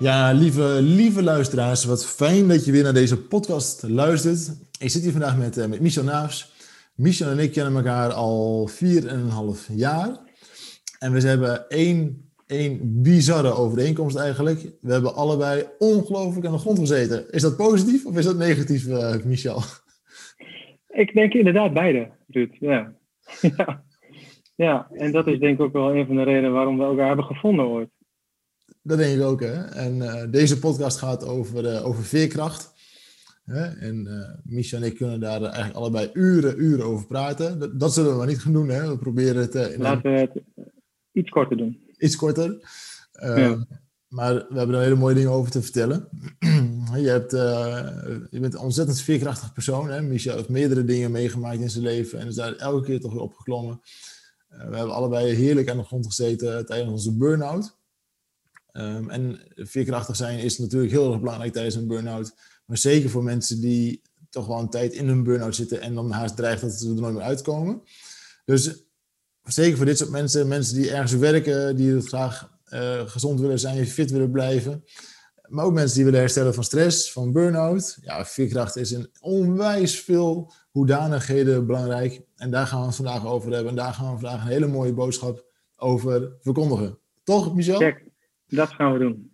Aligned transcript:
Ja, 0.00 0.32
lieve, 0.32 0.78
lieve 0.82 1.22
luisteraars, 1.22 1.84
wat 1.84 2.06
fijn 2.06 2.48
dat 2.48 2.64
je 2.64 2.72
weer 2.72 2.82
naar 2.82 2.92
deze 2.92 3.22
podcast 3.22 3.82
luistert. 3.82 4.48
Ik 4.80 4.90
zit 4.90 5.02
hier 5.02 5.12
vandaag 5.12 5.38
met, 5.38 5.56
uh, 5.56 5.66
met 5.66 5.80
Michel 5.80 6.04
Naafs. 6.04 6.52
Michel 6.94 7.30
en 7.30 7.38
ik 7.38 7.52
kennen 7.52 7.74
elkaar 7.74 8.12
al 8.12 8.68
4,5 8.68 9.68
jaar. 9.74 10.18
En 10.98 11.12
we 11.12 11.20
hebben 11.20 11.68
één, 11.68 12.30
één 12.46 13.02
bizarre 13.02 13.52
overeenkomst 13.52 14.16
eigenlijk. 14.16 14.60
We 14.80 14.92
hebben 14.92 15.14
allebei 15.14 15.64
ongelooflijk 15.78 16.46
aan 16.46 16.52
de 16.52 16.58
grond 16.58 16.78
gezeten. 16.78 17.30
Is 17.30 17.42
dat 17.42 17.56
positief 17.56 18.06
of 18.06 18.16
is 18.16 18.24
dat 18.24 18.36
negatief, 18.36 18.86
uh, 18.86 19.14
Michel? 19.24 19.62
Ik 20.88 21.14
denk 21.14 21.32
inderdaad 21.32 21.72
beide, 21.72 22.10
Ruud. 22.28 22.56
Ja. 22.60 22.92
ja. 23.56 23.84
ja, 24.54 24.88
en 24.92 25.12
dat 25.12 25.26
is 25.26 25.38
denk 25.38 25.58
ik 25.58 25.64
ook 25.64 25.72
wel 25.72 25.94
een 25.94 26.06
van 26.06 26.16
de 26.16 26.22
redenen 26.22 26.52
waarom 26.52 26.78
we 26.78 26.84
elkaar 26.84 27.06
hebben 27.06 27.24
gevonden 27.24 27.66
ooit. 27.66 27.97
Dat 28.82 28.98
denk 28.98 29.18
ik 29.18 29.24
ook. 29.24 29.40
Hè? 29.40 29.64
En 29.64 29.96
uh, 29.96 30.22
deze 30.30 30.58
podcast 30.58 30.98
gaat 30.98 31.24
over, 31.24 31.64
uh, 31.64 31.86
over 31.86 32.04
veerkracht. 32.04 32.72
Hè? 33.44 33.64
En 33.64 34.06
uh, 34.06 34.52
Misha 34.54 34.76
en 34.76 34.82
ik 34.82 34.94
kunnen 34.94 35.20
daar 35.20 35.42
eigenlijk 35.42 35.74
allebei 35.74 36.10
uren, 36.12 36.62
uren 36.62 36.84
over 36.84 37.06
praten. 37.06 37.58
Dat, 37.58 37.80
dat 37.80 37.94
zullen 37.94 38.10
we 38.10 38.16
maar 38.16 38.26
niet 38.26 38.40
gaan 38.40 38.52
doen. 38.52 38.68
Hè? 38.68 38.88
We 38.88 38.98
proberen 38.98 39.40
het... 39.40 39.54
In 39.54 39.80
Laten 39.80 40.12
we 40.12 40.18
het 40.18 40.42
iets 41.12 41.30
korter 41.30 41.56
doen. 41.56 41.80
Iets 41.98 42.16
korter. 42.16 42.68
Ja. 43.12 43.66
Maar 44.08 44.34
we 44.34 44.58
hebben 44.58 44.76
er 44.76 44.82
hele 44.82 44.94
mooie 44.94 45.14
dingen 45.14 45.30
over 45.30 45.50
te 45.50 45.62
vertellen. 45.62 46.08
je, 46.94 47.08
hebt, 47.08 47.30
je 48.30 48.40
bent 48.40 48.54
een 48.54 48.60
ontzettend 48.60 49.00
veerkrachtig 49.00 49.52
persoon. 49.52 49.90
Hè? 49.90 50.02
Misha 50.02 50.34
heeft 50.34 50.48
meerdere 50.48 50.84
dingen 50.84 51.10
meegemaakt 51.10 51.60
in 51.60 51.70
zijn 51.70 51.84
leven. 51.84 52.18
En 52.18 52.26
is 52.26 52.34
daar 52.34 52.56
elke 52.56 52.84
keer 52.84 53.00
toch 53.00 53.12
weer 53.12 53.22
opgeklommen. 53.22 53.80
we 54.48 54.56
hebben 54.56 54.94
allebei 54.94 55.34
heerlijk 55.34 55.70
aan 55.70 55.76
de 55.76 55.84
grond 55.84 56.06
gezeten 56.06 56.66
tijdens 56.66 56.90
onze 56.90 57.16
burn-out. 57.16 57.77
Um, 58.78 59.10
en 59.10 59.40
veerkrachtig 59.54 60.16
zijn 60.16 60.38
is 60.38 60.58
natuurlijk 60.58 60.92
heel 60.92 61.10
erg 61.10 61.20
belangrijk 61.20 61.52
tijdens 61.52 61.74
een 61.74 61.86
burn-out. 61.86 62.34
Maar 62.64 62.78
zeker 62.78 63.10
voor 63.10 63.22
mensen 63.22 63.60
die 63.60 64.02
toch 64.30 64.46
wel 64.46 64.58
een 64.58 64.70
tijd 64.70 64.92
in 64.92 65.08
hun 65.08 65.22
burn-out 65.22 65.54
zitten 65.54 65.80
en 65.80 65.94
dan 65.94 66.10
haast 66.10 66.36
dreigen 66.36 66.68
dat 66.68 66.78
ze 66.78 66.88
er 66.88 66.94
nooit 66.94 67.14
meer 67.14 67.22
uitkomen. 67.22 67.82
Dus 68.44 68.84
zeker 69.42 69.76
voor 69.76 69.86
dit 69.86 69.98
soort 69.98 70.10
mensen, 70.10 70.48
mensen 70.48 70.74
die 70.76 70.90
ergens 70.90 71.12
werken, 71.12 71.76
die 71.76 71.94
het 71.94 72.08
graag 72.08 72.50
uh, 72.72 73.00
gezond 73.06 73.40
willen 73.40 73.58
zijn, 73.58 73.86
fit 73.86 74.10
willen 74.10 74.30
blijven. 74.30 74.84
Maar 75.48 75.64
ook 75.64 75.72
mensen 75.72 75.96
die 75.96 76.04
willen 76.04 76.20
herstellen 76.20 76.54
van 76.54 76.64
stress, 76.64 77.12
van 77.12 77.32
burn-out. 77.32 77.98
Ja, 78.00 78.24
veerkracht 78.24 78.76
is 78.76 78.92
in 78.92 79.10
onwijs 79.20 80.00
veel 80.00 80.52
hoedanigheden 80.70 81.66
belangrijk. 81.66 82.20
En 82.36 82.50
daar 82.50 82.66
gaan 82.66 82.80
we 82.80 82.86
het 82.86 82.96
vandaag 82.96 83.26
over 83.26 83.52
hebben. 83.52 83.70
En 83.70 83.76
daar 83.76 83.92
gaan 83.92 84.14
we 84.14 84.20
vandaag 84.20 84.42
een 84.42 84.50
hele 84.50 84.66
mooie 84.66 84.92
boodschap 84.92 85.44
over 85.76 86.32
verkondigen. 86.40 86.98
Toch, 87.24 87.54
Michel? 87.54 87.78
Dat 88.48 88.72
gaan 88.72 88.92
we 88.92 88.98
doen. 88.98 89.32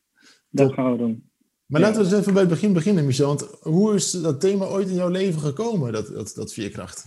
Dat 0.50 0.72
gaan 0.72 0.92
we 0.92 0.98
doen. 0.98 1.30
Maar 1.66 1.80
laten 1.80 2.00
we 2.00 2.06
eens 2.06 2.20
even 2.20 2.32
bij 2.32 2.42
het 2.42 2.50
begin 2.50 2.72
beginnen, 2.72 3.06
Michel. 3.06 3.26
Want 3.26 3.58
hoe 3.60 3.94
is 3.94 4.10
dat 4.10 4.40
thema 4.40 4.64
ooit 4.64 4.88
in 4.88 4.94
jouw 4.94 5.08
leven 5.08 5.40
gekomen, 5.40 5.92
dat, 5.92 6.06
dat, 6.06 6.32
dat 6.34 6.52
veerkracht? 6.52 7.06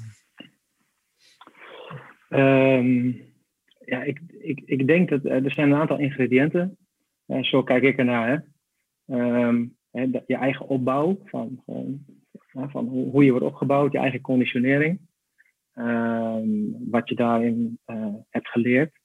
Um, 2.29 3.21
ja, 3.85 4.03
ik, 4.03 4.21
ik, 4.39 4.61
ik 4.65 4.87
denk 4.87 5.09
dat 5.09 5.25
er 5.25 5.51
zijn 5.51 5.71
een 5.71 5.79
aantal 5.79 5.99
ingrediënten. 5.99 6.77
Uh, 7.27 7.43
zo 7.43 7.63
kijk 7.63 7.83
ik 7.83 7.97
ernaar. 7.97 8.45
Hè. 9.05 9.45
Um, 9.45 9.77
hè, 9.91 10.01
je 10.25 10.35
eigen 10.35 10.67
opbouw, 10.67 11.21
van, 11.25 11.63
van, 11.65 12.05
van 12.71 12.87
hoe 12.87 13.23
je 13.23 13.31
wordt 13.31 13.45
opgebouwd, 13.45 13.91
je 13.91 13.97
eigen 13.97 14.21
conditionering. 14.21 14.99
Um, 15.73 16.89
wat 16.89 17.09
je 17.09 17.15
daarin 17.15 17.79
uh, 17.87 18.13
hebt 18.29 18.47
geleerd, 18.47 18.99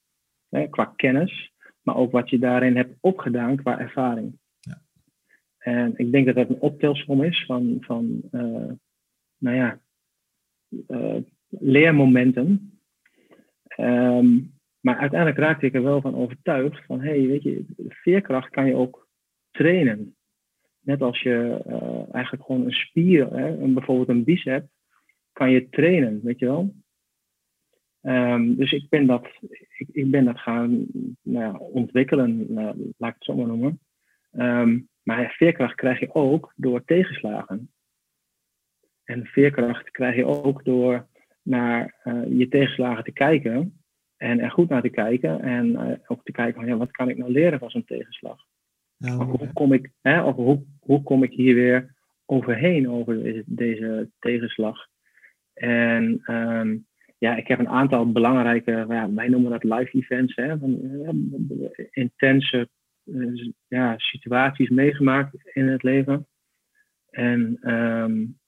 hè, 0.49 0.67
qua 0.67 0.93
kennis 0.95 1.52
maar 1.83 1.95
ook 1.95 2.11
wat 2.11 2.29
je 2.29 2.39
daarin 2.39 2.75
hebt 2.75 2.97
opgedaan 2.99 3.55
qua 3.55 3.79
ervaring. 3.79 4.39
Ja. 4.59 4.81
En 5.57 5.93
ik 5.95 6.11
denk 6.11 6.25
dat 6.25 6.35
dat 6.35 6.49
een 6.49 6.59
optelsom 6.59 7.23
is 7.23 7.45
van, 7.45 7.77
van 7.79 8.21
uh, 8.31 8.71
nou 9.37 9.55
ja, 9.55 9.79
uh, 10.87 11.17
leermomenten. 11.49 12.79
Um, 13.77 14.51
maar 14.79 14.97
uiteindelijk 14.97 15.39
raakte 15.39 15.65
ik 15.65 15.73
er 15.73 15.83
wel 15.83 16.01
van 16.01 16.15
overtuigd 16.15 16.85
van, 16.85 17.01
hé, 17.01 17.19
hey, 17.19 17.27
weet 17.27 17.43
je, 17.43 17.65
veerkracht 17.87 18.49
kan 18.49 18.65
je 18.65 18.75
ook 18.75 19.07
trainen. 19.51 20.15
Net 20.79 21.01
als 21.01 21.21
je 21.21 21.63
uh, 21.67 22.13
eigenlijk 22.13 22.43
gewoon 22.45 22.65
een 22.65 22.71
spier, 22.71 23.33
hè, 23.35 23.73
bijvoorbeeld 23.73 24.09
een 24.09 24.23
bicep, 24.23 24.67
kan 25.31 25.51
je 25.51 25.69
trainen, 25.69 26.19
weet 26.23 26.39
je 26.39 26.45
wel. 26.45 26.73
Um, 28.05 28.55
dus 28.55 28.71
ik 28.71 28.89
ben 28.89 29.05
dat, 29.05 29.27
ik, 29.77 29.87
ik 29.91 30.11
ben 30.11 30.25
dat 30.25 30.39
gaan 30.39 30.85
nou 31.21 31.53
ja, 31.53 31.57
ontwikkelen, 31.57 32.53
nou, 32.53 32.93
laat 32.97 33.09
ik 33.09 33.15
het 33.15 33.23
zo 33.23 33.35
maar 33.35 33.47
noemen. 33.47 33.79
Um, 34.31 34.89
maar 35.03 35.33
veerkracht 35.37 35.75
krijg 35.75 35.99
je 35.99 36.15
ook 36.15 36.53
door 36.55 36.83
tegenslagen. 36.85 37.71
En 39.03 39.25
veerkracht 39.25 39.91
krijg 39.91 40.15
je 40.15 40.25
ook 40.25 40.63
door 40.63 41.07
naar 41.41 42.01
uh, 42.03 42.37
je 42.37 42.47
tegenslagen 42.47 43.03
te 43.03 43.11
kijken 43.11 43.81
en 44.17 44.39
er 44.39 44.51
goed 44.51 44.69
naar 44.69 44.81
te 44.81 44.89
kijken 44.89 45.41
en 45.41 45.69
uh, 45.69 45.91
ook 46.07 46.23
te 46.23 46.31
kijken 46.31 46.53
van 46.53 46.65
ja, 46.65 46.77
wat 46.77 46.91
kan 46.91 47.09
ik 47.09 47.17
nou 47.17 47.31
leren 47.31 47.59
van 47.59 47.69
zo'n 47.69 47.85
tegenslag? 47.85 48.45
Ja, 48.97 49.15
hoe 49.15 49.53
kom 49.53 49.73
ik, 49.73 49.91
hè, 50.01 50.23
of 50.23 50.35
hoe, 50.35 50.63
hoe 50.79 51.03
kom 51.03 51.23
ik 51.23 51.31
hier 51.31 51.55
weer 51.55 51.95
overheen 52.25 52.89
over 52.89 53.23
deze, 53.23 53.43
deze 53.45 54.09
tegenslag? 54.19 54.87
En 55.53 56.21
um, 56.25 56.85
ja, 57.23 57.35
ik 57.35 57.47
heb 57.47 57.59
een 57.59 57.69
aantal 57.69 58.11
belangrijke, 58.11 58.85
ja, 58.89 59.13
wij 59.13 59.27
noemen 59.27 59.51
dat 59.51 59.63
live 59.63 59.97
events, 59.97 60.35
hè, 60.35 60.57
van, 60.57 60.79
intense 61.91 62.69
uh, 63.05 63.51
ja, 63.67 63.97
situaties 63.97 64.69
meegemaakt 64.69 65.51
in 65.53 65.67
het 65.67 65.83
leven. 65.83 66.27
En 67.09 67.71
um, 67.71 68.39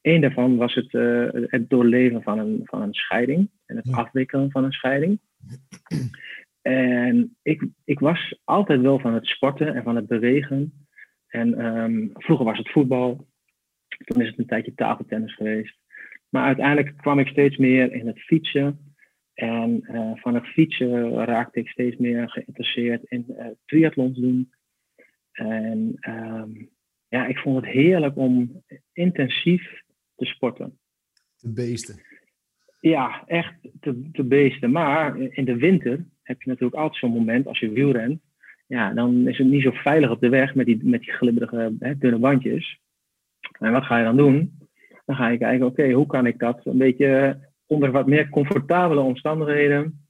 een 0.00 0.20
daarvan 0.20 0.56
was 0.56 0.74
het, 0.74 0.92
uh, 0.92 1.28
het 1.32 1.70
doorleven 1.70 2.22
van 2.22 2.38
een, 2.38 2.60
van 2.64 2.82
een 2.82 2.94
scheiding 2.94 3.50
en 3.66 3.76
het 3.76 3.92
afwikkelen 3.92 4.50
van 4.50 4.64
een 4.64 4.72
scheiding. 4.72 5.20
En 6.62 7.36
ik, 7.42 7.68
ik 7.84 7.98
was 7.98 8.40
altijd 8.44 8.80
wel 8.80 8.98
van 8.98 9.14
het 9.14 9.26
sporten 9.26 9.74
en 9.74 9.82
van 9.82 9.96
het 9.96 10.06
bewegen. 10.06 10.86
En 11.26 11.64
um, 11.64 12.10
vroeger 12.14 12.46
was 12.46 12.58
het 12.58 12.70
voetbal. 12.70 13.26
Toen 14.04 14.22
is 14.22 14.28
het 14.28 14.38
een 14.38 14.46
tijdje 14.46 14.74
tafeltennis 14.74 15.34
geweest. 15.34 15.80
Maar 16.32 16.44
uiteindelijk 16.44 16.96
kwam 16.96 17.18
ik 17.18 17.28
steeds 17.28 17.56
meer 17.56 17.92
in 17.92 18.06
het 18.06 18.18
fietsen. 18.18 18.78
En 19.34 19.84
uh, 19.90 20.10
van 20.14 20.34
het 20.34 20.46
fietsen 20.46 21.24
raakte 21.24 21.58
ik 21.58 21.68
steeds 21.68 21.96
meer 21.96 22.30
geïnteresseerd 22.30 23.04
in 23.04 23.24
uh, 23.28 23.46
triathlons 23.64 24.18
doen. 24.18 24.52
En 25.32 25.96
um, 26.08 26.70
ja, 27.08 27.26
ik 27.26 27.38
vond 27.38 27.56
het 27.56 27.74
heerlijk 27.74 28.16
om 28.16 28.62
intensief 28.92 29.82
te 30.16 30.24
sporten. 30.24 30.78
De 31.36 31.52
beesten. 31.52 32.00
Ja, 32.80 33.22
echt 33.26 33.54
te, 33.80 34.10
te 34.12 34.24
beesten. 34.24 34.70
Maar 34.70 35.18
in 35.18 35.44
de 35.44 35.56
winter 35.56 36.06
heb 36.22 36.42
je 36.42 36.48
natuurlijk 36.48 36.80
altijd 36.80 37.00
zo'n 37.00 37.12
moment 37.12 37.46
als 37.46 37.58
je 37.58 37.70
wielrent. 37.70 38.20
Ja, 38.66 38.92
dan 38.92 39.28
is 39.28 39.38
het 39.38 39.46
niet 39.46 39.62
zo 39.62 39.70
veilig 39.70 40.10
op 40.10 40.20
de 40.20 40.28
weg 40.28 40.54
met 40.54 40.66
die, 40.66 40.84
met 40.84 41.00
die 41.00 41.12
glibberige 41.12 41.74
hè, 41.78 41.98
dunne 41.98 42.18
bandjes. 42.18 42.80
En 43.58 43.72
wat 43.72 43.84
ga 43.84 43.98
je 43.98 44.04
dan 44.04 44.16
doen? 44.16 44.61
Dan 45.12 45.20
ga 45.20 45.28
je 45.28 45.38
kijken, 45.38 45.66
oké, 45.66 45.90
hoe 45.90 46.06
kan 46.06 46.26
ik 46.26 46.38
dat 46.38 46.66
een 46.66 46.78
beetje 46.78 47.40
onder 47.66 47.90
wat 47.90 48.06
meer 48.06 48.28
comfortabele 48.28 49.00
omstandigheden, 49.00 50.06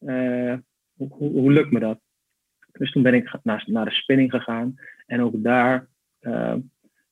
uh, 0.00 0.54
hoe, 0.96 1.08
hoe, 1.18 1.52
lukt 1.52 1.70
me 1.70 1.78
dat? 1.78 2.00
Dus 2.72 2.92
toen 2.92 3.02
ben 3.02 3.14
ik 3.14 3.38
naar, 3.42 3.64
naar 3.66 3.84
de 3.84 3.90
spinning 3.90 4.30
gegaan 4.30 4.74
en 5.06 5.22
ook 5.22 5.42
daar 5.42 5.88
uh, 6.20 6.54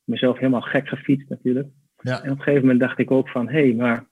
mezelf 0.04 0.38
helemaal 0.38 0.60
gek 0.60 0.88
gefietst 0.88 1.28
natuurlijk. 1.28 1.68
Ja. 1.96 2.22
En 2.22 2.30
op 2.30 2.36
een 2.36 2.42
gegeven 2.42 2.60
moment 2.60 2.80
dacht 2.80 2.98
ik 2.98 3.10
ook 3.10 3.28
van, 3.28 3.48
hé, 3.48 3.60
hey, 3.60 3.74
maar 3.74 4.06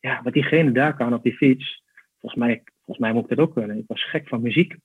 ja, 0.00 0.22
wat 0.22 0.32
diegene 0.32 0.72
daar 0.72 0.96
kan 0.96 1.14
op 1.14 1.22
die 1.22 1.36
fiets, 1.36 1.82
volgens 2.18 2.42
mij, 2.42 2.62
volgens 2.74 2.98
mij 2.98 3.12
moet 3.12 3.22
ik 3.22 3.36
dat 3.36 3.46
ook 3.46 3.54
kunnen. 3.54 3.78
Ik 3.78 3.86
was 3.86 4.10
gek 4.10 4.28
van 4.28 4.42
muziek 4.42 4.76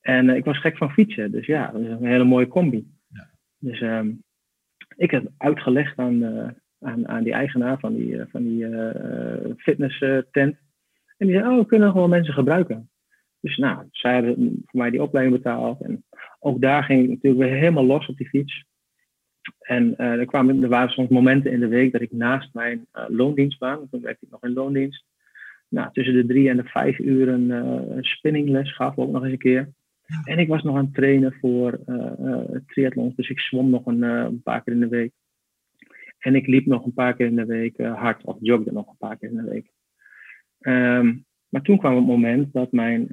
en 0.00 0.28
uh, 0.28 0.36
ik 0.36 0.44
was 0.44 0.60
gek 0.60 0.76
van 0.76 0.92
fietsen. 0.92 1.30
Dus 1.30 1.46
ja, 1.46 1.70
dat 1.70 1.80
is 1.80 1.88
een 1.88 2.06
hele 2.06 2.24
mooie 2.24 2.48
combi. 2.48 2.90
Ja. 3.08 3.30
Dus 3.58 3.80
um, 3.80 4.22
ik 4.96 5.10
heb 5.10 5.30
uitgelegd 5.36 5.98
aan, 5.98 6.56
aan, 6.80 7.08
aan 7.08 7.22
die 7.22 7.32
eigenaar 7.32 7.78
van 7.78 7.94
die, 7.94 8.18
eh, 8.18 8.26
van 8.30 8.42
die 8.42 8.64
uh, 8.64 8.90
fitness 9.56 9.98
tent. 10.30 10.56
En 11.16 11.26
die 11.26 11.36
zei, 11.36 11.48
oh, 11.48 11.58
we 11.58 11.66
kunnen 11.66 11.90
gewoon 11.90 12.10
mensen 12.10 12.34
gebruiken. 12.34 12.90
Dus 13.40 13.56
nou, 13.56 13.86
zij 13.90 14.14
hebben 14.14 14.62
voor 14.64 14.80
mij 14.80 14.90
die 14.90 15.02
opleiding 15.02 15.36
betaald. 15.36 15.80
En 15.80 16.04
ook 16.38 16.60
daar 16.60 16.84
ging 16.84 17.02
ik 17.02 17.08
natuurlijk 17.08 17.42
weer 17.42 17.58
helemaal 17.58 17.84
los 17.84 18.06
op 18.06 18.16
die 18.16 18.28
fiets. 18.28 18.66
En 19.58 19.94
uh, 19.98 20.12
er, 20.12 20.26
kwamen, 20.26 20.62
er 20.62 20.68
waren 20.68 20.90
soms 20.90 21.08
momenten 21.08 21.52
in 21.52 21.60
de 21.60 21.68
week 21.68 21.92
dat 21.92 22.00
ik 22.00 22.12
naast 22.12 22.54
mijn 22.54 22.86
uh, 22.94 23.04
loondienstbaan, 23.08 23.88
toen 23.90 24.00
werkte 24.00 24.24
ik 24.24 24.30
nog 24.30 24.42
in 24.42 24.52
loondienst, 24.52 25.04
nou, 25.68 25.88
tussen 25.92 26.14
de 26.14 26.26
drie 26.26 26.48
en 26.48 26.56
de 26.56 26.64
vijf 26.64 26.98
uur 26.98 27.28
een, 27.28 27.50
uh, 27.50 27.96
spinningles 28.00 28.74
gaf, 28.74 28.98
ook 28.98 29.10
nog 29.10 29.22
eens 29.22 29.32
een 29.32 29.38
keer. 29.38 29.72
En 30.24 30.38
ik 30.38 30.48
was 30.48 30.62
nog 30.62 30.76
aan 30.76 30.84
het 30.84 30.94
trainen 30.94 31.32
voor 31.40 31.80
triathlons, 32.66 33.14
dus 33.14 33.28
ik 33.28 33.40
zwom 33.40 33.70
nog 33.70 33.86
een, 33.86 34.02
een, 34.02 34.42
paar 34.42 34.62
keer 34.62 34.72
in 34.72 34.80
de 34.80 34.88
week. 34.88 35.12
En 36.18 36.34
ik 36.34 36.46
liep 36.46 36.66
nog 36.66 36.84
een 36.84 36.94
paar 36.94 37.14
keer 37.14 37.26
in 37.26 37.36
de 37.36 37.46
week 37.46 37.78
hard, 37.78 38.24
of 38.24 38.36
jogde 38.40 38.72
nog 38.72 38.88
een 38.88 38.96
paar 38.96 39.16
keer 39.16 39.30
in 39.30 39.36
de 39.36 39.50
week. 39.50 39.72
Um, 40.60 41.26
maar 41.48 41.62
toen 41.62 41.78
kwam 41.78 41.96
het 41.96 42.06
moment 42.06 42.52
dat 42.52 42.72
mijn, 42.72 43.06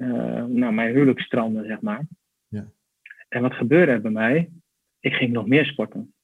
nou, 0.48 0.72
mijn 0.72 0.94
huwelijk 0.94 1.20
strandde, 1.20 1.64
zeg 1.64 1.80
maar. 1.80 2.06
Ja. 2.48 2.70
En 3.28 3.42
wat 3.42 3.54
gebeurde 3.54 3.92
er 3.92 4.00
bij 4.00 4.10
mij? 4.10 4.50
Ik 5.00 5.12
ging 5.12 5.32
nog 5.32 5.46
meer 5.46 5.64
sporten. 5.64 6.14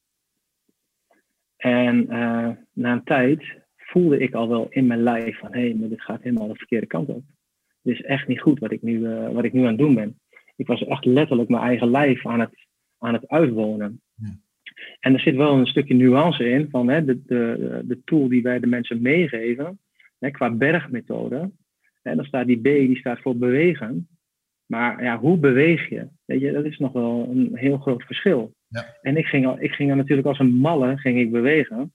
En 1.63 2.05
uh, 2.09 2.49
na 2.73 2.91
een 2.91 3.03
tijd 3.03 3.61
voelde 3.75 4.17
ik 4.17 4.33
al 4.33 4.49
wel 4.49 4.67
in 4.69 4.87
mijn 4.87 5.03
lijf 5.03 5.37
van 5.37 5.53
hé, 5.53 5.59
hey, 5.59 5.73
maar 5.73 5.89
dit 5.89 6.01
gaat 6.01 6.21
helemaal 6.21 6.47
de 6.47 6.55
verkeerde 6.55 6.87
kant 6.87 7.07
op. 7.07 7.23
Dit 7.81 7.93
is 7.93 8.01
echt 8.01 8.27
niet 8.27 8.41
goed 8.41 8.59
wat 8.59 8.71
ik 8.71 8.81
nu, 8.81 8.99
uh, 8.99 9.29
wat 9.29 9.43
ik 9.43 9.53
nu 9.53 9.61
aan 9.61 9.67
het 9.67 9.77
doen 9.77 9.95
ben. 9.95 10.19
Ik 10.55 10.67
was 10.67 10.85
echt 10.85 11.05
letterlijk 11.05 11.49
mijn 11.49 11.63
eigen 11.63 11.91
lijf 11.91 12.25
aan 12.25 12.39
het, 12.39 12.67
aan 12.97 13.13
het 13.13 13.27
uitwonen. 13.27 14.01
En 14.99 15.13
er 15.13 15.19
zit 15.19 15.35
wel 15.35 15.57
een 15.57 15.65
stukje 15.65 15.93
nuance 15.93 16.49
in 16.49 16.69
van 16.69 16.89
hè, 16.89 17.05
de, 17.05 17.21
de, 17.25 17.81
de 17.85 18.01
tool 18.03 18.27
die 18.27 18.41
wij 18.41 18.59
de 18.59 18.67
mensen 18.67 19.01
meegeven, 19.01 19.79
hè, 20.19 20.31
qua 20.31 20.49
bergmethode. 20.49 21.51
Hè, 22.01 22.15
dan 22.15 22.25
staat 22.25 22.47
die 22.47 22.59
B, 22.59 22.63
die 22.63 22.97
staat 22.97 23.19
voor 23.19 23.37
bewegen. 23.37 24.07
Maar 24.65 25.03
ja, 25.03 25.19
hoe 25.19 25.37
beweeg 25.37 25.89
je? 25.89 26.07
Weet 26.25 26.41
je? 26.41 26.51
Dat 26.51 26.65
is 26.65 26.77
nog 26.77 26.91
wel 26.91 27.29
een 27.31 27.51
heel 27.53 27.77
groot 27.77 28.03
verschil. 28.03 28.53
Ja. 28.67 28.97
En 29.01 29.17
ik 29.17 29.25
ging, 29.25 29.45
al, 29.45 29.61
ik 29.61 29.71
ging 29.71 29.89
er 29.89 29.95
natuurlijk 29.95 30.27
als 30.27 30.39
een 30.39 30.53
malle 30.53 30.97
ging 30.97 31.19
ik 31.19 31.31
bewegen. 31.31 31.93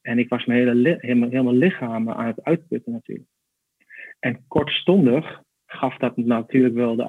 En 0.00 0.18
ik 0.18 0.28
was 0.28 0.44
mijn 0.44 0.58
hele, 0.58 0.96
helemaal, 1.00 1.28
helemaal 1.28 1.54
lichaam 1.54 2.10
aan 2.10 2.26
het 2.26 2.42
uitputten 2.44 2.92
natuurlijk. 2.92 3.28
En 4.18 4.44
kortstondig 4.48 5.42
gaf 5.66 5.96
dat 5.96 6.16
natuurlijk 6.16 6.74
wel 6.74 6.96
de, 6.96 7.04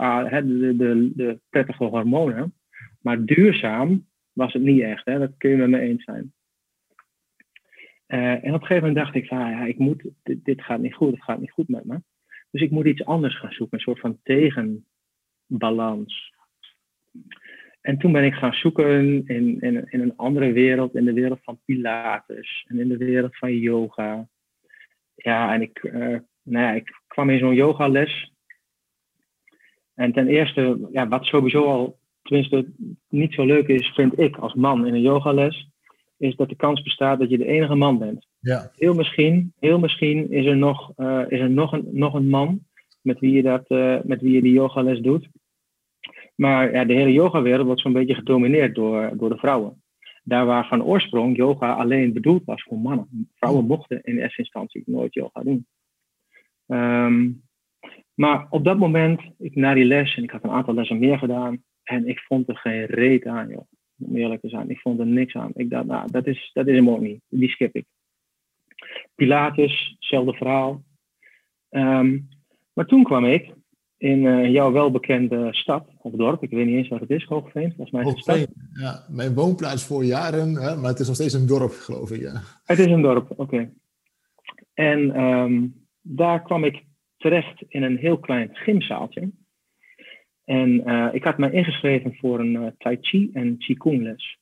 de, 0.46 0.75
de, 0.75 1.12
de 1.16 1.40
prettige 1.50 1.84
hormonen. 1.84 2.54
Maar 3.02 3.25
duurzaam 3.25 4.06
was 4.38 4.54
het 4.54 4.62
niet 4.62 4.81
echt. 4.81 5.06
Hè? 5.06 5.19
Dat 5.19 5.38
kun 5.38 5.50
je 5.50 5.56
met 5.56 5.69
me 5.69 5.80
eens 5.80 6.04
zijn. 6.04 6.34
Uh, 8.07 8.31
en 8.31 8.54
op 8.54 8.62
een 8.62 8.68
gegeven 8.68 8.88
moment 8.88 8.95
dacht 8.95 9.16
ik 9.16 9.28
van, 9.28 9.38
ja, 9.38 9.66
ik 9.66 9.78
moet, 9.78 10.04
dit, 10.24 10.62
gaat 10.62 10.80
niet 10.80 10.94
goed, 10.94 11.12
het 11.12 11.24
gaat 11.24 11.39
niet 11.39 11.51
goed 11.51 11.68
met 11.68 11.86
me. 11.86 12.01
Dus 12.51 12.62
ik 12.62 12.72
moet 12.72 12.86
iets 12.86 13.06
anders 13.06 13.39
gaan 13.39 13.51
zoeken, 13.51 13.78
een 13.78 13.84
soort 13.84 14.00
van 14.00 14.19
tegenbalans. 14.24 16.34
En 17.81 17.98
toen 17.98 18.12
ben 18.12 18.24
ik 18.24 18.34
gaan 18.34 18.54
zoeken 18.54 19.25
in, 19.28 19.60
in, 19.60 19.89
in 19.89 20.01
een 20.01 20.16
andere 20.16 20.51
wereld, 20.51 20.95
in 20.95 21.06
de 21.06 21.13
wereld 21.13 21.44
van 21.44 21.60
Pilates 21.66 22.66
en 22.68 22.80
in 22.80 22.88
de 22.88 22.98
wereld 22.98 23.38
van 23.38 23.57
yoga. 23.57 24.28
Ja, 25.16 25.54
en 25.54 25.62
ik, 25.62 25.83
uh, 25.83 26.18
nou 26.44 26.66
ja, 26.66 26.72
ik 26.72 27.01
kwam 27.07 27.30
in 27.30 27.40
zo'n 27.40 27.56
yogales. 27.56 28.31
En 29.94 30.13
ten 30.13 30.28
eerste, 30.28 30.88
ja, 30.92 31.07
wat 31.07 31.25
sowieso 31.25 31.63
al, 31.63 31.97
tenminste 32.28 32.72
niet 33.10 33.34
zo 33.34 33.46
leuk 33.46 33.68
is, 33.68 33.88
vind 33.88 34.20
ik 34.20 34.38
als 34.38 34.54
man 34.54 34.88
in 34.88 34.94
een 34.94 35.02
yogales, 35.02 35.70
is 36.18 36.36
dat 36.36 36.50
de 36.50 36.56
kans 36.56 36.82
bestaat 36.82 37.20
dat 37.20 37.30
je 37.30 37.38
de 37.38 37.46
enige 37.46 37.76
man 37.76 37.98
bent. 37.98 38.28
Ja. 38.40 38.72
Heel 38.76 38.94
misschien, 38.94 39.54
heel 39.60 39.80
misschien 39.80 40.32
is 40.32 40.46
er 40.46 40.58
nog, 40.58 40.92
uh, 40.98 41.24
is 41.28 41.40
er 41.40 41.50
nog, 41.50 41.72
een, 41.72 41.88
nog 41.92 42.14
een 42.14 42.30
man 42.30 42.60
met 43.02 43.20
wie 43.20 43.32
je, 43.32 43.42
dat, 43.42 43.66
uh, 43.68 43.98
met 44.04 44.22
wie 44.22 44.32
je 44.32 44.42
die 44.42 44.54
yogales 44.54 45.00
doet. 45.00 45.30
Maar 46.36 46.72
ja, 46.72 46.86
de 46.86 46.94
hele 46.94 47.14
yogawereld 47.14 47.66
wordt 47.66 47.82
zo'n 47.82 47.94
beetje 47.94 48.16
gedomineerd 48.16 48.76
door, 48.76 49.18
door 49.18 49.30
de 49.30 49.38
vrouwen. 49.38 49.82
Daar 50.24 50.46
waar 50.46 50.68
van 50.68 50.84
oorsprong 50.84 51.36
yoga 51.36 51.74
alleen 51.74 52.14
bedoeld 52.14 52.46
was 52.46 52.64
voor 52.64 52.78
mannen. 52.78 53.30
Vrouwen 53.36 53.66
mochten 53.66 54.02
in 54.04 54.18
eerste 54.18 54.42
instantie 54.42 54.84
nooit 54.86 55.14
yoga 55.14 55.44
doen. 55.44 55.66
Um, 56.68 57.46
maar 58.14 58.48
op 58.50 58.64
dat 58.64 58.78
moment, 58.78 59.22
ik 59.38 59.56
na 59.56 59.74
die 59.74 59.86
les, 59.86 60.16
en 60.16 60.24
ik 60.24 60.32
had 60.32 60.44
een 60.44 60.50
aantal 60.50 60.74
lessen 60.74 61.00
meer 61.00 61.18
gedaan, 61.18 61.64
en 61.88 62.07
ik 62.07 62.19
vond 62.19 62.50
er 62.50 62.57
geen 62.57 62.86
reet 62.86 63.25
aan, 63.25 63.50
joh. 63.50 63.68
Om 64.00 64.16
eerlijk 64.16 64.42
te 64.42 64.50
zijn, 64.50 64.69
ik 64.69 64.80
vond 64.80 65.00
er 65.00 65.06
niks 65.06 65.36
aan. 65.36 65.51
Ik 65.54 65.69
dacht, 65.69 65.86
nou, 65.86 66.12
dat 66.12 66.28
is, 66.28 66.50
dat 66.54 66.68
is 66.68 66.75
hem 66.75 66.89
ook 66.89 67.00
niet. 67.00 67.22
Die 67.28 67.50
skip 67.50 67.75
ik. 67.75 67.86
Pilates, 69.16 69.95
hetzelfde 70.00 70.34
verhaal. 70.34 70.84
Um, 71.69 72.28
maar 72.74 72.86
toen 72.86 73.04
kwam 73.04 73.25
ik 73.25 73.54
in 73.98 74.24
uh, 74.24 74.51
jouw 74.51 74.72
welbekende 74.72 75.48
stad 75.51 75.89
of 75.98 76.13
dorp. 76.13 76.44
Ik 76.44 76.50
weet 76.50 76.66
niet 76.66 76.75
eens 76.75 76.88
wat 76.88 77.00
het 77.00 77.10
is, 77.10 77.24
Hoogveen. 77.24 77.74
Volgens 77.75 77.92
mij 77.92 78.16
stad. 78.16 78.48
Ja, 78.74 79.06
mijn 79.10 79.33
woonplaats 79.33 79.86
voor 79.86 80.04
jaren, 80.04 80.56
hè, 80.56 80.75
maar 80.75 80.90
het 80.90 81.00
is 81.00 81.07
nog 81.07 81.16
steeds 81.16 81.33
een 81.33 81.48
dorp, 81.48 81.72
geloof 81.72 82.12
ik. 82.12 82.22
Ja. 82.22 82.42
Het 82.66 82.80
is 82.80 82.86
een 82.86 83.01
dorp, 83.01 83.40
oké. 83.40 83.74
En 84.74 85.22
um, 85.22 85.88
daar 86.01 86.44
kwam 86.44 86.63
ik 86.63 86.83
terecht 87.18 87.63
in 87.68 87.83
een 87.83 87.98
heel 87.98 88.19
klein 88.19 88.50
gymzaaltje. 88.54 89.31
En 90.48 90.90
uh, 90.90 91.10
ik 91.12 91.24
had 91.24 91.38
me 91.38 91.52
ingeschreven 91.52 92.16
voor 92.16 92.40
een 92.40 92.54
uh, 92.54 92.68
Tai 92.78 92.98
Chi 93.02 93.30
en 93.34 93.58
Qigong 93.58 94.02
les. 94.02 94.40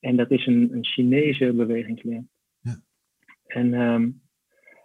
En 0.00 0.16
dat 0.16 0.30
is 0.30 0.46
een, 0.46 0.68
een 0.72 0.84
Chinese 0.84 1.52
bewegingsleer. 1.52 2.24
Ja. 2.60 2.80
En 3.46 3.74
um, 3.74 4.22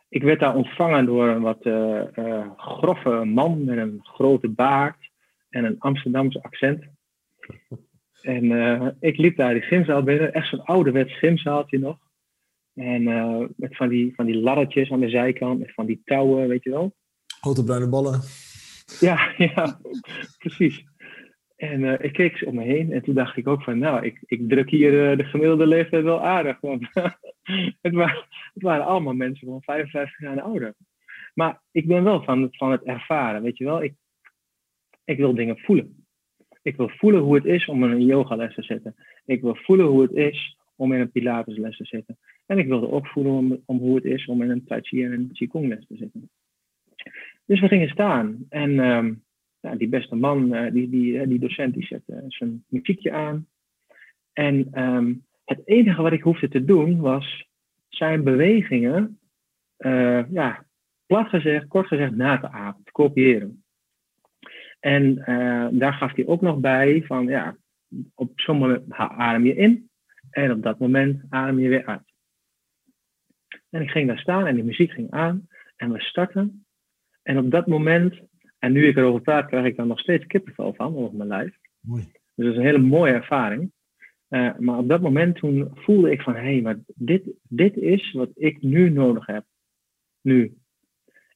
ik 0.10 0.24
werd 0.24 0.40
daar 0.40 0.56
ontvangen 0.56 1.06
door 1.06 1.28
een 1.28 1.42
wat 1.42 1.66
uh, 1.66 2.52
grove 2.56 3.26
man 3.26 3.64
met 3.64 3.78
een 3.78 4.00
grote 4.02 4.50
baard 4.50 5.10
en 5.50 5.64
een 5.64 5.80
Amsterdamse 5.80 6.44
accent. 6.44 6.84
En 8.22 8.98
ik 9.00 9.18
liep 9.18 9.38
daar 9.38 9.54
die 9.54 9.62
gymzaal 9.62 10.04
binnen, 10.04 10.34
echt 10.34 10.50
zo'n 10.50 10.64
ouderwets 10.64 11.18
gymzaaltje 11.18 11.80
nog. 11.80 11.98
En 12.74 13.04
met 13.56 13.76
van 13.76 13.90
die, 13.90 14.16
van 14.16 14.26
die 14.26 14.38
laddertjes 14.38 14.92
aan 14.92 15.00
de 15.00 15.10
zijkant, 15.10 15.60
met 15.60 15.74
van 15.74 15.86
die 15.86 16.02
touwen, 16.06 16.48
weet 16.48 16.64
je 16.64 16.70
wel. 16.70 16.96
Grote 17.42 17.64
bruine 17.64 17.90
ballen. 17.90 18.22
Ja, 19.08 19.34
ja, 19.38 19.80
precies. 20.38 20.86
En 21.56 21.82
uh, 21.82 21.96
ik 22.00 22.14
keek 22.14 22.44
om 22.46 22.56
me 22.56 22.64
heen 22.64 22.92
en 22.92 23.02
toen 23.02 23.14
dacht 23.14 23.38
ik 23.38 23.48
ook 23.48 23.64
van, 23.64 23.78
nou, 23.78 24.06
ik, 24.06 24.20
ik 24.26 24.50
druk 24.50 24.70
hier 24.70 25.12
uh, 25.12 25.18
de 25.18 25.24
gemiddelde 25.24 25.68
leeftijd 25.68 26.04
wel 26.04 26.24
aardig. 26.26 26.60
Want 26.60 26.88
het, 27.82 27.94
waren, 27.94 28.26
het 28.54 28.64
waren 28.64 28.86
allemaal 28.86 29.14
mensen 29.14 29.48
van 29.48 29.62
55 29.62 30.20
jaar 30.20 30.32
en 30.32 30.44
ouder. 30.44 30.74
Maar 31.34 31.62
ik 31.72 31.88
ben 31.88 32.04
wel 32.04 32.24
van, 32.24 32.48
van 32.52 32.72
het 32.72 32.84
ervaren, 32.84 33.42
weet 33.42 33.58
je 33.58 33.64
wel. 33.64 33.84
Ik, 33.84 33.94
ik 35.04 35.18
wil 35.18 35.36
dingen 35.36 35.58
voelen. 35.58 36.06
Ik 36.62 36.76
wil 36.76 36.90
voelen 36.90 37.22
hoe 37.22 37.36
het 37.36 37.46
is 37.46 37.66
om 37.66 37.84
in 37.84 37.92
een 37.92 38.06
yogales 38.06 38.54
te 38.54 38.64
zitten. 38.64 38.96
Ik 39.26 39.42
wil 39.42 39.56
voelen 39.56 39.86
hoe 39.86 40.02
het 40.02 40.12
is 40.12 40.58
om 40.76 40.94
in 40.94 41.00
een 41.00 41.12
pilatesles 41.12 41.78
te 41.78 41.86
zitten. 41.86 42.18
En 42.46 42.58
ik 42.58 42.68
wilde 42.68 42.92
ook 42.92 43.08
voelen 43.08 43.34
om, 43.34 43.64
om 43.66 43.78
hoe 43.78 43.96
het 43.96 44.06
is 44.06 44.26
om 44.26 44.42
in 44.42 44.50
een 44.50 44.66
tai 44.66 44.82
chi 44.82 45.04
en 45.04 45.12
een 45.12 45.30
qigong 45.34 45.68
les 45.68 45.86
te 45.88 45.96
zitten. 45.96 46.30
Dus 47.50 47.60
we 47.60 47.68
gingen 47.68 47.90
staan 47.90 48.46
en... 48.50 48.80
Um, 48.80 49.24
nou, 49.62 49.78
die 49.78 49.90
beste 49.90 50.16
man, 50.16 50.56
uh, 50.56 50.72
die, 50.72 50.90
die, 50.90 51.28
die 51.28 51.40
docent, 51.40 51.74
die 51.74 51.86
zette 51.86 52.24
zijn 52.28 52.64
muziekje 52.68 53.12
aan. 53.12 53.48
En 54.34 54.84
um, 54.84 55.26
het 55.46 55.62
enige 55.68 56.02
wat 56.02 56.12
ik 56.12 56.22
hoefde 56.22 56.48
te 56.48 56.66
doen 56.66 57.00
was 57.00 57.48
zijn 57.88 58.24
bewegingen, 58.24 59.20
ja, 60.30 60.66
plat 61.06 61.28
gezegd, 61.28 61.68
kort 61.68 61.88
gezegd, 61.88 62.16
na 62.16 62.40
te 62.40 62.50
apen, 62.50 62.84
te 62.84 62.92
kopiëren. 62.92 63.64
En 64.80 65.16
daar 65.72 65.94
gaf 65.94 66.16
hij 66.16 66.28
ook 66.28 66.42
nog 66.42 66.60
bij 66.60 67.04
van, 67.04 67.28
ja, 67.28 67.58
op 68.16 68.32
zo'n 68.40 68.58
moment 68.58 68.94
adem 68.94 69.46
je 69.46 69.56
in 69.56 69.90
en 70.32 70.52
op 70.52 70.62
dat 70.64 70.80
moment 70.80 71.24
adem 71.30 71.60
je 71.60 71.70
weer 71.70 71.86
uit. 71.86 72.14
En 73.70 73.82
ik 73.82 73.90
ging 73.90 74.08
daar 74.08 74.20
staan 74.20 74.48
en 74.48 74.56
die 74.56 74.64
muziek 74.64 74.92
ging 74.92 75.12
aan 75.12 75.48
en 75.76 75.92
we 75.92 76.00
starten. 76.00 76.66
En 77.30 77.38
op 77.38 77.52
dat 77.52 77.68
moment 77.68 78.20
en 78.60 78.72
nu 78.72 78.88
ik 78.88 78.98
erover 78.98 79.22
praat, 79.22 79.48
krijg 79.48 79.66
ik 79.66 79.76
dan 79.76 79.88
nog 79.88 80.00
steeds 80.00 80.26
kippenvel 80.26 80.74
van 80.74 80.96
over 80.96 81.18
mijn 81.18 81.30
lijf. 81.30 81.58
Mooi. 81.80 82.04
Dus 82.36 82.46
dat 82.46 82.46
is 82.46 82.56
een 82.56 82.66
hele 82.66 82.78
mooie 82.78 83.14
ervaring. 83.14 83.72
Uh, 84.30 84.58
maar 84.58 84.78
op 84.78 84.90
dat 84.90 85.02
moment 85.02 85.36
toen 85.36 85.72
voelde 85.74 86.12
ik 86.12 86.22
van, 86.22 86.36
hé, 86.36 86.42
hey, 86.42 86.62
maar 86.62 86.80
dit, 86.86 87.24
dit 87.44 87.78
is 87.78 88.12
wat 88.12 88.30
ik 88.34 88.62
nu 88.62 88.90
nodig 88.90 89.26
heb. 89.26 89.46
Nu. 90.22 90.58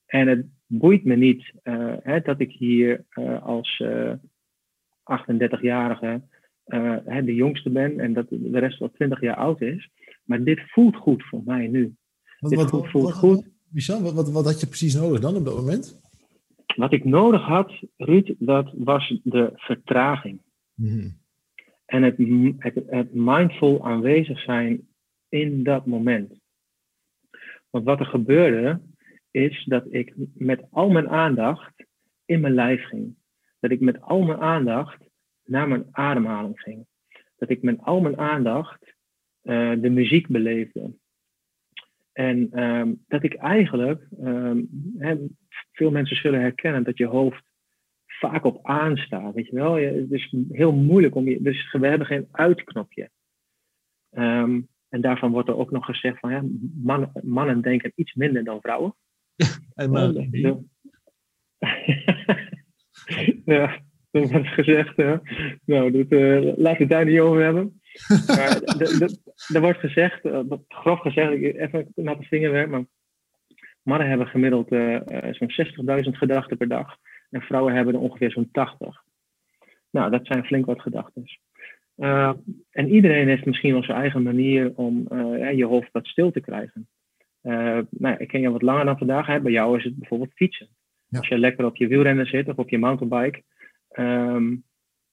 En 0.05 0.27
het 0.27 0.45
boeit 0.65 1.03
me 1.03 1.15
niet 1.15 1.53
uh, 1.63 1.95
hè, 1.99 2.19
dat 2.19 2.39
ik 2.39 2.51
hier 2.51 3.05
uh, 3.13 3.43
als 3.43 3.83
38-jarige 5.03 6.21
de 7.03 7.33
jongste 7.35 7.69
ben 7.69 7.99
en 7.99 8.13
dat 8.13 8.29
de 8.29 8.59
rest 8.59 8.79
wel 8.79 8.91
20 8.91 9.21
jaar 9.21 9.35
oud 9.35 9.61
is. 9.61 9.89
Maar 10.23 10.43
dit 10.43 10.61
voelt 10.65 10.95
goed 10.95 11.23
voor 11.23 11.41
mij 11.45 11.67
nu. 11.67 11.95
Dit 12.39 12.55
wat, 12.55 12.69
voelt, 12.69 12.91
wat, 12.91 13.13
goed. 13.13 13.52
Michel, 13.73 14.01
wat, 14.01 14.13
wat, 14.13 14.31
wat 14.31 14.45
had 14.45 14.59
je 14.59 14.67
precies 14.67 14.95
nodig 14.95 15.19
dan 15.19 15.35
op 15.35 15.45
dat 15.45 15.55
moment? 15.55 16.01
Wat 16.75 16.93
ik 16.93 17.05
nodig 17.05 17.41
had, 17.41 17.73
Ruud, 17.97 18.35
dat 18.37 18.73
was 18.77 19.19
de 19.23 19.51
vertraging. 19.55 20.41
Mhm. 20.73 21.09
En 21.85 22.03
het, 22.03 22.17
het, 22.57 22.83
het, 22.87 23.13
mindful 23.13 23.85
aanwezig 23.85 24.39
zijn 24.39 24.87
in 25.29 25.63
dat 25.63 25.85
moment. 25.85 26.33
Want 27.69 27.85
wat 27.85 27.99
er 27.99 28.05
gebeurde, 28.05 28.81
is 29.31 29.65
dat 29.65 29.85
ik 29.89 30.13
met 30.33 30.63
al 30.69 30.89
mijn 30.89 31.09
aandacht 31.09 31.85
in 32.25 32.39
mijn 32.39 32.53
lijf 32.53 32.83
ging. 32.83 33.15
Dat 33.59 33.71
ik 33.71 33.79
met 33.79 34.01
al 34.01 34.21
mijn 34.21 34.39
aandacht 34.39 35.03
naar 35.43 35.67
mijn 35.67 35.85
ademhaling 35.91 36.59
ging. 36.59 36.85
Dat 37.35 37.49
ik 37.49 37.61
met 37.61 37.81
al 37.81 38.01
mijn 38.01 38.17
aandacht 38.17 38.95
de 39.81 39.89
muziek 39.89 40.27
beleefde. 40.27 40.93
En 42.13 42.47
ehm, 42.51 42.93
dat 43.07 43.23
ik 43.23 43.33
eigenlijk, 43.33 44.07
um, 44.23 44.69
veel 45.71 45.91
mensen 45.91 46.15
zullen 46.15 46.41
herkennen 46.41 46.83
dat 46.83 46.97
je 46.97 47.05
hoofd 47.05 47.43
vaak 48.05 48.43
op 48.43 48.59
aanstaat, 48.65 49.33
weet 49.33 49.47
je 49.47 49.55
wel. 49.55 49.75
Het 49.75 50.11
is 50.11 50.35
heel 50.51 50.71
moeilijk 50.71 51.15
om 51.15 51.27
je, 51.27 51.41
dus 51.41 51.71
we 51.71 51.87
hebben 51.87 52.07
geen 52.07 52.27
uitknopje. 52.31 53.09
Ehm, 54.09 54.61
en 54.89 55.01
daarvan 55.01 55.31
wordt 55.31 55.49
er 55.49 55.57
ook 55.57 55.71
nog 55.71 55.85
gezegd 55.85 56.19
van, 56.19 56.31
ja, 56.31 56.43
mannen, 56.83 57.11
mannen 57.23 57.61
denken 57.61 57.91
iets 57.95 58.13
minder 58.13 58.43
dan 58.43 58.61
vrouwen. 58.61 58.95
en 59.73 59.89
mannen. 59.89 60.29
ja, 63.45 63.81
dat 64.11 64.31
wordt 64.31 64.47
gezegd. 64.47 64.97
Hè. 64.97 65.15
Nou, 65.65 65.91
dat, 65.91 66.11
uh, 66.11 66.41
laten 66.41 66.57
we 66.57 66.69
het 66.77 66.89
daar 66.89 67.05
niet 67.05 67.19
over 67.19 67.43
hebben. 67.43 67.81
Maar 68.27 68.61
er 69.53 69.61
wordt 69.61 69.79
gezegd, 69.79 70.25
uh, 70.25 70.39
grof 70.67 70.99
gezegd, 70.99 71.31
even 71.31 71.91
naar 71.95 72.17
de 72.17 72.23
vingerwerk, 72.23 72.69
maar 72.69 72.85
mannen 73.81 74.09
hebben 74.09 74.27
gemiddeld 74.27 74.71
uh, 74.71 74.99
zo'n 75.31 76.03
60.000 76.03 76.09
gedachten 76.09 76.57
per 76.57 76.67
dag. 76.67 76.97
En 77.29 77.41
vrouwen 77.41 77.75
hebben 77.75 77.93
er 77.93 77.99
ongeveer 77.99 78.31
zo'n 78.31 78.49
80. 78.51 79.03
Nou, 79.89 80.11
dat 80.11 80.25
zijn 80.25 80.45
flink 80.45 80.65
wat 80.65 80.81
gedachten. 80.81 81.23
en 82.71 82.89
iedereen 82.89 83.27
heeft 83.27 83.45
misschien 83.45 83.73
wel 83.73 83.83
zijn 83.83 83.97
eigen 83.97 84.23
manier 84.23 84.71
om 84.75 85.07
je 85.55 85.65
hoofd 85.65 85.91
wat 85.91 86.07
stil 86.07 86.31
te 86.31 86.41
krijgen. 86.41 86.87
nou, 87.89 88.15
ik 88.17 88.27
ken 88.27 88.41
je 88.41 88.51
wat 88.51 88.61
langer 88.61 88.85
dan 88.85 88.97
vandaag. 88.97 89.27
Hè. 89.27 89.39
Bij 89.39 89.51
jou 89.51 89.77
is 89.77 89.83
het 89.83 89.97
bijvoorbeeld 89.97 90.33
fietsen. 90.33 90.67
Als 91.11 91.27
je 91.27 91.37
lekker 91.37 91.65
op 91.65 91.75
je 91.75 91.87
wielrenner 91.87 92.27
zit 92.27 92.47
of 92.47 92.57
op 92.57 92.69
je 92.69 92.77
mountainbike, 92.77 93.43
ehm, 93.89 94.55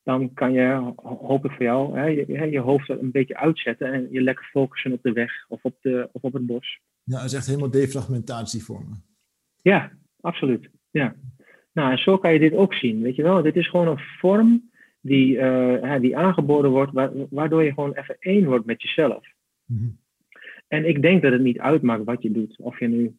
dan 0.02 0.34
kan 0.34 0.52
je, 0.52 0.92
hoop 1.02 1.44
ik 1.44 1.50
voor 1.50 1.64
jou, 1.64 1.98
hè, 1.98 2.04
je, 2.04 2.50
je 2.50 2.60
hoofd 2.60 2.88
een 2.88 3.10
beetje 3.10 3.36
uitzetten 3.36 3.92
en 3.92 4.08
je 4.10 4.20
lekker 4.20 4.44
focussen 4.44 4.92
op 4.92 5.02
de 5.02 5.12
weg 5.12 5.44
of 5.48 5.64
op, 5.64 5.76
de, 5.80 6.08
of 6.12 6.22
op 6.22 6.32
het 6.32 6.46
bos. 6.46 6.80
Ja, 7.04 7.16
dat 7.16 7.24
is 7.24 7.32
echt 7.32 7.46
helemaal 7.46 7.70
defragmentatie 7.70 8.64
voor 8.64 8.84
me. 8.88 8.94
Ja, 9.62 9.92
absoluut. 10.20 10.70
Ja. 10.90 11.14
Nou, 11.72 11.90
en 11.90 11.98
zo 11.98 12.18
kan 12.18 12.32
je 12.32 12.38
dit 12.38 12.54
ook 12.54 12.74
zien, 12.74 13.02
weet 13.02 13.16
je 13.16 13.22
wel. 13.22 13.42
Dit 13.42 13.56
is 13.56 13.68
gewoon 13.68 13.88
een 13.88 14.04
vorm 14.18 14.70
die, 15.00 15.36
uh, 15.36 16.00
die 16.00 16.16
aangeboden 16.16 16.70
wordt, 16.70 16.92
waardoor 17.30 17.62
je 17.62 17.72
gewoon 17.72 17.92
even 17.92 18.16
één 18.18 18.44
wordt 18.44 18.66
met 18.66 18.82
jezelf. 18.82 19.26
Mhm. 19.64 19.88
En 20.68 20.88
ik 20.88 21.02
denk 21.02 21.22
dat 21.22 21.32
het 21.32 21.42
niet 21.42 21.58
uitmaakt 21.58 22.04
wat 22.04 22.22
je 22.22 22.30
doet. 22.30 22.56
Of 22.58 22.78
je 22.78 22.88
nu 22.88 23.16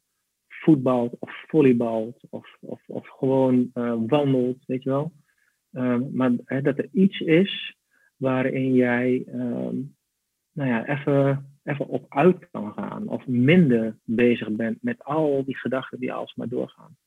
voetbalt 0.48 1.16
of 1.20 1.44
volleybalt 1.48 2.22
of, 2.30 2.58
of, 2.60 2.82
of 2.88 3.08
gewoon 3.08 3.72
uh, 3.74 3.94
wandelt, 4.08 4.64
weet 4.66 4.84
je 4.84 4.90
wel. 4.90 5.12
Um, 5.72 6.10
maar 6.14 6.32
dat 6.62 6.78
er 6.78 6.90
iets 6.92 7.20
is 7.20 7.76
waarin 8.16 8.74
jij 8.74 9.24
um, 9.28 9.96
nou 10.52 10.70
ja, 10.70 10.88
even, 10.88 11.46
even 11.64 11.88
op 11.88 12.06
uit 12.10 12.50
kan 12.52 12.74
gaan 12.74 13.08
of 13.08 13.28
minder 13.28 13.98
bezig 14.04 14.52
bent 14.52 14.78
met 14.82 15.04
al 15.04 15.46
die 15.46 15.58
gedachten 15.58 16.00
die 16.00 16.14
alsmaar 16.14 16.48
doorgaan. 16.48 16.98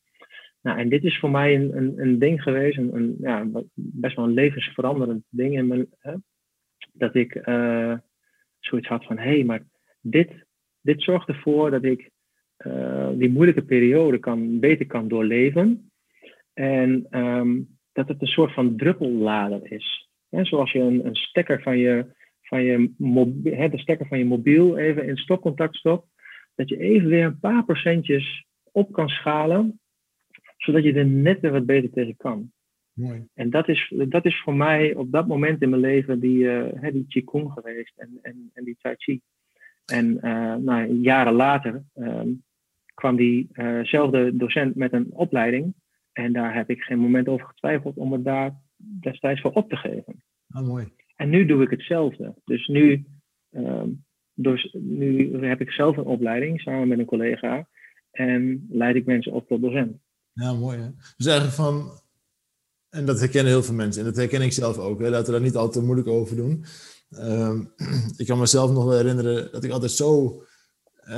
Nou, 0.60 0.78
en 0.78 0.88
dit 0.88 1.04
is 1.04 1.18
voor 1.18 1.30
mij 1.30 1.54
een, 1.54 1.76
een, 1.76 2.00
een 2.00 2.18
ding 2.18 2.42
geweest, 2.42 2.78
een, 2.78 2.94
een, 2.94 3.16
ja, 3.20 3.46
best 3.74 4.16
wel 4.16 4.24
een 4.24 4.34
levensveranderend 4.34 5.24
ding 5.28 5.56
in 5.56 5.66
mijn, 5.66 5.88
dat 6.92 7.14
ik 7.14 7.46
uh, 7.48 7.98
zoiets 8.58 8.88
had 8.88 9.04
van, 9.04 9.18
hé, 9.18 9.34
hey, 9.34 9.44
maar 9.44 9.62
dit, 10.00 10.46
dit 10.80 11.02
zorgt 11.02 11.28
ervoor 11.28 11.70
dat 11.70 11.84
ik 11.84 12.10
uh, 12.66 13.10
die 13.14 13.30
moeilijke 13.30 13.64
periode 13.64 14.18
kan, 14.18 14.60
beter 14.60 14.86
kan 14.86 15.08
doorleven. 15.08 15.90
En 16.52 17.06
um, 17.10 17.73
dat 17.94 18.08
het 18.08 18.20
een 18.20 18.26
soort 18.26 18.52
van 18.52 18.76
druppellader 18.76 19.72
is. 19.72 20.08
zoals 20.28 20.72
je 20.72 20.78
een, 20.78 21.06
een, 21.06 21.14
stekker 21.14 21.62
van 21.62 21.78
je, 21.78 22.06
van 22.42 22.62
je 22.62 22.94
mobiel, 22.98 23.70
de 23.70 23.78
stekker 23.78 24.06
van 24.06 24.18
je 24.18 24.24
mobiel 24.24 24.76
even 24.76 25.06
in 25.06 25.16
stopcontact 25.16 25.76
stopt. 25.76 26.06
Dat 26.54 26.68
je 26.68 26.76
even 26.78 27.08
weer 27.08 27.24
een 27.24 27.38
paar 27.38 27.64
procentjes 27.64 28.46
op 28.72 28.92
kan 28.92 29.08
schalen, 29.08 29.80
zodat 30.56 30.82
je 30.82 30.92
er 30.92 31.06
net 31.06 31.40
weer 31.40 31.52
wat 31.52 31.66
beter 31.66 31.90
tegen 31.90 32.16
kan. 32.16 32.52
Mooi. 32.92 33.26
En 33.34 33.50
dat 33.50 33.68
is, 33.68 33.92
dat 34.08 34.24
is 34.24 34.40
voor 34.40 34.54
mij 34.54 34.94
op 34.94 35.12
dat 35.12 35.26
moment 35.26 35.62
in 35.62 35.70
mijn 35.70 35.82
leven 35.82 36.20
die, 36.20 36.38
uh, 36.38 36.92
die 36.92 37.06
Qigong 37.08 37.52
geweest 37.52 37.92
en, 37.96 38.18
en, 38.22 38.50
en 38.54 38.64
die 38.64 38.76
Tai 38.80 38.94
Chi. 38.98 39.20
En 39.84 40.18
uh, 40.22 40.54
nou, 40.54 40.92
jaren 40.92 41.32
later 41.32 41.84
um, 41.94 42.42
kwam 42.94 43.16
diezelfde 43.16 44.32
uh 44.32 44.38
docent 44.38 44.74
met 44.74 44.92
een 44.92 45.06
opleiding 45.10 45.74
en 46.14 46.32
daar 46.32 46.54
heb 46.54 46.70
ik 46.70 46.82
geen 46.82 46.98
moment 46.98 47.28
over 47.28 47.46
getwijfeld 47.46 47.96
om 47.96 48.12
het 48.12 48.24
daar 48.24 48.60
destijds 48.76 49.40
voor 49.40 49.52
op 49.52 49.68
te 49.68 49.76
geven. 49.76 50.22
Ah, 50.48 50.66
mooi. 50.66 50.88
En 51.16 51.28
nu 51.28 51.46
doe 51.46 51.62
ik 51.62 51.70
hetzelfde. 51.70 52.34
Dus 52.44 52.66
nu, 52.66 53.06
um, 53.50 54.04
dus 54.34 54.76
nu 54.78 55.38
heb 55.46 55.60
ik 55.60 55.70
zelf 55.70 55.96
een 55.96 56.04
opleiding 56.04 56.60
samen 56.60 56.88
met 56.88 56.98
een 56.98 57.04
collega 57.04 57.68
en 58.10 58.66
leid 58.70 58.96
ik 58.96 59.06
mensen 59.06 59.32
op 59.32 59.48
tot 59.48 59.62
docent. 59.62 59.96
Ja, 60.32 60.52
mooi 60.52 60.78
hè. 60.78 60.88
Dus 61.16 61.26
eigenlijk 61.26 61.56
van, 61.56 61.90
en 62.88 63.06
dat 63.06 63.20
herkennen 63.20 63.52
heel 63.52 63.62
veel 63.62 63.74
mensen 63.74 64.00
en 64.00 64.08
dat 64.08 64.16
herken 64.16 64.42
ik 64.42 64.52
zelf 64.52 64.78
ook. 64.78 65.00
Hè. 65.00 65.08
Laten 65.08 65.26
we 65.26 65.32
daar 65.32 65.40
niet 65.40 65.56
al 65.56 65.70
te 65.70 65.82
moeilijk 65.82 66.08
over 66.08 66.36
doen. 66.36 66.64
Um, 67.10 67.72
ik 68.16 68.26
kan 68.26 68.38
mezelf 68.38 68.72
nog 68.72 68.84
wel 68.84 68.96
herinneren 68.96 69.52
dat 69.52 69.64
ik 69.64 69.70
altijd 69.70 69.90
zo 69.90 70.42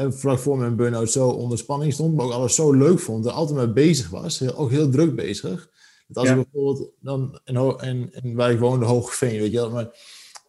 vlak 0.09 0.39
voor 0.39 0.59
mijn 0.59 0.77
burn-out 0.77 1.11
zo 1.11 1.29
onder 1.29 1.59
spanning 1.59 1.93
stond, 1.93 2.15
maar 2.15 2.27
ook 2.27 2.33
alles 2.33 2.55
zo 2.55 2.73
leuk 2.73 2.99
vond 2.99 3.27
en 3.27 3.33
altijd 3.33 3.59
mee 3.59 3.73
bezig 3.73 4.09
was, 4.09 4.39
heel, 4.39 4.55
ook 4.55 4.71
heel 4.71 4.91
druk 4.91 5.15
bezig. 5.15 5.71
Dat 6.09 6.17
als 6.17 6.29
ik 6.29 6.51
bijvoorbeeld 6.51 6.91
dan 7.01 7.41
in, 7.45 8.35
waar 8.35 8.51
ik 8.51 8.59
woonde, 8.59 8.87
Hoogveen, 8.87 9.41
weet 9.41 9.53
je 9.53 9.57
wel, 9.57 9.71
maar 9.71 9.89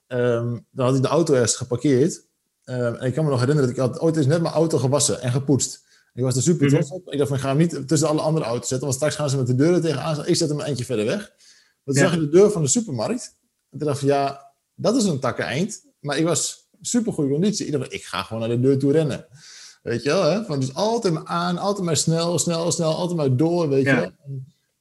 um, 0.08 0.66
dan 0.72 0.86
had 0.86 0.96
ik 0.96 1.02
de 1.02 1.08
auto 1.08 1.34
ergens 1.34 1.56
geparkeerd. 1.56 2.26
Um, 2.66 2.96
en 2.96 3.08
ik 3.08 3.14
kan 3.14 3.24
me 3.24 3.30
nog 3.30 3.40
herinneren 3.40 3.70
dat 3.70 3.78
ik 3.86 3.92
had 3.92 4.02
ooit 4.02 4.18
eens 4.18 4.26
net 4.26 4.42
mijn 4.42 4.54
auto 4.54 4.78
gewassen 4.78 5.22
en 5.22 5.32
gepoetst. 5.32 5.86
Ik 6.14 6.24
was 6.24 6.36
er 6.36 6.42
super 6.42 6.66
mhm. 6.66 6.76
trots 6.76 6.92
op. 6.92 7.12
Ik 7.12 7.18
dacht 7.18 7.30
van, 7.30 7.38
ik 7.38 7.44
ga 7.44 7.50
hem 7.50 7.58
niet 7.58 7.88
tussen 7.88 8.08
alle 8.08 8.22
andere 8.22 8.46
auto's 8.46 8.68
zetten, 8.68 8.88
want 8.88 8.98
straks 8.98 9.16
gaan 9.16 9.30
ze 9.30 9.38
met 9.38 9.48
de 9.48 9.56
deuren 9.56 9.82
tegenaan. 9.82 10.26
Ik 10.26 10.36
zet 10.36 10.50
hem 10.50 10.60
een 10.60 10.66
eentje 10.66 10.86
verder 10.86 11.06
weg. 11.06 11.18
Maar 11.84 11.96
toen 11.96 12.04
zag 12.04 12.14
je 12.14 12.20
de 12.20 12.30
deur 12.30 12.52
van 12.52 12.62
de 12.62 12.68
supermarkt. 12.68 13.38
En 13.70 13.78
toen 13.78 13.88
dacht 13.88 14.02
ik 14.02 14.08
van, 14.08 14.18
ja, 14.18 14.54
dat 14.76 14.96
is 14.96 15.04
een 15.04 15.20
takken 15.20 15.46
eind. 15.46 15.86
Maar 16.00 16.18
ik 16.18 16.26
was 16.26 16.67
super 16.82 17.14
goede 17.14 17.32
conditie. 17.32 17.90
Ik 17.90 18.04
ga 18.04 18.24
gewoon 18.24 18.40
naar 18.40 18.58
de 18.58 18.60
deur 18.60 18.80
toe 18.80 18.92
rennen. 18.92 19.28
Weet 19.88 20.04
je 20.04 20.10
wel, 20.10 20.24
hè? 20.24 20.44
Van 20.44 20.60
dus 20.60 20.74
altijd 20.74 21.14
maar 21.14 21.26
aan, 21.26 21.58
altijd 21.58 21.86
maar 21.86 21.98
snel, 21.98 22.40
snel, 22.40 22.72
snel, 22.72 22.96
altijd 22.96 23.18
maar 23.18 23.36
door, 23.36 23.70
weet 23.70 23.86
je 23.86 24.12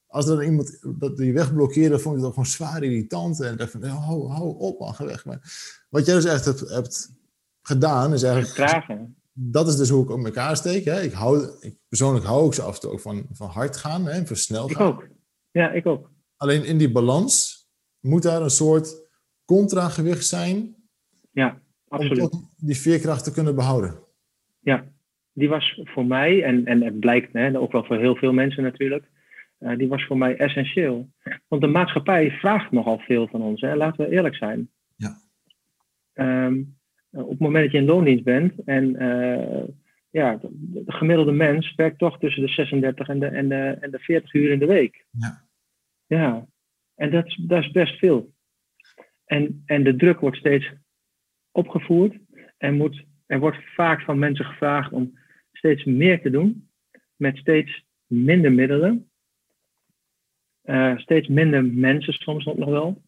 Als 0.07 0.27
er 0.27 0.35
dan 0.35 0.45
iemand 0.45 0.79
dat 0.99 1.17
die 1.17 1.33
weg 1.33 1.53
blokkeerde, 1.53 1.99
vond 1.99 2.17
ik 2.17 2.23
ook 2.23 2.29
gewoon 2.29 2.45
zwaar 2.45 2.83
irritant. 2.83 3.41
En 3.41 3.57
dacht 3.57 3.71
van, 3.71 3.83
hou, 3.83 4.29
hou 4.29 4.55
op 4.57 4.79
man, 4.79 4.95
ga 4.95 5.05
weg. 5.05 5.25
Maar 5.25 5.39
wat 5.89 6.05
jij 6.05 6.15
dus 6.15 6.25
echt 6.25 6.45
hebt, 6.45 6.59
hebt 6.59 7.11
gedaan, 7.61 8.13
is 8.13 8.23
eigenlijk... 8.23 9.05
Dat 9.39 9.67
is 9.67 9.75
dus 9.75 9.89
hoe 9.89 10.03
ik 10.03 10.09
op 10.09 10.25
elkaar 10.25 10.57
steek. 10.57 10.85
Hè? 10.85 11.01
Ik 11.01 11.11
hou, 11.11 11.51
ik, 11.59 11.75
persoonlijk 11.87 12.25
hou 12.25 12.47
ik 12.47 12.53
ze 12.53 12.61
af 12.61 12.75
en 12.75 12.81
toe 12.81 12.91
ook 12.91 12.99
van, 12.99 13.25
van 13.31 13.49
hard 13.49 13.77
gaan, 13.77 14.05
hè? 14.05 14.25
versneld 14.25 14.71
gaan. 14.71 14.87
Ik 14.87 14.93
ook. 14.93 15.07
Ja, 15.51 15.71
ik 15.71 15.85
ook. 15.85 16.09
Alleen 16.37 16.65
in 16.65 16.77
die 16.77 16.91
balans 16.91 17.65
moet 17.99 18.23
daar 18.23 18.41
een 18.41 18.49
soort 18.49 18.95
contragewicht 19.45 20.25
zijn. 20.25 20.75
Ja 21.31 21.61
Absoluut. 21.87 22.31
Om 22.31 22.49
die 22.57 22.77
veerkracht 22.77 23.23
te 23.23 23.31
kunnen 23.31 23.55
behouden. 23.55 23.99
Ja, 24.59 24.85
die 25.33 25.49
was 25.49 25.81
voor 25.83 26.05
mij, 26.05 26.43
en, 26.43 26.65
en 26.65 26.83
het 26.83 26.99
blijkt 26.99 27.33
hè, 27.33 27.59
ook 27.59 27.71
wel 27.71 27.83
voor 27.83 27.97
heel 27.97 28.15
veel 28.15 28.33
mensen 28.33 28.63
natuurlijk, 28.63 29.05
uh, 29.59 29.77
die 29.77 29.87
was 29.87 30.05
voor 30.05 30.17
mij 30.17 30.37
essentieel. 30.37 31.09
Want 31.47 31.61
de 31.61 31.67
maatschappij 31.67 32.31
vraagt 32.31 32.71
nogal 32.71 32.99
veel 32.99 33.27
van 33.27 33.41
ons, 33.41 33.61
hè, 33.61 33.75
laten 33.75 34.05
we 34.05 34.11
eerlijk 34.11 34.35
zijn. 34.35 34.69
Ja. 34.95 35.17
Um, 36.45 36.77
op 37.11 37.29
het 37.29 37.39
moment 37.39 37.63
dat 37.63 37.71
je 37.71 37.77
in 37.77 37.85
loondienst 37.85 38.23
bent 38.23 38.53
en 38.65 39.03
uh, 39.03 39.63
ja, 40.09 40.35
de, 40.35 40.49
de, 40.51 40.91
gemiddelde 40.91 41.31
mens 41.31 41.75
werkt 41.75 41.97
toch 41.97 42.19
tussen 42.19 42.41
de 42.41 42.49
36 42.49 43.07
en 43.07 43.19
de, 43.19 43.25
en 43.25 43.49
de, 43.49 43.77
en 43.81 43.91
de 43.91 43.99
40 43.99 44.33
uur 44.33 44.51
in 44.51 44.59
de 44.59 44.65
week. 44.65 45.05
Ja. 45.11 45.45
Ja, 46.05 46.47
en 46.95 47.11
dat, 47.11 47.37
dat 47.41 47.63
is 47.63 47.71
best 47.71 47.97
veel. 47.97 48.33
En, 49.25 49.63
en 49.65 49.83
de 49.83 49.95
druk 49.95 50.19
wordt 50.19 50.37
steeds 50.37 50.71
opgevoerd. 51.57 52.17
En 52.57 52.75
moet, 52.75 53.05
er 53.25 53.39
wordt 53.39 53.57
vaak 53.75 54.01
van 54.01 54.19
mensen 54.19 54.45
gevraagd 54.45 54.91
om 54.91 55.17
steeds 55.51 55.83
meer 55.83 56.21
te 56.21 56.29
doen 56.29 56.69
met 57.15 57.37
steeds 57.37 57.85
minder 58.05 58.51
middelen. 58.51 59.09
Uh, 60.63 60.97
steeds 60.97 61.27
minder 61.27 61.65
mensen 61.65 62.13
soms 62.13 62.45
nog 62.45 62.69
wel. 62.69 63.01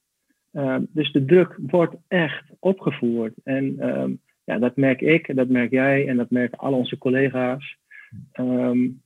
Uh, 0.53 0.77
dus 0.89 1.11
de 1.11 1.25
druk 1.25 1.57
wordt 1.61 1.95
echt 2.07 2.43
opgevoerd. 2.59 3.33
En 3.43 3.65
uh, 3.65 4.05
ja, 4.43 4.59
dat 4.59 4.75
merk 4.75 5.01
ik, 5.01 5.35
dat 5.35 5.49
merk 5.49 5.71
jij 5.71 6.07
en 6.07 6.17
dat 6.17 6.29
merken 6.29 6.57
al 6.57 6.73
onze 6.73 6.97
collega's. 6.97 7.77
Um, 8.39 9.01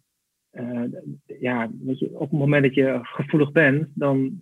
ja, 1.26 1.72
weet 1.80 2.00
je, 2.00 2.10
op 2.14 2.30
het 2.30 2.40
moment 2.40 2.64
dat 2.64 2.74
je 2.74 3.00
gevoelig 3.02 3.52
bent, 3.52 3.88
dan, 3.94 4.40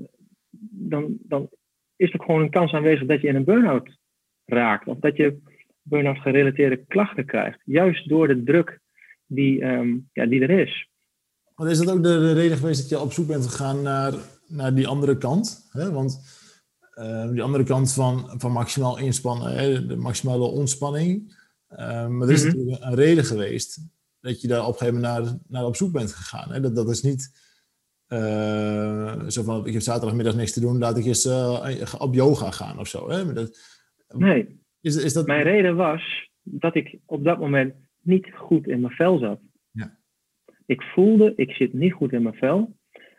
dan, 0.71 1.17
dan 1.21 1.49
is 1.95 2.13
er 2.13 2.19
gewoon 2.19 2.41
een 2.41 2.49
kans 2.49 2.73
aanwezig 2.73 3.07
dat 3.07 3.21
je 3.21 3.27
in 3.27 3.35
een 3.35 3.43
burn-out 3.43 3.97
raakt. 4.51 4.87
Of 4.87 4.99
dat 4.99 5.17
je 5.17 5.37
burn-out 5.81 6.17
gerelateerde 6.17 6.85
klachten 6.87 7.25
krijgt. 7.25 7.61
Juist 7.65 8.09
door 8.09 8.27
de 8.27 8.43
druk 8.43 8.79
die, 9.25 9.63
um, 9.63 10.09
ja, 10.13 10.25
die 10.25 10.41
er 10.41 10.49
is. 10.49 10.89
Maar 11.55 11.69
is 11.69 11.77
dat 11.77 11.95
ook 11.95 12.03
de, 12.03 12.19
de, 12.19 12.33
reden 12.33 12.57
geweest 12.57 12.79
dat 12.79 12.89
je 12.89 12.99
op 12.99 13.13
zoek 13.13 13.27
bent 13.27 13.47
gegaan 13.47 13.81
naar, 13.81 14.13
naar 14.47 14.75
die 14.75 14.87
andere 14.87 15.17
kant? 15.17 15.69
Hè? 15.71 15.91
Want 15.91 16.39
uh, 16.95 17.29
die 17.29 17.41
andere 17.41 17.63
kant 17.63 17.93
van, 17.93 18.33
van 18.37 18.51
maximaal 18.51 18.97
inspannen, 18.97 19.53
hè, 19.53 19.85
de 19.85 19.95
maximale 19.95 20.45
ontspanning. 20.45 21.39
Uh, 21.71 22.07
maar 22.07 22.27
er 22.27 22.33
is 22.33 22.43
mhm. 22.43 22.57
natuurlijk 22.57 22.83
een 22.83 22.95
reden 22.95 23.25
geweest 23.25 23.79
dat 24.19 24.41
je 24.41 24.47
daar 24.47 24.65
op 24.65 24.71
een 24.71 24.77
gegeven 24.77 25.01
moment 25.01 25.23
naar, 25.23 25.37
naar 25.47 25.65
op 25.65 25.75
zoek 25.75 25.91
bent 25.91 26.13
gegaan. 26.13 26.51
Hè? 26.51 26.59
Dat, 26.59 26.75
dat 26.75 26.89
is 26.89 27.01
niet 27.01 27.31
uh, 28.07 29.21
zo 29.27 29.43
van, 29.43 29.67
ik 29.67 29.73
heb 29.73 29.81
zaterdagmiddag 29.81 30.35
niks 30.35 30.51
te 30.51 30.59
doen, 30.59 30.77
laat 30.77 30.97
ik 30.97 31.05
eens 31.05 31.25
op 31.97 32.13
yoga 32.13 32.51
gaan 32.51 32.79
of 32.79 32.87
zo. 32.87 33.09
Hè? 33.09 33.33
Dat, 33.33 33.57
nee, 34.13 34.59
is, 34.81 35.03
is 35.03 35.13
dat... 35.13 35.27
mijn 35.27 35.43
reden 35.43 35.75
was 35.75 36.29
dat 36.41 36.75
ik 36.75 36.97
op 37.05 37.23
dat 37.23 37.39
moment 37.39 37.73
niet 38.01 38.31
goed 38.33 38.67
in 38.67 38.81
mijn 38.81 38.93
vel 38.93 39.17
zat. 39.17 39.41
Ja. 39.71 39.97
Ik 40.65 40.81
voelde, 40.81 41.33
ik 41.35 41.51
zit 41.51 41.73
niet 41.73 41.93
goed 41.93 42.13
in 42.13 42.21
mijn 42.21 42.35
vel. 42.35 42.77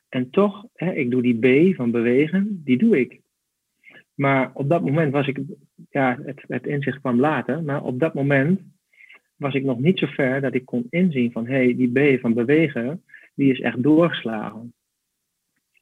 En 0.09 0.31
toch, 0.31 0.67
hè, 0.75 0.93
ik 0.93 1.11
doe 1.11 1.23
die 1.23 1.71
B 1.71 1.77
van 1.77 1.91
bewegen, 1.91 2.63
die 2.65 2.79
doe 2.79 3.01
ik. 3.01 3.21
Maar 4.15 4.51
op 4.55 4.69
dat 4.69 4.83
moment 4.83 5.13
was 5.13 5.27
ik, 5.27 5.41
ja, 5.91 6.19
het, 6.25 6.45
het 6.47 6.67
inzicht 6.67 7.01
kwam 7.01 7.21
later, 7.21 7.63
maar 7.63 7.85
op 7.85 8.01
dat 8.01 8.15
moment 8.15 8.61
was 9.37 9.55
ik 9.55 9.65
nog 9.65 9.79
niet 9.79 9.99
zo 9.99 10.07
ver 10.07 10.41
dat 10.41 10.55
ik 10.55 10.65
kon 10.65 10.87
inzien 10.91 11.33
van, 11.33 11.47
hé, 11.47 11.65
hey, 11.65 11.77
die 11.77 12.17
B 12.17 12.21
van 12.21 12.35
bewegen, 12.35 13.05
die 13.35 13.53
is 13.53 13.61
echt 13.61 13.83
doorgeslagen. 13.83 14.75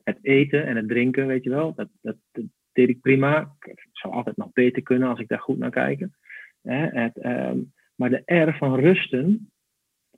Het 0.02 0.18
eten 0.22 0.66
en 0.66 0.76
het 0.76 0.88
drinken, 0.88 1.26
weet 1.26 1.44
je 1.44 1.50
wel, 1.50 1.74
dat, 1.74 1.88
dat, 2.00 2.16
deed 2.72 2.88
ik 2.88 3.00
prima. 3.00 3.56
Zou 4.00 4.14
altijd 4.14 4.36
nog 4.36 4.52
beter 4.52 4.82
kunnen 4.82 5.08
als 5.08 5.18
ik 5.18 5.28
daar 5.28 5.40
goed 5.40 5.58
naar 5.58 5.70
kijk. 5.70 6.06
Het, 6.62 7.16
ehm, 7.16 7.58
maar 7.94 8.10
de 8.10 8.22
R 8.34 8.56
van 8.56 8.74
rusten, 8.74 9.50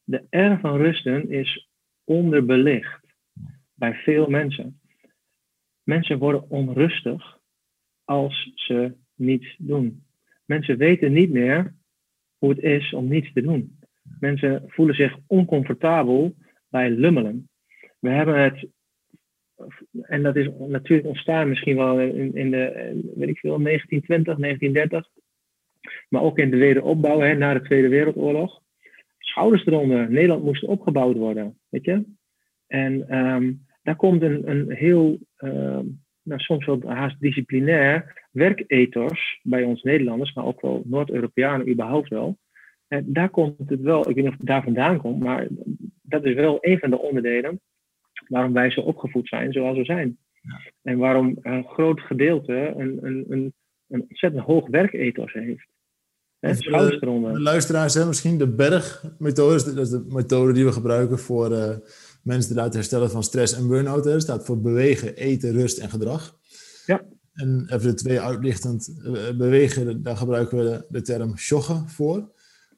de 0.04 0.26
R 0.30 0.58
van 0.60 0.76
rusten 0.76 1.30
is 1.30 1.68
onderbelicht 2.04 3.00
bij 3.74 3.94
veel 3.94 4.26
mensen. 4.28 4.80
Mensen 5.82 6.18
worden 6.18 6.50
onrustig 6.50 7.38
als 8.04 8.52
ze 8.54 8.94
niets 9.14 9.56
doen. 9.58 10.04
Mensen 10.44 10.76
weten 10.76 11.12
niet 11.12 11.30
meer 11.30 11.74
hoe 12.38 12.50
het 12.50 12.58
is 12.58 12.92
om 12.92 13.08
niets 13.08 13.32
te 13.32 13.42
doen. 13.42 13.78
Mensen 14.20 14.64
voelen 14.66 14.94
zich 14.94 15.18
oncomfortabel 15.26 16.34
bij 16.68 16.90
lummelen. 16.90 17.48
We 17.98 18.10
hebben 18.10 18.42
het, 18.42 18.66
en 20.02 20.22
dat 20.22 20.36
is 20.36 20.48
natuurlijk 20.58 21.08
ontstaan 21.08 21.48
misschien 21.48 21.76
wel 21.76 22.00
in, 22.00 22.34
in 22.34 22.50
de, 22.50 22.92
weet 23.14 23.28
ik 23.28 23.38
veel, 23.38 23.62
1920, 23.62 24.36
1930, 24.36 25.08
maar 26.08 26.22
ook 26.22 26.38
in 26.38 26.50
de 26.50 26.56
wederopbouw 26.56 27.20
hè, 27.20 27.34
na 27.34 27.54
de 27.54 27.62
Tweede 27.62 27.88
Wereldoorlog. 27.88 28.60
Schouders 29.18 29.66
eronder, 29.66 30.10
Nederland 30.10 30.44
moest 30.44 30.64
opgebouwd 30.64 31.16
worden, 31.16 31.58
weet 31.68 31.84
je. 31.84 32.04
En 32.66 33.18
um, 33.18 33.66
daar 33.82 33.96
komt 33.96 34.22
een, 34.22 34.50
een 34.50 34.70
heel, 34.70 35.18
um, 35.38 36.02
nou, 36.22 36.40
soms 36.40 36.66
wel 36.66 36.80
haast 36.84 37.20
disciplinair 37.20 38.26
werkethos 38.30 39.40
bij 39.42 39.62
ons 39.62 39.82
Nederlanders, 39.82 40.34
maar 40.34 40.44
ook 40.44 40.60
wel 40.60 40.82
Noord-Europeanen 40.84 41.68
überhaupt 41.68 42.08
wel. 42.08 42.38
En 42.88 43.04
daar 43.12 43.30
komt 43.30 43.68
het 43.68 43.80
wel, 43.80 44.08
ik 44.08 44.14
weet 44.14 44.24
niet 44.24 44.32
of 44.32 44.38
het 44.38 44.46
daar 44.46 44.62
vandaan 44.62 44.98
komt, 44.98 45.22
maar 45.22 45.46
dat 46.02 46.24
is 46.24 46.34
wel 46.34 46.58
een 46.60 46.78
van 46.78 46.90
de 46.90 46.98
onderdelen 46.98 47.60
waarom 48.28 48.52
wij 48.52 48.70
zo 48.70 48.80
opgevoed 48.80 49.28
zijn 49.28 49.52
zoals 49.52 49.76
we 49.76 49.84
zijn. 49.84 50.18
Ja. 50.40 50.60
En 50.82 50.98
waarom 50.98 51.38
een 51.42 51.64
groot 51.64 52.00
gedeelte 52.00 52.74
een, 52.76 52.98
een, 53.02 53.24
een, 53.28 53.54
een 53.88 54.04
ontzettend 54.08 54.44
hoog 54.44 54.68
werkethos 54.68 55.32
heeft. 55.32 55.70
He, 56.38 56.54
de, 56.54 56.98
de 57.32 57.40
luisteraars 57.40 58.04
misschien 58.04 58.38
de 58.38 58.48
bergmethode, 58.48 59.74
dat 59.74 59.86
is 59.86 59.90
de 59.90 60.04
methode 60.08 60.52
die 60.52 60.64
we 60.64 60.72
gebruiken 60.72 61.18
voor 61.18 61.52
uh, 61.52 61.76
mensen 62.22 62.50
te 62.50 62.56
laten 62.56 62.74
herstellen 62.74 63.10
van 63.10 63.22
stress 63.22 63.56
en 63.56 63.68
burn-out. 63.68 64.04
Dat 64.04 64.22
staat 64.22 64.44
voor 64.44 64.60
bewegen, 64.60 65.16
eten, 65.16 65.52
rust 65.52 65.78
en 65.78 65.90
gedrag. 65.90 66.38
Ja. 66.86 67.04
En 67.32 67.66
even 67.72 67.90
de 67.90 67.94
twee 67.94 68.20
uitlichtend. 68.20 69.02
Uh, 69.04 69.36
bewegen, 69.36 70.02
daar 70.02 70.16
gebruiken 70.16 70.58
we 70.58 70.64
de, 70.64 70.86
de 70.88 71.02
term 71.02 71.34
joggen 71.34 71.88
voor. 71.88 72.32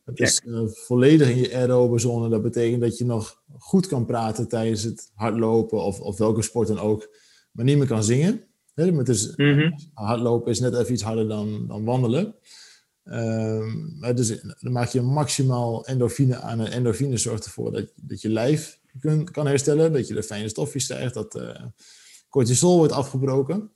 Dat 0.04 0.20
is 0.20 0.42
uh, 0.44 0.60
volledig 0.66 1.28
in 1.28 1.36
je 1.36 1.54
aerobe 1.54 1.98
zone. 1.98 2.28
Dat 2.28 2.42
betekent 2.42 2.80
dat 2.80 2.98
je 2.98 3.04
nog 3.04 3.42
goed 3.58 3.86
kan 3.86 4.04
praten 4.04 4.48
tijdens 4.48 4.82
het 4.82 5.10
hardlopen 5.14 5.82
of, 5.82 6.00
of 6.00 6.18
welke 6.18 6.42
sport 6.42 6.68
dan 6.68 6.78
ook, 6.78 7.16
maar 7.50 7.64
niet 7.64 7.78
meer 7.78 7.86
kan 7.86 8.04
zingen. 8.04 8.44
He, 8.74 9.02
dus, 9.02 9.36
mm 9.36 9.52
-hmm. 9.52 9.78
Hardlopen 9.94 10.50
is 10.50 10.60
net 10.60 10.74
even 10.74 10.92
iets 10.92 11.02
harder 11.02 11.28
dan, 11.28 11.66
dan 11.66 11.84
wandelen. 11.84 12.34
Um, 13.04 14.00
dus 14.14 14.40
dan 14.60 14.72
maak 14.72 14.88
je 14.88 15.02
maximaal 15.02 15.86
endorfine 15.86 16.36
aan. 16.36 16.60
En 16.60 16.72
endorfine 16.72 17.16
zorgt 17.16 17.44
ervoor 17.44 17.72
dat, 17.72 17.92
dat 17.96 18.20
je 18.20 18.28
lijf 18.28 18.80
kun, 19.00 19.30
kan 19.30 19.46
herstellen. 19.46 19.92
Dat 19.92 20.08
je 20.08 20.14
de 20.14 20.22
fijne 20.22 20.48
stofjes 20.48 20.86
krijgt. 20.86 21.14
Dat 21.14 21.36
uh, 21.36 21.62
cortisol 22.28 22.76
wordt 22.76 22.92
afgebroken. 22.92 23.70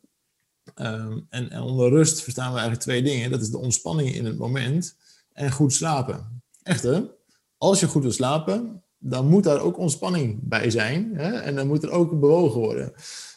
Um, 0.74 1.26
en, 1.30 1.50
en, 1.50 1.60
onder 1.60 1.88
rust 1.88 2.22
verstaan 2.22 2.52
we 2.52 2.58
eigenlijk 2.58 2.82
twee 2.82 3.02
dingen. 3.02 3.30
Dat 3.30 3.40
is 3.40 3.50
de 3.50 3.58
ontspanning 3.58 4.14
in 4.14 4.24
het 4.24 4.38
moment 4.38 4.96
en 5.38 5.50
goed 5.50 5.72
slapen. 5.72 6.42
Echter, 6.62 7.10
als 7.56 7.80
je 7.80 7.86
goed 7.86 8.02
wil 8.02 8.12
slapen, 8.12 8.82
dan 8.98 9.26
moet 9.26 9.44
daar 9.44 9.60
ook 9.60 9.78
ontspanning 9.78 10.38
bij 10.42 10.70
zijn. 10.70 11.10
Hè? 11.14 11.32
En 11.32 11.54
dan 11.54 11.66
moet 11.66 11.82
er 11.82 11.90
ook 11.90 12.20
bewogen 12.20 12.60
worden. 12.60 12.92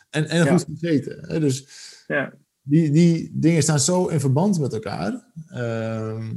En, 0.10 0.28
en 0.28 0.48
goed 0.48 0.66
gegeten. 0.80 1.20
Hè? 1.28 1.40
Dus 1.40 1.68
ja 2.08 2.34
die, 2.64 2.92
die 2.92 3.32
dingen 3.34 3.62
staan 3.62 3.80
zo 3.80 4.08
in 4.08 4.20
verband 4.20 4.60
met 4.60 4.74
elkaar. 4.74 5.32
Ehm, 5.48 6.34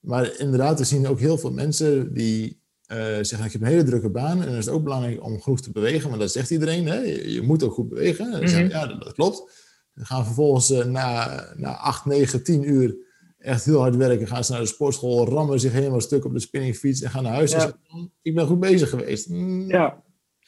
maar 0.00 0.38
inderdaad, 0.38 0.78
we 0.78 0.84
zien 0.84 1.06
ook 1.06 1.18
heel 1.18 1.38
veel 1.38 1.52
mensen 1.52 2.14
die 2.14 2.60
uh, 2.92 2.98
zeggen: 2.98 3.44
Ik 3.44 3.52
heb 3.52 3.60
een 3.60 3.66
hele 3.66 3.82
drukke 3.82 4.10
baan 4.10 4.42
en 4.42 4.48
het 4.48 4.58
is 4.58 4.68
ook 4.68 4.82
belangrijk 4.82 5.24
om 5.24 5.40
genoeg 5.40 5.60
te 5.60 5.72
bewegen. 5.72 6.10
Maar 6.10 6.18
dat 6.18 6.32
zegt 6.32 6.50
iedereen: 6.50 6.86
hè? 6.86 6.98
Je, 7.00 7.42
moet 7.42 7.62
ook 7.62 7.72
goed 7.72 7.88
bewegen. 7.88 8.26
Mm 8.28 8.46
zeggen, 8.48 8.68
ja, 8.68 8.86
dat, 8.86 9.12
klopt. 9.12 9.60
We 9.92 10.04
gaan 10.04 10.24
vervolgens 10.24 10.70
uh, 10.70 10.84
na, 10.84 11.44
na 11.56 11.76
8, 11.76 12.04
9, 12.04 12.42
10 12.42 12.68
uur 12.68 12.96
echt 13.42 13.64
heel 13.64 13.80
hard 13.80 13.96
werken. 13.96 14.26
Gaan 14.26 14.44
ze 14.44 14.52
naar 14.52 14.60
de 14.60 14.66
sportschool, 14.66 15.28
rammen 15.28 15.60
zich 15.60 15.72
helemaal 15.72 16.00
stuk 16.00 16.24
op 16.24 16.32
de 16.32 16.40
spinningfiets 16.40 17.02
en 17.02 17.10
gaan 17.10 17.22
naar 17.22 17.32
huis. 17.32 17.50
Ja. 17.50 17.56
En 17.56 17.62
zeggen, 17.62 18.12
ik 18.22 18.34
ben 18.34 18.46
goed 18.46 18.60
bezig 18.60 18.88
geweest. 18.90 19.28
Mm. 19.28 19.68
Ja, 19.68 20.02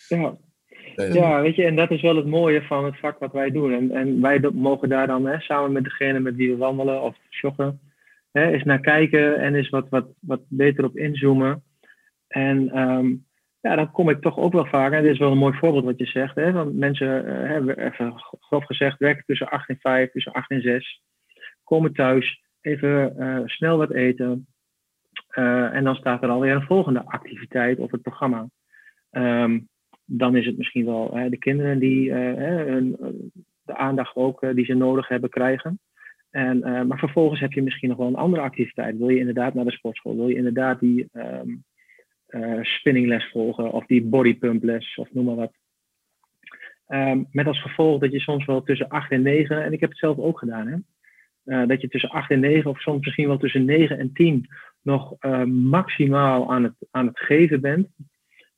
ja. 0.08 0.36
Ja, 0.96 1.40
weet 1.40 1.56
je, 1.56 1.64
en 1.64 1.76
dat 1.76 1.90
is 1.90 2.02
wel 2.02 2.16
het 2.16 2.26
mooie 2.26 2.62
van 2.62 2.84
het 2.84 2.98
vak 2.98 3.18
wat 3.18 3.32
wij 3.32 3.50
doen. 3.50 3.72
En, 3.72 3.90
en 3.90 4.20
wij 4.20 4.40
mogen 4.52 4.88
daar 4.88 5.06
dan 5.06 5.26
hè, 5.26 5.40
samen 5.40 5.72
met 5.72 5.84
degene 5.84 6.20
met 6.20 6.34
wie 6.34 6.50
we 6.50 6.56
wandelen 6.56 7.02
of 7.02 7.16
joggen, 7.28 7.80
hè, 8.32 8.50
eens 8.50 8.64
naar 8.64 8.80
kijken 8.80 9.38
en 9.38 9.54
eens 9.54 9.68
wat, 9.68 9.88
wat, 9.88 10.06
wat 10.20 10.40
beter 10.48 10.84
op 10.84 10.96
inzoomen. 10.96 11.62
En 12.28 12.78
um, 12.78 13.26
ja, 13.60 13.76
dan 13.76 13.90
kom 13.90 14.08
ik 14.08 14.20
toch 14.20 14.38
ook 14.38 14.52
wel 14.52 14.66
vaak, 14.66 14.92
en 14.92 15.02
dit 15.02 15.12
is 15.12 15.18
wel 15.18 15.30
een 15.30 15.38
mooi 15.38 15.58
voorbeeld 15.58 15.84
wat 15.84 15.98
je 15.98 16.06
zegt, 16.06 16.34
hè, 16.34 16.52
want 16.52 16.74
mensen, 16.74 17.08
hebben 17.26 17.78
even 17.78 18.12
grof 18.40 18.64
gezegd, 18.64 18.98
werken 18.98 19.24
tussen 19.26 19.48
8 19.48 19.68
en 19.68 19.78
5, 19.80 20.10
tussen 20.10 20.32
8 20.32 20.50
en 20.50 20.60
6, 20.60 21.02
komen 21.64 21.92
thuis, 21.92 22.43
even 22.64 23.14
uh, 23.18 23.40
snel 23.44 23.76
wat 23.76 23.92
eten. 23.92 24.46
Uh, 25.34 25.74
en 25.74 25.84
dan 25.84 25.94
staat 25.94 26.22
er 26.22 26.28
alweer 26.28 26.54
een 26.54 26.66
volgende 26.66 27.04
activiteit 27.04 27.78
op 27.78 27.90
het 27.90 28.02
programma. 28.02 28.48
Um, 29.10 29.68
dan 30.04 30.36
is 30.36 30.46
het 30.46 30.56
misschien 30.56 30.84
wel 30.84 31.10
hè, 31.14 31.28
de 31.28 31.38
kinderen 31.38 31.78
die 31.78 32.08
uh, 32.08 32.92
de 33.62 33.76
aandacht 33.76 34.16
ook 34.16 34.54
die 34.54 34.64
ze 34.64 34.74
nodig 34.74 35.08
hebben 35.08 35.30
krijgen. 35.30 35.80
En, 36.30 36.58
maar 36.86 36.98
vervolgens 36.98 37.40
heb 37.40 37.52
je 37.52 37.62
misschien 37.62 37.88
nog 37.88 37.98
wel 37.98 38.06
een 38.06 38.14
andere 38.14 38.42
activiteit. 38.42 38.96
Wil 38.96 39.08
je 39.08 39.18
inderdaad 39.18 39.54
naar 39.54 39.64
de 39.64 39.70
sportschool? 39.70 40.16
Wil 40.16 40.28
je 40.28 40.36
inderdaad 40.36 40.80
die 40.80 41.08
um, 41.12 41.64
spinningles 42.60 43.30
volgen 43.30 43.72
of 43.72 43.86
die 43.86 44.04
bodypumples 44.04 44.96
of 44.96 45.12
noem 45.12 45.24
maar 45.24 45.34
wat? 45.34 45.52
Um, 46.88 47.26
met 47.30 47.46
als 47.46 47.62
gevolg 47.62 48.00
dat 48.00 48.12
je 48.12 48.20
soms 48.20 48.44
wel 48.44 48.62
tussen 48.62 48.88
8 48.88 49.10
en 49.10 49.22
9, 49.22 49.64
en 49.64 49.72
ik 49.72 49.80
heb 49.80 49.90
het 49.90 49.98
zelf 49.98 50.18
ook 50.18 50.38
gedaan, 50.38 50.66
hè, 50.66 50.76
uh, 51.44 51.66
dat 51.66 51.80
je 51.80 51.88
tussen 51.88 52.10
8 52.10 52.30
en 52.30 52.40
9 52.40 52.70
of 52.70 52.80
soms 52.80 53.04
misschien 53.04 53.26
wel 53.26 53.38
tussen 53.38 53.64
9 53.64 53.98
en 53.98 54.12
10 54.12 54.48
nog 54.82 55.14
uh, 55.20 55.44
maximaal 55.44 56.52
aan 56.52 56.62
het, 56.62 56.74
aan 56.90 57.06
het 57.06 57.18
geven 57.18 57.60
bent 57.60 57.88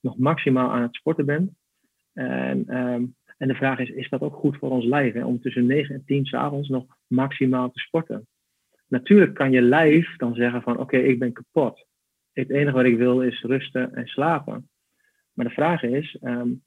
nog 0.07 0.18
maximaal 0.18 0.70
aan 0.70 0.83
het 0.83 0.94
sporten 0.94 1.27
bent. 1.27 1.51
En, 2.12 2.77
um, 2.77 3.14
en 3.37 3.49
de 3.49 3.55
vraag 3.55 3.79
is, 3.79 3.88
is 3.88 4.09
dat 4.09 4.20
ook 4.20 4.35
goed 4.35 4.57
voor 4.57 4.70
ons 4.70 4.85
lijf? 4.85 5.14
Hè? 5.14 5.25
Om 5.25 5.40
tussen 5.40 5.66
9 5.66 5.94
en 5.94 6.03
10 6.07 6.25
s'avonds 6.25 6.68
nog 6.68 6.87
maximaal 7.07 7.70
te 7.70 7.79
sporten. 7.79 8.27
Natuurlijk 8.88 9.35
kan 9.35 9.51
je 9.51 9.62
lijf 9.62 10.16
dan 10.16 10.35
zeggen 10.35 10.62
van 10.62 10.79
oké, 10.79 10.96
ik 10.96 11.18
ben 11.18 11.33
kapot. 11.33 11.87
Het 12.33 12.51
enige 12.51 12.77
wat 12.77 12.85
ik 12.85 12.96
wil 12.96 13.22
is 13.22 13.42
rusten 13.42 13.94
en 13.94 14.07
slapen. 14.07 14.68
Maar 15.33 15.46
de 15.46 15.53
vraag 15.53 15.83
is, 15.83 16.18
um, 16.22 16.62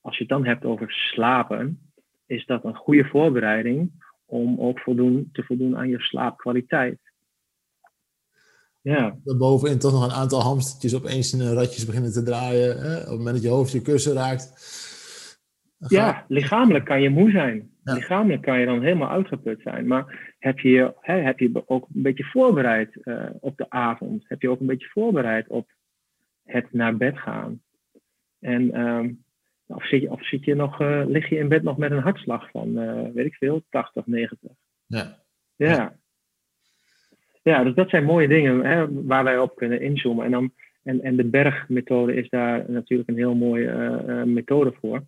als 0.00 0.14
je 0.16 0.22
het 0.22 0.32
dan 0.32 0.46
hebt 0.46 0.64
over 0.64 0.90
slapen, 0.90 1.92
is 2.26 2.46
dat 2.46 2.64
een 2.64 2.76
goede 2.76 3.04
voorbereiding 3.04 3.92
om 4.32 4.60
ook 4.60 4.78
voldoen, 4.78 5.28
te 5.32 5.42
voldoen 5.42 5.76
aan 5.76 5.88
je 5.88 6.00
slaapkwaliteit? 6.00 6.98
Ja. 8.80 9.16
Bovenin 9.24 9.78
toch 9.78 9.92
nog 9.92 10.04
een 10.04 10.20
aantal 10.20 10.42
hamstertjes 10.42 10.94
opeens 10.94 11.32
in 11.32 11.40
een 11.40 11.54
ratjes 11.54 11.86
beginnen 11.86 12.12
te 12.12 12.22
draaien. 12.22 12.80
Hè? 12.80 12.96
Op 12.96 13.06
het 13.06 13.16
moment 13.16 13.34
dat 13.34 13.42
je 13.42 13.48
hoofd 13.48 13.72
je 13.72 13.82
kussen 13.82 14.12
raakt. 14.12 14.52
Ja, 15.88 16.24
lichamelijk 16.28 16.84
kan 16.84 17.02
je 17.02 17.10
moe 17.10 17.30
zijn. 17.30 17.70
Lichamelijk 17.82 18.42
kan 18.42 18.60
je 18.60 18.66
dan 18.66 18.82
helemaal 18.82 19.10
uitgeput 19.10 19.60
zijn. 19.60 19.86
Maar 19.86 20.34
heb 20.38 20.58
je, 20.58 20.94
hè, 21.00 21.20
heb 21.20 21.38
je 21.38 21.62
ook 21.66 21.86
een 21.94 22.02
beetje 22.02 22.24
voorbereid 22.24 22.98
uh, 23.04 23.26
op 23.40 23.56
de 23.56 23.70
avond? 23.70 24.24
Heb 24.28 24.42
je 24.42 24.48
ook 24.48 24.60
een 24.60 24.66
beetje 24.66 24.88
voorbereid 24.88 25.48
op 25.48 25.70
het 26.44 26.72
naar 26.72 26.96
bed 26.96 27.18
gaan? 27.18 27.62
En 28.38 28.80
um, 28.80 29.21
Of 29.74 29.86
zit 29.86 30.00
je, 30.00 30.10
of 30.10 30.26
zit 30.26 30.44
je 30.44 30.54
nog, 30.54 30.80
uh, 30.80 31.02
lig 31.06 31.28
je 31.28 31.38
in 31.38 31.48
bed 31.48 31.62
nog 31.62 31.76
met 31.76 31.90
een 31.90 32.02
hartslag 32.02 32.50
van, 32.50 32.74
weet 33.12 33.26
ik 33.26 33.34
veel, 33.34 33.62
80, 33.70 34.06
90? 34.06 34.50
Ja. 34.86 35.18
Ja. 35.56 36.00
Ja, 37.42 37.64
dus 37.64 37.74
dat 37.74 37.88
zijn 37.88 38.04
mooie 38.04 38.28
dingen 38.28 38.64
hè, 38.64 39.02
waar 39.04 39.24
wij 39.24 39.38
op 39.38 39.56
kunnen 39.56 39.80
inzoomen. 39.80 40.24
En, 40.24 40.30
dan, 40.30 40.52
en, 40.82 41.00
en 41.00 41.16
de 41.16 41.24
bergmethode 41.24 42.14
is 42.14 42.28
daar 42.28 42.70
natuurlijk 42.70 43.08
een 43.08 43.16
heel 43.16 43.34
mooie 43.34 44.24
methode 44.24 44.72
voor. 44.80 45.02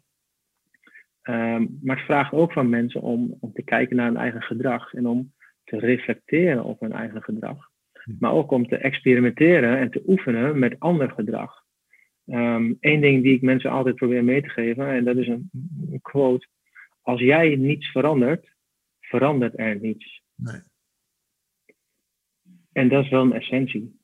Um, 1.31 1.79
maar 1.83 1.97
het 1.97 2.05
vraagt 2.05 2.33
ook 2.33 2.53
van 2.53 2.69
mensen 2.69 3.01
om, 3.01 3.37
om 3.41 3.53
te 3.53 3.63
kijken 3.63 3.97
naar 3.97 4.07
hun 4.07 4.17
eigen 4.17 4.43
gedrag 4.43 4.95
en 4.95 5.07
om 5.07 5.33
te 5.65 5.79
reflecteren 5.79 6.65
op 6.65 6.81
hun 6.81 6.93
eigen 6.93 7.23
gedrag. 7.23 7.71
Maar 8.19 8.33
ook 8.33 8.51
om 8.51 8.69
te 8.69 8.77
experimenteren 8.77 9.79
en 9.79 9.91
te 9.91 10.03
oefenen 10.07 10.59
met 10.59 10.77
ander 10.79 11.11
gedrag. 11.11 11.64
Eén 12.27 12.79
ehm, 12.81 13.01
ding 13.01 13.23
die 13.23 13.35
ik 13.35 13.43
mensen 13.43 13.71
altijd 13.71 13.95
probeer 13.95 14.25
mee 14.25 14.43
te 14.43 14.49
geven, 14.49 14.89
en 14.89 15.05
dat 15.05 15.17
is 15.17 15.27
een, 15.27 15.51
een 15.91 16.01
quote. 16.01 16.47
Als 17.03 17.21
jij 17.21 17.57
niets 17.57 17.91
verandert, 17.91 18.55
verandert 19.01 19.59
er 19.59 19.81
niets. 19.81 20.23
Nee. 20.35 20.61
En 22.73 22.89
dat 22.89 23.05
is 23.05 23.11
wel 23.11 23.23
een 23.23 23.33
essentie. 23.33 24.01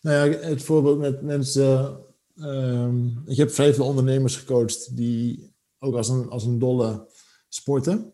Nou 0.00 0.30
ja, 0.30 0.38
het 0.38 0.64
voorbeeld 0.64 0.98
met 0.98 1.22
mensen. 1.22 1.98
Um, 2.36 3.22
ik 3.26 3.36
heb 3.36 3.50
vrij 3.50 3.74
veel 3.74 3.86
ondernemers 3.86 4.36
gecoacht 4.36 4.96
die 4.96 5.52
ook 5.78 5.94
als 5.94 6.08
een, 6.08 6.28
als 6.28 6.44
een 6.44 6.58
dolle 6.58 7.08
sporten. 7.48 8.12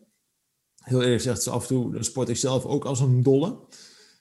Heel 0.83 1.01
eerlijk 1.01 1.21
gezegd, 1.21 1.47
af 1.47 1.61
en 1.61 1.67
toe 1.67 2.03
sport 2.03 2.29
ik 2.29 2.35
zelf 2.35 2.65
ook 2.65 2.85
als 2.85 2.99
een 2.99 3.23
dolle. 3.23 3.59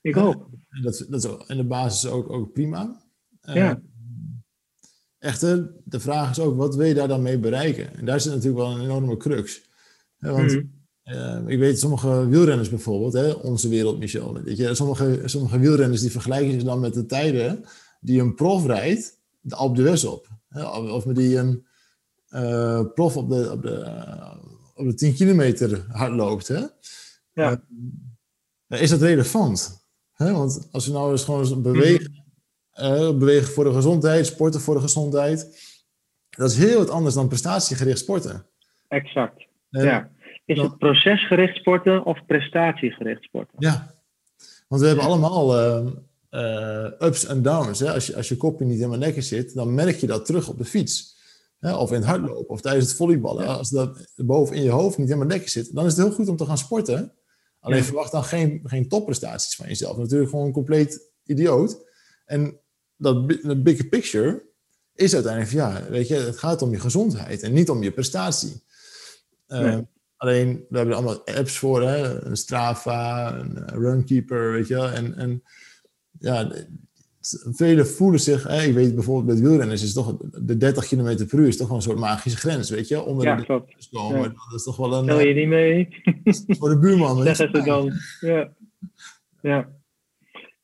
Ik 0.00 0.16
ook. 0.16 0.48
En 0.68 0.82
dat, 0.82 1.06
dat 1.08 1.24
is 1.24 1.46
in 1.46 1.56
de 1.56 1.64
basis 1.64 2.10
ook, 2.10 2.30
ook 2.30 2.52
prima. 2.52 3.02
Ja. 3.40 3.82
Echter, 5.26 5.70
de 5.84 6.00
vraag 6.00 6.30
is 6.30 6.38
ook, 6.38 6.56
wat 6.56 6.74
wil 6.76 6.86
je 6.86 6.94
daar 6.94 7.08
dan 7.08 7.22
mee 7.22 7.38
bereiken? 7.38 7.96
En 7.96 8.04
daar 8.04 8.20
zit 8.20 8.32
natuurlijk 8.32 8.58
wel 8.58 8.70
een 8.70 8.80
enorme 8.80 9.16
crux. 9.16 9.62
want 10.18 10.52
mm. 10.52 10.72
uh, 11.04 11.42
ik 11.46 11.58
weet, 11.58 11.78
sommige 11.78 12.28
wielrenners 12.28 12.68
bijvoorbeeld, 12.68 13.12
hè, 13.12 13.30
onze 13.30 13.68
wereld, 13.68 13.98
Michel. 13.98 14.42
Weet 14.42 14.56
je, 14.56 14.74
sommige, 14.74 15.22
sommige 15.24 15.58
wielrenners 15.58 16.00
die 16.00 16.10
vergelijken 16.10 16.52
zich 16.52 16.62
dan 16.62 16.80
met 16.80 16.94
de 16.94 17.06
tijden 17.06 17.64
die 18.00 18.20
een 18.20 18.34
prof 18.34 18.66
rijdt, 18.66 19.18
de 19.40 19.54
Alpe 19.54 19.82
d'Huez 19.82 20.04
op. 20.04 20.28
Hè, 20.48 20.64
of 20.68 21.06
met 21.06 21.16
die 21.16 21.36
een 21.36 21.66
uh, 22.30 22.82
prof 22.94 23.16
op 23.16 23.30
de, 23.30 23.50
op, 23.52 23.62
de, 23.62 23.90
op 24.74 24.86
de 24.86 24.94
10 24.94 25.14
kilometer 25.14 25.86
hard 25.88 26.12
loopt. 26.12 26.48
Hè? 26.48 26.64
Ja. 27.32 27.62
is 28.68 28.90
dat 28.90 29.00
relevant? 29.00 29.84
Hè? 30.12 30.32
Want 30.32 30.68
als 30.70 30.84
je 30.84 30.92
nou 30.92 31.12
eens 31.12 31.24
gewoon 31.24 31.62
bewegen, 31.62 32.25
uh, 32.80 33.18
bewegen 33.18 33.52
voor 33.52 33.64
de 33.64 33.72
gezondheid, 33.72 34.26
sporten 34.26 34.60
voor 34.60 34.74
de 34.74 34.80
gezondheid, 34.80 35.60
dat 36.30 36.50
is 36.50 36.56
heel 36.56 36.78
wat 36.78 36.90
anders 36.90 37.14
dan 37.14 37.28
prestatiegericht 37.28 37.98
sporten. 37.98 38.46
Exact. 38.88 39.46
ja. 39.68 40.10
Is 40.44 40.60
het 40.60 40.78
procesgericht 40.78 41.56
sporten 41.56 42.04
of 42.04 42.26
prestatiegericht 42.26 43.22
sporten? 43.22 43.54
Ja, 43.58 43.94
want 44.68 44.80
we 44.80 44.86
hebben 44.86 45.04
allemaal 45.04 45.58
uh, 46.30 46.90
ups 46.98 47.26
en 47.26 47.42
downs. 47.42 47.80
Hè? 47.80 47.92
Als, 47.92 48.06
je, 48.06 48.16
als 48.16 48.28
je 48.28 48.36
kopje 48.36 48.64
niet 48.64 48.76
helemaal 48.76 48.98
lekker 48.98 49.22
zit, 49.22 49.54
dan 49.54 49.74
merk 49.74 49.96
je 49.96 50.06
dat 50.06 50.26
terug 50.26 50.48
op 50.48 50.58
de 50.58 50.64
fiets. 50.64 51.16
Hè? 51.58 51.76
Of 51.76 51.90
in 51.90 51.96
het 51.96 52.04
hardlopen, 52.04 52.48
of 52.48 52.60
tijdens 52.60 52.86
het 52.86 52.96
volleyballen. 52.96 53.46
Als 53.46 53.70
dat 53.70 54.12
boven 54.16 54.56
in 54.56 54.62
je 54.62 54.70
hoofd 54.70 54.98
niet 54.98 55.08
helemaal 55.08 55.28
lekker 55.28 55.48
zit, 55.48 55.74
dan 55.74 55.86
is 55.86 55.96
het 55.96 56.06
heel 56.06 56.14
goed 56.14 56.28
om 56.28 56.36
te 56.36 56.46
gaan 56.46 56.58
sporten. 56.58 57.12
Alleen 57.60 57.84
verwacht 57.84 58.12
dan 58.12 58.24
geen, 58.24 58.60
geen 58.64 58.88
topprestaties 58.88 59.56
van 59.56 59.66
jezelf. 59.66 59.96
Natuurlijk 59.96 60.30
gewoon 60.30 60.46
een 60.46 60.52
compleet 60.52 61.10
idioot. 61.24 61.84
En 62.24 62.60
dat, 62.96 63.28
dat 63.42 63.62
bigger 63.62 63.86
picture 63.86 64.42
is 64.94 65.14
uiteindelijk 65.14 65.52
ja, 65.52 65.82
weet 65.90 66.08
je, 66.08 66.14
het 66.14 66.38
gaat 66.38 66.62
om 66.62 66.70
je 66.70 66.80
gezondheid 66.80 67.42
en 67.42 67.52
niet 67.52 67.70
om 67.70 67.82
je 67.82 67.90
prestatie. 67.90 68.62
Uh, 69.48 69.78
Alleen, 70.16 70.64
we 70.68 70.76
hebben 70.76 70.94
er 70.94 71.02
allemaal 71.02 71.26
apps 71.26 71.58
voor, 71.58 71.82
hè? 71.82 72.24
een 72.24 72.36
Strava, 72.36 73.34
een 73.34 73.68
Runkeeper, 73.68 74.52
weet 74.52 74.68
je 74.68 74.78
En, 74.78 75.16
en 75.16 75.42
ja, 76.18 76.52
velen 77.50 77.86
voelen 77.86 78.20
zich, 78.20 78.42
hè, 78.42 78.62
ik 78.62 78.74
weet 78.74 78.94
bijvoorbeeld 78.94 79.38
met 79.38 79.48
wielrenners 79.48 79.82
is 79.82 79.92
toch 79.92 80.16
de 80.20 80.56
30 80.56 80.86
km 80.86 81.26
per 81.26 81.38
uur 81.38 81.46
is 81.46 81.56
toch 81.56 81.68
wel 81.68 81.76
een 81.76 81.82
soort 81.82 81.98
magische 81.98 82.38
grens, 82.38 82.70
weet 82.70 82.88
je? 82.88 83.02
Onder 83.02 83.26
ja, 83.26 83.36
de 83.36 83.44
klopt. 83.44 83.88
komen, 83.90 84.20
ja. 84.20 84.28
dat 84.28 84.52
is 84.54 84.62
toch 84.62 84.76
wel 84.76 84.94
een... 84.94 85.04
Stel 85.04 85.20
je 85.20 85.34
niet 85.34 85.48
mee. 85.48 85.88
voor 86.58 86.68
de 86.68 86.78
buurman. 86.78 87.22
Zeggen 87.22 87.50
ze 87.52 87.62
dan. 87.62 87.92
Ja. 88.20 88.52
ja. 89.42 89.68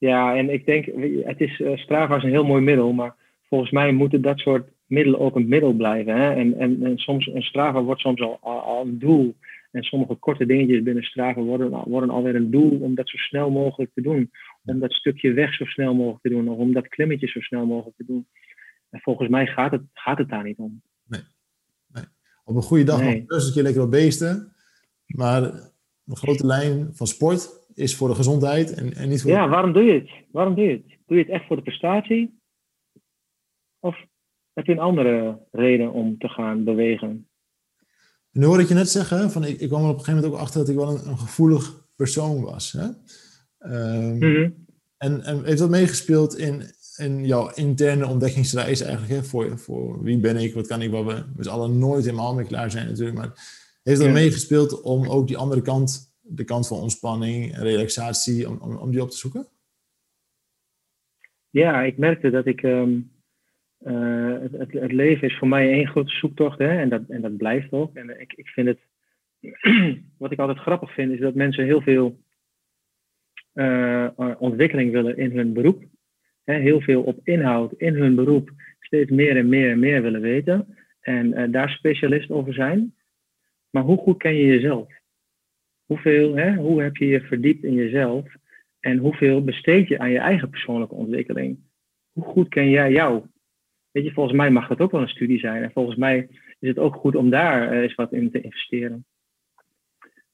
Ja, 0.08 0.36
en 0.36 0.50
ik 0.50 0.66
denk, 0.66 0.84
het 1.26 1.40
is, 1.40 1.58
uh, 1.58 1.76
Strava 1.76 2.16
is 2.16 2.22
een 2.22 2.30
heel 2.30 2.44
mooi 2.44 2.62
middel, 2.62 2.92
maar 2.92 3.14
volgens 3.48 3.70
mij 3.70 3.92
moeten 3.92 4.22
dat 4.22 4.38
soort 4.38 4.68
middelen 4.86 5.20
ook 5.20 5.36
een 5.36 5.48
middel 5.48 5.72
blijven. 5.72 6.16
Hè? 6.16 6.34
En, 6.34 6.58
en, 6.58 6.84
en 6.84 6.98
soms, 6.98 7.26
een 7.26 7.42
Strava 7.42 7.82
wordt 7.82 8.00
soms 8.00 8.20
al, 8.20 8.38
al, 8.40 8.86
een 8.86 8.98
doel. 8.98 9.34
En 9.70 9.82
sommige 9.82 10.14
korte 10.14 10.46
dingetjes 10.46 10.82
binnen 10.82 11.02
Strava 11.02 11.40
worden, 11.40 11.70
worden 11.70 12.10
alweer 12.10 12.34
een 12.34 12.50
doel 12.50 12.78
om 12.80 12.94
dat 12.94 13.08
zo 13.08 13.16
snel 13.16 13.50
mogelijk 13.50 13.90
te 13.94 14.00
doen 14.00 14.30
om 14.64 14.78
dat 14.78 14.92
stukje 14.92 15.32
weg 15.32 15.54
zo 15.54 15.64
snel 15.64 15.94
mogelijk 15.94 16.22
te 16.22 16.28
doen, 16.28 16.48
of 16.48 16.58
om 16.58 16.72
dat 16.72 16.88
klimmetje 16.88 17.26
zo 17.26 17.40
snel 17.40 17.66
mogelijk 17.66 17.96
te 17.96 18.04
doen. 18.06 18.26
En 18.90 19.00
volgens 19.00 19.28
mij 19.28 19.46
gaat 19.46 19.70
het, 19.70 19.82
gaat 19.92 20.18
het 20.18 20.28
daar 20.28 20.44
niet 20.44 20.58
om. 20.58 20.82
Nee. 21.06 21.22
nee. 21.92 22.04
Op 22.44 22.56
een 22.56 22.62
goede 22.62 22.84
dag 22.84 23.00
nee. 23.00 23.24
nog 23.26 23.46
een 23.46 23.52
keer 23.52 23.62
lekker 23.62 23.82
op 23.82 23.90
beesten, 23.90 24.52
maar 25.06 25.42
een 26.06 26.16
grote 26.16 26.46
lijn 26.46 26.88
van 26.92 27.06
sport 27.06 27.61
is 27.74 27.96
voor 27.96 28.08
de 28.08 28.14
gezondheid 28.14 28.74
en, 28.74 28.94
en 28.94 29.08
niet 29.08 29.22
voor... 29.22 29.30
Ja, 29.30 29.48
waarom 29.48 29.72
doe 29.72 29.82
je 29.82 29.92
het? 29.92 30.10
Waarom 30.30 30.54
doe 30.54 30.64
je 30.64 30.70
het? 30.70 30.98
Doe 31.06 31.16
je 31.16 31.22
het 31.22 31.32
echt 31.32 31.46
voor 31.46 31.56
de 31.56 31.62
prestatie? 31.62 32.40
Of 33.78 33.96
heb 34.52 34.66
je 34.66 34.72
een 34.72 34.78
andere 34.78 35.38
reden 35.50 35.92
om 35.92 36.18
te 36.18 36.28
gaan 36.28 36.64
bewegen? 36.64 37.28
Nu 38.30 38.44
hoorde 38.44 38.62
ik 38.62 38.68
je 38.68 38.74
net 38.74 38.88
zeggen, 38.88 39.30
van, 39.30 39.44
ik, 39.44 39.60
ik 39.60 39.68
kwam 39.68 39.82
er 39.82 39.88
op 39.88 39.98
een 39.98 40.04
gegeven 40.04 40.20
moment 40.20 40.34
ook 40.34 40.46
achter 40.46 40.60
dat 40.60 40.68
ik 40.68 40.76
wel 40.76 40.88
een, 40.88 41.08
een 41.08 41.18
gevoelig 41.18 41.86
persoon 41.96 42.42
was. 42.42 42.72
Hè? 42.72 42.86
Um, 43.58 44.54
en, 44.96 45.22
en 45.22 45.44
heeft 45.44 45.58
dat 45.58 45.70
meegespeeld 45.70 46.36
in, 46.36 46.62
in 46.96 47.26
jouw 47.26 47.50
interne 47.54 48.06
ontdekkingsreis 48.06 48.80
eigenlijk? 48.80 49.12
Hè? 49.12 49.22
Voor, 49.22 49.58
voor 49.58 50.02
wie 50.02 50.18
ben 50.18 50.36
ik, 50.36 50.54
wat 50.54 50.66
kan 50.66 50.82
ik, 50.82 50.90
waar 50.90 51.06
we 51.06 51.24
met 51.36 51.46
z'n 51.46 51.50
allen 51.50 51.78
nooit 51.78 52.04
helemaal 52.04 52.34
mee 52.34 52.46
klaar 52.46 52.70
zijn 52.70 52.86
natuurlijk. 52.86 53.16
Maar 53.16 53.32
heeft 53.82 54.00
dat 54.00 54.10
meegespeeld 54.10 54.80
om 54.80 55.08
ook 55.08 55.26
die 55.26 55.36
andere 55.36 55.62
kant, 55.62 56.11
de 56.34 56.44
kant 56.44 56.68
van 56.68 56.78
ontspanning 56.78 57.54
en 57.54 57.62
relaxatie, 57.62 58.48
om, 58.48 58.76
om, 58.76 58.90
die 58.90 59.02
op 59.02 59.10
te 59.10 59.16
zoeken? 59.16 59.46
Ja, 61.50 61.82
ik 61.82 61.98
merkte 61.98 62.30
dat 62.30 62.46
ik... 62.46 62.62
Um, 62.62 63.10
uh, 63.86 64.38
het, 64.40 64.72
het, 64.72 64.92
leven 64.92 65.28
is 65.28 65.38
voor 65.38 65.48
mij 65.48 65.72
één 65.72 65.86
grote 65.86 66.10
zoektocht 66.10 66.58
hè? 66.58 66.78
En, 66.78 66.88
dat, 66.88 67.02
en 67.08 67.20
dat 67.20 67.36
blijft 67.36 67.72
ook. 67.72 67.94
En 67.94 68.20
ik, 68.20 68.32
ik 68.32 68.48
vind 68.48 68.68
het... 68.68 68.78
wat 70.18 70.32
ik 70.32 70.38
altijd 70.38 70.58
grappig 70.58 70.94
vind, 70.94 71.12
is 71.12 71.20
dat 71.20 71.34
mensen 71.34 71.64
heel 71.64 71.80
veel 71.80 72.20
uh, 73.54 74.08
ontwikkeling 74.38 74.92
willen 74.92 75.16
in 75.16 75.36
hun 75.36 75.52
beroep. 75.52 75.84
heel 76.44 76.80
veel 76.80 77.02
op 77.02 77.20
inhoud 77.22 77.72
in 77.72 77.94
hun 77.94 78.14
beroep 78.14 78.50
steeds 78.80 79.10
meer 79.10 79.36
en 79.36 79.48
meer 79.48 79.70
en 79.70 79.78
meer 79.78 80.02
willen 80.02 80.20
weten. 80.20 80.76
En 81.00 81.50
daar 81.50 81.68
specialist 81.68 82.30
over 82.30 82.54
zijn. 82.54 82.94
Maar 83.70 83.82
hoe 83.82 83.98
goed 83.98 84.18
ken 84.18 84.34
je 84.34 84.46
jezelf? 84.46 85.01
Hoeveel, 85.92 86.36
hè, 86.36 86.54
hoe 86.54 86.82
heb 86.82 86.96
je 86.96 87.06
je 87.06 87.20
verdiept 87.20 87.64
in 87.64 87.74
jezelf? 87.74 88.34
En 88.80 88.98
hoeveel 88.98 89.44
besteed 89.44 89.88
je 89.88 89.98
aan 89.98 90.10
je 90.10 90.18
eigen 90.18 90.50
persoonlijke 90.50 90.94
ontwikkeling? 90.94 91.58
Hoe 92.12 92.24
goed 92.24 92.48
ken 92.48 92.70
jij 92.70 92.92
jou? 92.92 93.24
Weet 93.90 94.04
je, 94.04 94.12
volgens 94.12 94.36
mij 94.36 94.50
mag 94.50 94.68
dat 94.68 94.80
ook 94.80 94.90
wel 94.90 95.00
een 95.00 95.08
studie 95.08 95.38
zijn. 95.38 95.62
En 95.62 95.70
volgens 95.72 95.96
mij 95.96 96.28
is 96.58 96.68
het 96.68 96.78
ook 96.78 96.94
goed 96.94 97.16
om 97.16 97.30
daar 97.30 97.72
eens 97.72 97.94
wat 97.94 98.12
in 98.12 98.30
te 98.30 98.40
investeren. 98.40 99.04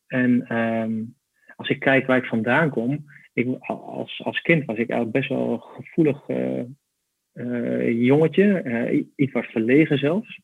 En 0.06 0.56
um, 0.56 1.14
als 1.56 1.68
ik 1.68 1.80
kijk 1.80 2.06
waar 2.06 2.18
ik 2.18 2.24
vandaan 2.24 2.70
kom, 2.70 3.04
ik, 3.32 3.56
als, 3.60 4.20
als 4.24 4.40
kind 4.40 4.64
was 4.64 4.76
ik 4.76 4.90
eigenlijk 4.90 5.12
best 5.12 5.28
wel 5.28 5.52
een 5.52 5.60
gevoelig 5.60 6.28
uh, 7.34 8.04
jongetje, 8.04 9.06
iets 9.16 9.32
wat 9.32 9.46
verlegen 9.46 9.98
zelfs. 9.98 10.40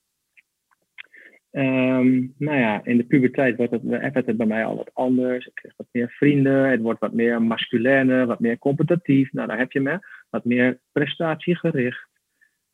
Um, 1.56 2.34
nou 2.38 2.58
ja, 2.58 2.84
in 2.84 2.96
de 2.96 3.04
puberteit 3.04 3.56
wordt 3.56 3.72
het, 3.72 3.82
werd 3.82 4.26
het 4.26 4.36
bij 4.36 4.46
mij 4.46 4.64
al 4.64 4.76
wat 4.76 4.90
anders. 4.94 5.46
Ik 5.46 5.54
kreeg 5.54 5.76
wat 5.76 5.86
meer 5.92 6.10
vrienden, 6.10 6.70
het 6.70 6.80
wordt 6.80 7.00
wat 7.00 7.12
meer 7.12 7.42
masculine, 7.42 8.26
wat 8.26 8.40
meer 8.40 8.58
competitief. 8.58 9.32
Nou, 9.32 9.48
daar 9.48 9.58
heb 9.58 9.72
je 9.72 9.80
me. 9.80 9.98
Wat 10.30 10.44
meer 10.44 10.80
prestatiegericht. 10.92 12.08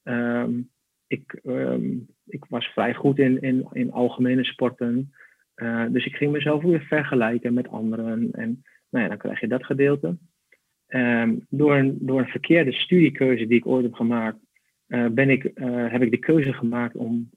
Um, 0.02 0.70
ik, 1.06 1.40
um, 1.44 2.06
ik 2.26 2.44
was 2.48 2.66
vrij 2.66 2.94
goed 2.94 3.18
in, 3.18 3.40
in, 3.40 3.68
in 3.72 3.92
algemene 3.92 4.44
sporten. 4.44 5.12
Uh, 5.56 5.86
dus 5.90 6.06
ik 6.06 6.16
ging 6.16 6.32
mezelf 6.32 6.62
weer 6.62 6.82
vergelijken 6.82 7.54
met 7.54 7.68
anderen. 7.68 8.28
En 8.32 8.62
nou 8.90 9.04
ja, 9.04 9.08
dan 9.08 9.18
krijg 9.18 9.40
je 9.40 9.48
dat 9.48 9.64
gedeelte. 9.64 10.16
Door, 11.48 11.76
een, 11.76 11.98
door 12.00 12.18
een 12.18 12.28
verkeerde 12.28 12.72
studiekeuze 12.72 13.46
die 13.46 13.58
ik 13.58 13.66
ooit 13.66 13.84
heb 13.84 13.94
gemaakt, 13.94 14.38
uh, 14.88 15.06
ben 15.06 15.30
ik, 15.30 15.50
heb 15.64 16.02
ik 16.02 16.10
de 16.10 16.18
keuze 16.18 16.52
gemaakt 16.52 16.94
om 16.94 17.30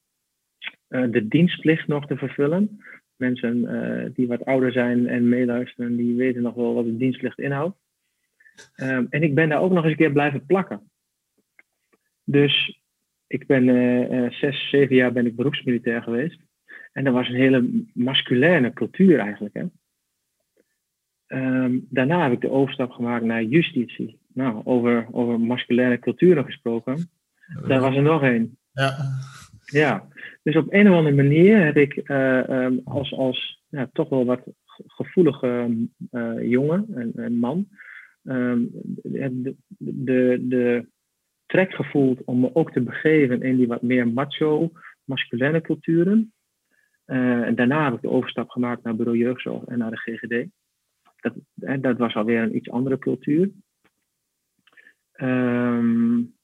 de 1.12 1.28
dienstplicht 1.28 1.88
nog 1.88 2.08
te 2.08 2.18
vervullen. 2.18 2.82
Mensen 3.16 4.12
die 4.16 4.28
wat 4.28 4.46
ouder 4.46 4.72
zijn 4.72 5.08
en 5.08 5.30
meeluisteren, 5.30 5.96
die 5.96 6.16
weten 6.16 6.42
nog 6.42 6.56
wel 6.56 6.74
wat 6.74 6.86
de 6.86 6.98
dienstplicht 6.98 7.40
inhoudt. 7.40 7.78
Um, 8.76 9.08
en 9.10 9.24
ik 9.24 9.36
ben 9.36 9.50
daar 9.50 9.62
ook 9.62 9.72
nog 9.72 9.84
eens 9.84 9.92
een 9.92 9.98
keer 9.98 10.12
blijven 10.12 10.46
plakken. 10.46 10.92
Dus 12.24 12.82
ik 13.28 13.48
ben 13.48 13.68
uh, 13.68 14.32
zes, 14.32 14.70
zeven 14.70 14.96
jaar 14.96 15.12
ben 15.12 15.26
ik 15.26 15.36
beroepsmilitair 15.36 16.02
geweest. 16.02 16.40
En 16.92 17.04
dat 17.04 17.14
was 17.14 17.28
een 17.28 17.36
hele 17.36 17.86
masculine 17.94 18.74
cultuur 18.74 19.20
eigenlijk. 19.20 19.54
Hè? 19.54 19.66
Ehm, 21.28 21.80
daarna 21.90 22.24
heb 22.24 22.32
ik 22.32 22.42
de 22.42 22.52
overstap 22.52 22.92
gemaakt 22.92 23.26
naar 23.26 23.44
justitie. 23.44 24.20
Nou, 24.34 24.62
over, 24.64 25.08
over 25.12 25.40
masculine 25.40 26.00
culturen 26.00 26.46
gesproken. 26.46 27.10
Daar 27.68 27.80
was 27.80 27.96
er 27.96 28.02
nog 28.02 28.24
één. 28.24 28.58
Ja. 28.72 28.96
Ja, 29.74 30.08
dus 30.44 30.56
op 30.56 30.74
een 30.74 30.90
of 30.90 30.96
andere 30.96 31.16
manier 31.16 31.64
heb 31.64 31.78
ik 31.78 32.10
uh, 32.10 32.68
als, 32.84 33.14
als 33.14 33.64
ja, 33.70 33.90
toch 33.94 34.10
wel 34.10 34.26
wat 34.26 34.42
gevoelige 34.88 35.78
uh, 36.12 36.50
jongen 36.50 37.14
en, 37.16 37.38
man 37.38 37.68
um, 38.24 38.70
de, 39.02 39.56
de, 39.78 40.38
de 40.42 40.88
trek 41.46 41.74
gevoeld 41.74 42.24
om 42.24 42.40
me 42.40 42.56
ook 42.56 42.72
te 42.72 42.82
begeven 42.82 43.42
in 43.42 43.56
die 43.56 43.68
wat 43.68 43.82
meer 43.82 44.08
macho, 44.08 44.72
masculine 45.04 45.62
culturen. 45.62 46.34
Uh, 47.06 47.42
en 47.42 47.56
daarna 47.56 47.84
heb 47.84 47.94
ik 47.94 48.02
de 48.02 48.10
overstap 48.10 48.50
gemaakt 48.50 48.84
naar 48.84 48.96
bureau 48.96 49.18
jeugdzorg 49.18 49.64
en 49.66 49.78
naar 49.78 49.92
de 49.92 49.98
GGD. 49.98 50.46
Dat, 51.20 51.34
dat 51.84 51.98
was 51.98 52.16
alweer 52.16 52.42
een 52.42 52.56
iets 52.56 52.70
andere 52.70 52.98
cultuur. 52.98 53.52
Um, 55.16 56.36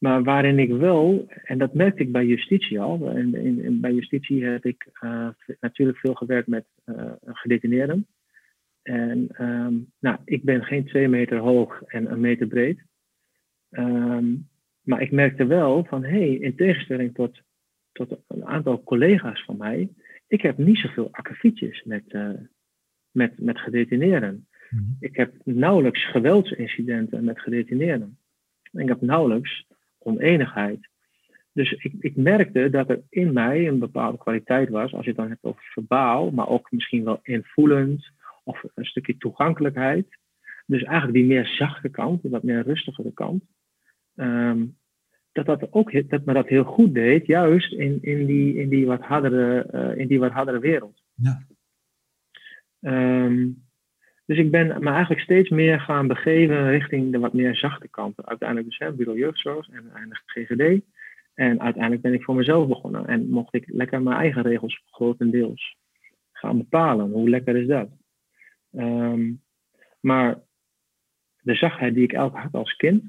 maar 0.00 0.22
waarin 0.22 0.58
ik 0.58 0.70
wel, 0.70 1.26
en 1.28 1.58
dat 1.58 1.74
merkte 1.74 2.02
ik 2.02 2.12
bij 2.12 2.26
justitie 2.26 2.80
al, 2.80 3.10
en 3.10 3.34
in, 3.34 3.62
in, 3.62 3.80
bij 3.80 3.92
justitie 3.92 4.44
heb 4.44 4.64
ik 4.64 4.88
uh, 5.00 5.28
natuurlijk 5.60 5.98
veel 5.98 6.14
gewerkt 6.14 6.48
met 6.48 6.66
uh, 6.86 7.12
gedetineerden. 7.24 8.06
En 8.82 9.28
um, 9.40 9.92
nou, 9.98 10.18
ik 10.24 10.42
ben 10.44 10.64
geen 10.64 10.86
twee 10.86 11.08
meter 11.08 11.38
hoog 11.38 11.82
en 11.82 12.10
een 12.10 12.20
meter 12.20 12.46
breed. 12.46 12.82
Um, 13.70 14.48
maar 14.82 15.02
ik 15.02 15.10
merkte 15.10 15.46
wel 15.46 15.84
van, 15.84 16.04
hé, 16.04 16.10
hey, 16.10 16.34
in 16.34 16.56
tegenstelling 16.56 17.14
tot, 17.14 17.40
tot 17.92 18.18
een 18.28 18.44
aantal 18.44 18.82
collega's 18.82 19.44
van 19.44 19.56
mij, 19.56 19.88
ik 20.26 20.42
heb 20.42 20.58
niet 20.58 20.78
zoveel 20.78 21.08
akkefietjes 21.10 21.82
met, 21.82 22.04
uh, 22.08 22.30
met, 23.10 23.38
met 23.38 23.58
gedetineerden. 23.58 24.46
Mm 24.70 24.78
-hmm. 24.78 24.96
Ik 25.00 25.16
heb 25.16 25.34
nauwelijks 25.44 26.10
geweldsincidenten 26.10 27.24
met 27.24 27.40
gedetineerden. 27.40 28.18
En 28.72 28.80
ik 28.80 28.88
heb 28.88 29.00
nauwelijks 29.00 29.68
oneenigheid. 30.02 30.88
Dus 31.52 31.72
ik, 31.72 31.92
ik 32.00 32.16
merkte 32.16 32.70
dat 32.70 32.90
er 32.90 33.02
in 33.08 33.32
mij 33.32 33.68
een 33.68 33.78
bepaalde 33.78 34.18
kwaliteit 34.18 34.68
was, 34.68 34.92
als 34.92 35.04
je 35.04 35.10
het 35.10 35.18
dan 35.18 35.28
hebt 35.28 35.44
over 35.44 35.62
verbaal, 35.62 36.30
maar 36.30 36.48
ook 36.48 36.70
misschien 36.70 37.04
wel 37.04 37.18
invoelend 37.22 38.10
of 38.44 38.64
een 38.74 38.84
stukje 38.84 39.16
toegankelijkheid. 39.16 40.06
Dus 40.66 40.82
eigenlijk 40.82 41.18
die 41.18 41.26
meer 41.26 41.46
zachte 41.46 41.88
kant, 41.88 42.22
die 42.22 42.30
wat 42.30 42.42
meer 42.42 42.62
rustigere 42.62 43.12
kant. 43.12 43.44
Um, 44.14 44.78
dat, 45.32 45.46
dat, 45.46 45.72
ook, 45.72 46.10
dat 46.10 46.24
me 46.24 46.32
dat 46.32 46.48
heel 46.48 46.64
goed 46.64 46.94
deed, 46.94 47.26
juist 47.26 47.72
in, 47.72 47.98
in, 48.02 48.26
die, 48.26 48.54
in, 48.54 48.68
die, 48.68 48.86
wat 48.86 49.02
hardere, 49.02 49.66
uh, 49.74 49.96
in 49.96 50.08
die 50.08 50.18
wat 50.18 50.32
hardere 50.32 50.58
wereld. 50.58 51.02
Ja. 51.14 51.46
Um, 52.80 53.68
dus 54.30 54.38
ik 54.38 54.50
ben 54.50 54.66
me 54.66 54.90
eigenlijk 54.90 55.20
steeds 55.20 55.48
meer 55.48 55.80
gaan 55.80 56.06
begeven 56.06 56.70
richting 56.70 57.12
de 57.12 57.18
wat 57.18 57.32
meer 57.32 57.56
zachte 57.56 57.88
kanten. 57.88 58.26
Uiteindelijk 58.26 58.68
dus 58.68 58.78
hè, 58.78 58.92
bureau 58.92 59.18
jeugdzorg 59.18 59.68
en 59.68 59.82
uiteindelijk 59.82 60.22
GGD. 60.24 60.84
En 61.34 61.60
uiteindelijk 61.60 62.02
ben 62.02 62.12
ik 62.12 62.22
voor 62.22 62.34
mezelf 62.34 62.68
begonnen. 62.68 63.06
En 63.06 63.28
mocht 63.28 63.54
ik 63.54 63.64
lekker 63.66 64.02
mijn 64.02 64.16
eigen 64.16 64.42
regels 64.42 64.82
grotendeels 64.90 65.76
gaan 66.32 66.56
bepalen. 66.56 67.10
Hoe 67.10 67.28
lekker 67.28 67.56
is 67.56 67.66
dat? 67.66 67.88
Um, 68.72 69.42
maar 70.00 70.38
de 71.40 71.54
zachtheid 71.54 71.94
die 71.94 72.04
ik 72.04 72.12
elke 72.12 72.38
had 72.38 72.52
als 72.52 72.76
kind, 72.76 73.04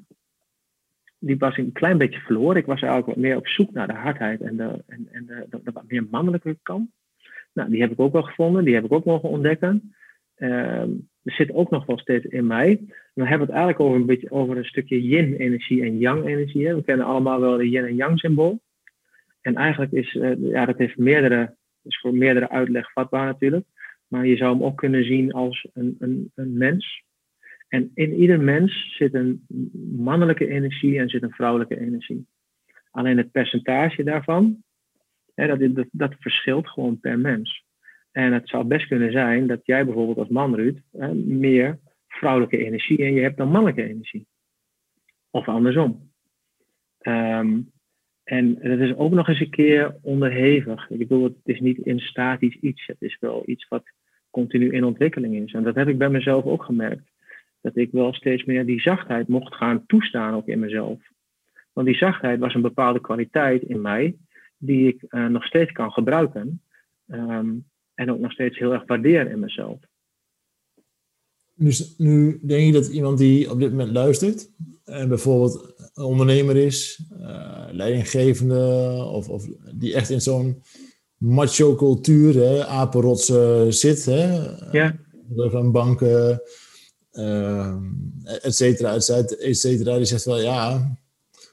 die 1.20 1.38
was 1.38 1.58
een 1.58 1.72
klein 1.72 1.98
beetje 1.98 2.20
verloren. 2.20 2.58
Ik 2.58 2.66
was 2.66 2.82
eigenlijk 2.82 3.08
wat 3.08 3.24
meer 3.24 3.38
op 3.38 3.48
zoek 3.48 3.72
naar 3.72 3.88
de 3.88 3.94
hardheid 3.94 4.42
en 4.42 4.58
de, 4.58 4.84
en, 4.88 5.08
en 5.12 5.26
de, 5.26 5.72
wat 5.72 5.88
meer 5.88 6.08
mannelijke 6.12 6.58
kant. 6.62 6.90
Nou, 7.54 7.70
die 7.70 7.82
heb 7.82 7.92
ik 7.92 8.00
ook 8.00 8.14
wel 8.14 8.24
gevonden, 8.24 8.64
die 8.64 8.74
heb 8.74 8.86
ik 8.86 8.92
ook 8.92 9.06
mogen 9.06 9.30
ontdekken. 9.30 9.96
Er 10.36 10.88
zit 11.24 11.54
ook 11.54 11.70
nog 11.70 11.86
wel 11.86 12.00
steeds 12.00 12.26
in 12.26 12.48
mij. 12.48 12.82
We 13.14 13.28
hebben 13.28 13.48
het 13.48 13.56
eigenlijk 13.56 13.80
over 13.80 14.00
een 14.00 14.06
beetje 14.06 14.32
over 14.32 14.58
een 14.58 14.66
stukje 14.66 15.02
yin-energie 15.02 15.84
en 15.84 15.98
yang-energie. 15.98 16.74
We 16.74 16.84
kennen 16.84 17.06
allemaal 17.06 17.40
wel 17.40 17.58
de 17.58 17.70
yin 17.70 17.86
en 17.86 17.96
yang 17.96 18.20
symbool. 18.20 18.62
En 19.42 19.56
eigenlijk 19.56 19.92
is, 19.92 20.14
uh, 20.14 20.32
ja, 20.40 20.66
dat 20.66 20.78
heeft 20.78 20.98
meerdere, 20.98 21.56
is 21.84 22.00
voor 22.00 22.14
meerdere 22.14 22.50
uitleg 22.50 22.92
vatbaar 22.92 23.26
natuurlijk. 23.26 23.66
Maar 24.08 24.26
je 24.26 24.36
zou 24.36 24.54
hem 24.54 24.64
ook 24.64 24.78
kunnen 24.78 25.04
zien 25.04 25.32
als 25.32 25.68
een, 25.74 25.96
een, 26.00 26.32
een 26.36 26.58
mens. 26.58 27.04
En 27.68 27.92
in 27.94 28.14
ieder 28.14 28.42
mens 28.42 28.96
zit 28.98 29.14
een 29.14 29.46
mannelijke 29.96 30.48
energie 30.48 31.00
en 31.00 31.10
zit 31.10 31.24
een 31.24 31.32
vrouwelijke 31.32 31.80
energie. 31.80 32.28
Alleen 32.92 33.18
het 33.18 33.32
percentage 33.32 34.04
daarvan, 34.04 34.64
hè, 35.36 35.48
dat, 35.48 35.76
dat, 35.76 35.88
dat 35.92 36.16
verschilt 36.20 36.70
gewoon 36.70 37.00
per 37.00 37.20
mens. 37.20 37.66
En 38.12 38.34
het 38.34 38.50
zou 38.50 38.63
best 38.63 38.88
kunnen 38.88 39.12
zijn 39.12 39.47
dat 39.47 39.65
jij 39.65 39.86
bijvoorbeeld 39.86 40.17
als 40.17 40.28
man, 40.28 40.56
Ruud, 40.56 40.78
meer 41.26 41.80
vrouwelijke 42.08 42.58
energie 42.65 42.97
en 42.97 43.13
je 43.13 43.21
hebt 43.21 43.38
dan 43.38 43.52
mannelijke 43.52 43.88
energie. 43.88 44.28
Of 45.30 45.47
andersom. 45.47 46.12
Um, 47.02 47.71
en 48.24 48.54
dat 48.54 48.80
is 48.80 48.95
ook 48.95 49.12
nog 49.12 49.28
eens 49.28 49.39
een 49.39 49.50
keer 49.50 49.95
onderhevig. 50.02 50.89
Ik 50.89 50.97
bedoel, 50.97 51.24
het 51.24 51.36
is 51.43 51.60
niet 51.60 51.78
in 51.78 52.00
statisch 52.00 52.56
iets. 52.56 52.86
Het 52.86 53.02
is 53.02 53.17
wel 53.19 53.43
iets 53.45 53.67
wat 53.67 53.84
continu 54.30 54.71
in 54.71 54.84
ontwikkeling 54.84 55.36
is. 55.36 55.54
En 55.54 55.63
dat 55.63 55.76
heb 55.76 55.88
ik 55.88 55.97
bij 55.97 56.10
mezelf 56.10 56.43
ook 56.43 56.63
gemerkt. 56.63 57.12
Dat 57.62 57.78
ik 57.78 57.91
wel 57.91 58.13
steeds 58.13 58.43
meer 58.43 58.65
die 58.65 58.82
zachtheid 58.82 59.28
mocht 59.28 59.56
gaan 59.56 59.86
toestaan 59.86 60.34
ook 60.34 60.47
in 60.47 60.60
mezelf. 60.60 61.00
Want 61.74 61.88
die 61.88 61.97
zachtheid 61.97 62.39
was 62.39 62.54
een 62.54 62.62
bepaalde 62.62 63.02
kwaliteit 63.02 63.62
in 63.62 63.82
mij 63.82 64.15
die 64.58 64.88
ik 64.88 65.04
uh, 65.10 65.28
nog 65.28 65.45
steeds 65.45 65.71
kan 65.71 65.91
gebruiken. 65.91 66.62
Um, 67.08 67.65
en 68.02 68.12
ook 68.12 68.20
nog 68.20 68.32
steeds 68.32 68.58
heel 68.58 68.74
erg 68.74 68.86
waardeer 68.86 69.32
in 69.32 69.40
mezelf. 69.40 69.80
Dus 71.56 71.98
nu 71.98 72.40
denk 72.44 72.66
je 72.66 72.72
dat 72.72 72.88
iemand 72.88 73.18
die 73.18 73.52
op 73.52 73.60
dit 73.60 73.70
moment 73.70 73.92
luistert 73.92 74.50
en 74.84 75.08
bijvoorbeeld 75.08 75.74
een 75.94 76.04
ondernemer 76.04 76.58
is, 76.58 77.04
uh, 77.20 77.68
leidinggevende 77.72 78.94
of, 79.12 79.30
of 79.30 79.48
die 79.76 79.94
echt 79.94 80.10
in 80.10 80.22
zo'n 80.22 80.64
macho 81.18 81.76
cultuur, 81.76 82.34
hè, 82.36 82.66
apenrotsen 82.66 83.74
zit, 83.74 84.06
hè, 84.06 84.46
ja. 84.72 85.00
van 85.36 85.72
banken, 85.72 86.42
et 88.42 88.56
cetera, 88.56 88.94
et 88.94 89.58
cetera, 89.58 89.98
die 89.98 90.06
zegt 90.06 90.26
wel 90.26 90.42
ja, 90.42 90.98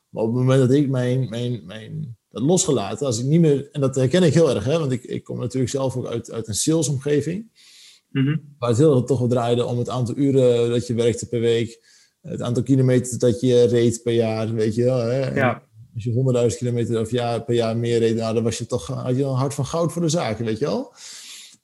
maar 0.09 0.23
op 0.23 0.29
het 0.29 0.39
moment 0.39 0.61
dat 0.61 0.73
ik 0.73 0.89
mijn, 0.89 1.29
mijn, 1.29 1.67
mijn 1.67 2.18
losgelaten. 2.41 3.07
Als 3.07 3.19
ik 3.19 3.25
niet 3.25 3.41
meer, 3.41 3.69
en 3.73 3.81
dat 3.81 3.95
herken 3.95 4.23
ik 4.23 4.35
heel 4.35 4.55
erg, 4.55 4.65
hè, 4.65 4.79
want 4.79 4.93
ik, 4.93 5.05
ik 5.05 5.25
kom 5.25 5.39
natuurlijk 5.39 5.71
zelf 5.71 5.97
ook 5.97 6.07
uit, 6.07 6.33
uit 6.33 6.49
een 6.49 6.55
salesomgeving. 6.55 7.51
Mm-hmm. 8.11 8.41
Waar 8.59 8.69
het 8.69 8.79
heel 8.79 8.97
erg 8.97 9.05
toch 9.05 9.19
wel 9.19 9.29
draaide 9.29 9.65
om 9.65 9.79
het 9.79 9.89
aantal 9.89 10.17
uren 10.17 10.71
dat 10.71 10.87
je 10.87 10.95
werkte 10.95 11.29
per 11.29 11.41
week. 11.41 11.87
Het 12.21 12.43
aantal 12.43 12.63
kilometer 12.63 13.19
dat 13.19 13.41
je 13.41 13.65
reed 13.65 14.03
per 14.03 14.13
jaar, 14.13 14.55
weet 14.55 14.75
je 14.75 14.85
wel. 14.85 14.99
Hè? 14.99 15.35
Ja. 15.35 15.63
Als 15.95 16.05
je 16.05 16.51
100.000 16.51 16.57
kilometer 16.59 17.01
of 17.01 17.11
jaar, 17.11 17.45
per 17.45 17.55
jaar 17.55 17.77
meer 17.77 17.99
reed, 17.99 18.17
nou, 18.17 18.35
dan 18.35 18.43
was 18.43 18.59
je 18.59 18.67
toch, 18.67 18.87
had 18.87 19.17
je 19.17 19.25
een 19.25 19.35
hart 19.35 19.55
van 19.55 19.67
goud 19.67 19.93
voor 19.93 20.03
de 20.03 20.09
zaken, 20.09 20.45
weet 20.45 20.59
je 20.59 20.65
wel. 20.65 20.93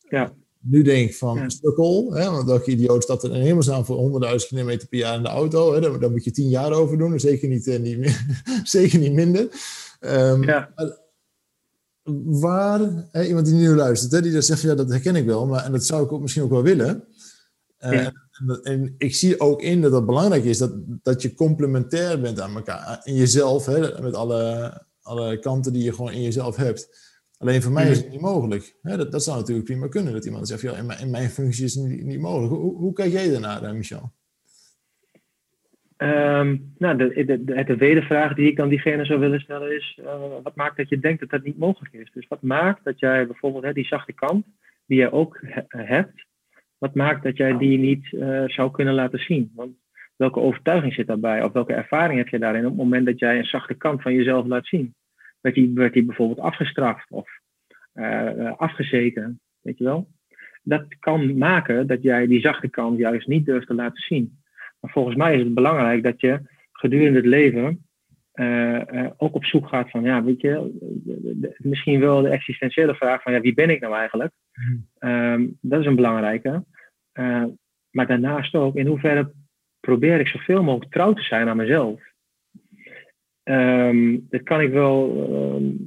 Ja. 0.09 0.33
Nu 0.61 0.83
denk 0.83 1.09
ik 1.09 1.17
van, 1.17 1.37
Ja. 1.37 2.19
hè, 2.19 2.31
want 2.31 2.47
welke 2.47 2.71
idioot 2.71 3.03
staat 3.03 3.23
er 3.23 3.35
in 3.35 3.41
hemelsnaam 3.41 3.85
voor 3.85 3.97
100.000 3.97 4.49
kilometer 4.49 4.89
per 4.89 4.99
jaar 4.99 5.17
in 5.17 5.23
de 5.23 5.29
auto? 5.29 5.75
Hè? 5.75 5.81
Daar, 5.81 6.01
daar 6.01 6.11
moet 6.11 6.25
je 6.25 6.31
10 6.31 6.49
jaar 6.49 6.73
over 6.73 6.99
doen, 6.99 7.21
zeker 7.21 7.49
niet, 7.49 7.67
eh, 7.67 7.79
niet, 7.79 7.99
meer, 7.99 8.25
zeker 8.63 8.99
niet 8.99 9.13
minder. 9.13 9.49
Ehm, 10.05 10.43
Ja. 10.43 10.73
Waar, 12.25 12.81
hè, 13.11 13.25
iemand 13.27 13.47
die 13.47 13.55
nu 13.55 13.69
luistert, 13.75 14.13
hè, 14.13 14.23
die 14.23 14.33
dan 14.33 14.43
zegt, 14.43 14.61
ja, 14.61 14.75
dat 14.75 14.91
herken 14.91 15.17
ik 15.17 15.27
wel, 15.27 15.47
maar, 15.47 15.65
en 15.65 15.73
dat 15.73 15.85
zou 15.85 16.05
ik 16.05 16.13
ook 16.13 16.21
misschien 16.21 16.43
ook 16.43 16.51
wel 16.51 16.63
willen. 16.63 17.05
Eh, 17.77 17.93
Ja. 17.93 18.13
en, 18.63 18.95
ik 18.99 19.15
zie 19.15 19.41
ook 19.41 19.63
in 19.63 19.81
dat 19.81 19.93
het 19.93 20.07
belangrijk 20.07 20.45
is 20.45 20.59
dat, 20.59 20.73
dat 21.03 21.23
je 21.23 21.35
complementair 21.35 22.21
bent 22.21 22.41
aan 22.41 22.55
elkaar. 22.55 23.01
In 23.05 23.15
jezelf, 23.15 23.67
hè, 23.67 24.03
met 24.03 24.15
alle, 24.15 24.73
alle 25.03 25.39
kanten 25.39 25.73
die 25.73 25.83
je 25.85 25.93
gewoon 25.95 26.13
in 26.13 26.23
jezelf 26.23 26.57
hebt. 26.57 27.13
Alleen 27.39 27.63
voor 27.63 27.73
mij 27.73 27.91
is 27.91 27.97
het 27.97 28.11
niet 28.11 28.21
mogelijk. 28.21 28.77
Hè, 28.83 28.97
dat, 28.97 29.13
dat 29.13 29.25
zou 29.25 29.39
natuurlijk 29.39 29.67
prima 29.67 29.89
kunnen, 29.89 30.13
dat 30.13 30.25
iemand 30.25 30.49
zegt, 30.49 30.61
ja, 30.63 30.77
in 30.77 30.87
mijn, 30.87 31.01
in 31.01 31.11
mijn 31.11 31.31
functie 31.31 31.65
is 31.65 31.75
het 31.75 31.85
niet, 31.85 32.05
niet 32.05 32.21
mogelijk. 32.21 32.53
Hoe, 32.53 32.77
hoe 32.77 32.93
kijk 32.93 33.13
jij 33.13 33.31
daarnaar, 33.31 33.63
eh, 33.63 33.73
Michel? 33.73 34.13
Ehm, 36.05 36.57
nou, 36.79 36.97
de, 36.97 37.25
de, 37.25 37.45
de, 37.45 37.65
de 37.65 37.77
wedervraag 37.77 38.35
die 38.35 38.47
ik 38.47 38.57
dan 38.57 38.69
diegene 38.69 39.05
zou 39.05 39.21
willen 39.21 39.41
stellen 39.41 39.77
is: 39.77 39.99
eh, 40.05 40.43
wat 40.43 40.57
maakt 40.57 40.77
dat 40.77 40.89
je 40.89 40.99
denkt 40.99 41.21
dat 41.21 41.31
dat 41.31 41.43
niet 41.43 41.59
mogelijk 41.59 41.95
is? 41.95 42.11
Dus 42.13 42.29
wat 42.29 42.43
maakt 42.43 42.85
dat 42.85 42.99
jij 42.99 43.27
bijvoorbeeld 43.27 43.65
hè, 43.65 43.73
die 43.73 43.87
zachte 43.87 44.13
kant, 44.13 44.47
die 44.87 44.99
jij 44.99 45.11
ook 45.11 45.41
he- 45.43 45.85
hebt, 45.85 46.27
wat 46.79 46.95
maakt 46.95 47.23
dat 47.23 47.37
jij 47.37 47.57
die 47.57 47.79
niet 47.79 48.13
eh, 48.13 48.45
zou 48.47 48.71
kunnen 48.71 48.95
laten 48.95 49.19
zien? 49.19 49.53
Want 49.55 49.77
welke 50.17 50.41
overtuiging 50.41 50.95
zit 50.95 51.07
daarbij? 51.07 51.43
Of 51.45 51.53
welke 51.53 51.75
ervaring 51.75 52.19
heb 52.19 52.29
je 52.29 52.39
daarin 52.39 52.65
op 52.65 52.71
het 52.71 52.81
moment 52.81 53.07
dat 53.07 53.19
jij 53.19 53.39
een 53.39 53.45
zachte 53.45 53.75
kant 53.75 54.03
van 54.03 54.15
jezelf 54.15 54.47
laat 54.47 54.67
zien? 54.67 54.95
Werd 55.41 55.55
die, 55.55 55.71
werd 55.75 55.93
die 55.93 56.05
bijvoorbeeld 56.05 56.41
afgestraft 56.41 57.11
of 57.11 57.29
eh, 57.93 58.47
eh, 58.47 58.57
afgezeten? 58.57 59.41
Weet 59.61 59.79
je 59.79 59.85
wel? 59.85 60.09
Dat 60.63 60.99
kan 60.99 61.39
maken 61.39 61.87
dat 61.87 62.03
jij 62.03 62.27
die 62.27 62.41
zachte 62.41 62.69
kant 62.69 62.99
juist 62.99 63.27
niet 63.27 63.47
durft 63.47 63.67
te 63.67 63.75
laten 63.75 64.03
zien. 64.03 64.43
Maar 64.85 64.93
volgens 64.93 65.17
mij 65.17 65.35
is 65.35 65.43
het 65.43 65.55
belangrijk 65.55 66.03
dat 66.03 66.21
je 66.21 66.41
gedurende 66.73 67.19
het 67.19 67.27
leven 67.27 67.87
ook 69.17 69.35
op 69.35 69.45
zoek 69.45 69.69
gaat 69.69 69.91
van, 69.91 70.03
ja, 70.03 70.25
weet 70.25 70.41
je, 70.41 70.79
misschien 71.59 72.01
wel 72.01 72.23
de 72.23 72.29
existentiële 72.29 72.95
vraag 72.95 73.23
van, 73.23 73.33
ja, 73.33 73.41
wie 73.41 73.55
ben 73.55 73.71
ik 73.71 73.81
nou 73.81 73.95
eigenlijk? 73.95 74.33
Ehm, 74.99 75.47
dat 75.61 75.81
is 75.81 75.87
een 75.87 75.97
belangrijke. 75.97 76.65
maar 77.91 78.07
daarnaast 78.07 78.55
ook, 78.55 78.77
in 78.77 78.87
hoeverre 78.87 79.33
probeer 79.81 80.21
ik 80.21 80.29
zoveel 80.29 80.63
mogelijk 80.63 80.93
trouw 80.93 81.13
te 81.13 81.23
zijn 81.23 81.49
aan 81.49 81.57
mezelf. 81.57 82.01
Um, 83.45 84.27
dat 84.31 84.43
kan 84.43 84.61
ik 84.61 84.73
wel, 84.73 85.09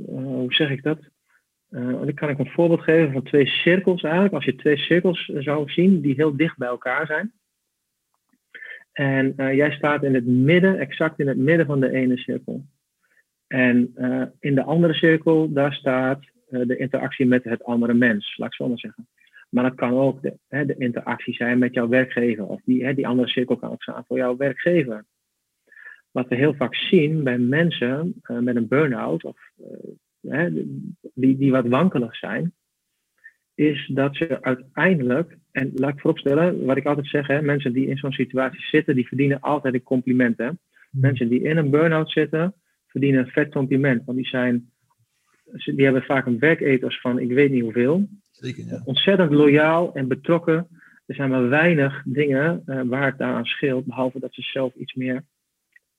uh, 0.09 0.15
hoe 0.15 0.53
zeg 0.53 0.69
ik 0.69 0.83
dat? 0.83 0.99
Uh, 1.69 1.87
dan 1.87 2.13
kan 2.13 2.29
ik 2.29 2.39
een 2.39 2.51
voorbeeld 2.51 2.81
geven 2.81 3.13
van 3.13 3.23
twee 3.23 3.45
cirkels 3.45 4.03
eigenlijk. 4.03 4.33
Als 4.33 4.45
je 4.45 4.55
twee 4.55 4.77
cirkels 4.77 5.25
zou 5.25 5.69
zien 5.69 6.01
die 6.01 6.13
heel 6.13 6.35
dicht 6.35 6.57
bij 6.57 6.67
elkaar 6.67 7.05
zijn. 7.05 7.33
En 8.97 9.33
uh, 9.37 9.53
jij 9.53 9.71
staat 9.71 10.03
in 10.03 10.13
het 10.13 10.25
midden, 10.25 10.79
exact 10.79 11.19
in 11.19 11.27
het 11.27 11.37
midden 11.37 11.65
van 11.65 11.79
de 11.79 11.91
ene 11.91 12.17
cirkel. 12.17 12.65
En 13.47 13.93
in 14.39 14.55
de 14.55 14.63
andere 14.63 14.93
cirkel, 14.93 15.53
daar 15.53 15.73
staat 15.73 16.19
de 16.49 16.77
interactie 16.77 17.25
met 17.25 17.43
het 17.43 17.63
andere 17.63 17.93
mens, 17.93 18.37
laat 18.37 18.47
ik 18.47 18.55
zo 18.55 18.67
maar 18.67 18.79
zeggen. 18.79 19.07
Maar 19.49 19.63
dat 19.63 19.75
kan 19.75 19.93
ook 19.93 20.21
de, 20.21 20.37
hè, 20.47 20.65
de 20.65 20.75
interactie 20.77 21.33
zijn 21.33 21.57
met 21.57 21.73
jouw 21.73 21.87
werkgever. 21.87 22.45
Of 22.45 22.61
die, 22.63 22.85
hè, 22.85 22.93
die 22.93 23.07
andere 23.07 23.29
cirkel 23.29 23.57
kan 23.57 23.71
ook 23.71 23.81
staan 23.81 24.05
voor 24.05 24.17
jouw 24.17 24.37
werkgever. 24.37 25.05
Wat 26.11 26.27
we 26.27 26.35
heel 26.35 26.53
vaak 26.53 26.75
zien 26.75 27.23
bij 27.23 27.37
mensen 27.37 28.21
met 28.27 28.55
een 28.55 28.67
burn-out, 28.67 29.23
of 29.23 29.37
uh, 30.21 30.45
die, 31.13 31.37
die 31.37 31.51
wat 31.51 31.67
wankelig 31.67 32.15
zijn, 32.15 32.53
is 33.57 33.89
dat 33.93 34.15
ze 34.15 34.41
uiteindelijk, 34.41 35.37
en 35.51 35.71
laat 35.75 35.93
ik 35.93 35.99
vooropstellen, 35.99 36.65
wat 36.65 36.77
ik 36.77 36.85
altijd 36.85 37.07
zeg, 37.07 37.27
hè, 37.27 37.41
mensen 37.41 37.73
die 37.73 37.87
in 37.87 37.97
zo'n 37.97 38.11
situatie 38.11 38.61
zitten, 38.61 38.95
die 38.95 39.07
verdienen 39.07 39.39
altijd 39.39 39.73
een 39.73 39.83
compliment. 39.83 40.37
Hè. 40.37 40.49
Mensen 40.91 41.27
die 41.29 41.43
in 41.43 41.57
een 41.57 41.69
burn-out 41.69 42.11
zitten, 42.11 42.53
verdienen 42.87 43.19
een 43.19 43.31
vet 43.31 43.51
compliment. 43.51 44.05
Want 44.05 44.17
die, 44.17 44.27
zijn, 44.27 44.71
die 45.53 45.83
hebben 45.83 46.01
vaak 46.01 46.25
een 46.25 46.39
werkethos 46.39 46.99
van 47.01 47.19
ik 47.19 47.31
weet 47.31 47.51
niet 47.51 47.61
hoeveel. 47.61 48.07
Zeker, 48.31 48.65
ja. 48.65 48.81
Ontzettend 48.85 49.31
loyaal 49.31 49.93
en 49.93 50.07
betrokken. 50.07 50.67
Er 51.05 51.15
zijn 51.15 51.29
maar 51.29 51.49
weinig 51.49 52.03
dingen 52.05 52.63
uh, 52.65 52.81
waar 52.85 53.05
het 53.05 53.17
daaraan 53.17 53.45
scheelt, 53.45 53.85
behalve 53.85 54.19
dat 54.19 54.33
ze 54.33 54.41
zelf 54.41 54.75
iets 54.75 54.93
meer 54.93 55.23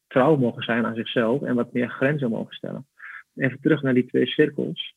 trouw 0.07 0.37
mogen 0.37 0.63
zijn 0.63 0.87
aan 0.87 0.95
zichzelf 0.95 1.43
en 1.43 1.55
wat 1.55 1.73
meer 1.73 1.89
grenzen 1.89 2.31
mogen 2.31 2.55
stellen. 2.55 2.87
Even 3.35 3.61
terug 3.61 3.83
naar 3.83 3.95
die 3.95 4.07
twee 4.07 4.27
cirkels. 4.27 4.97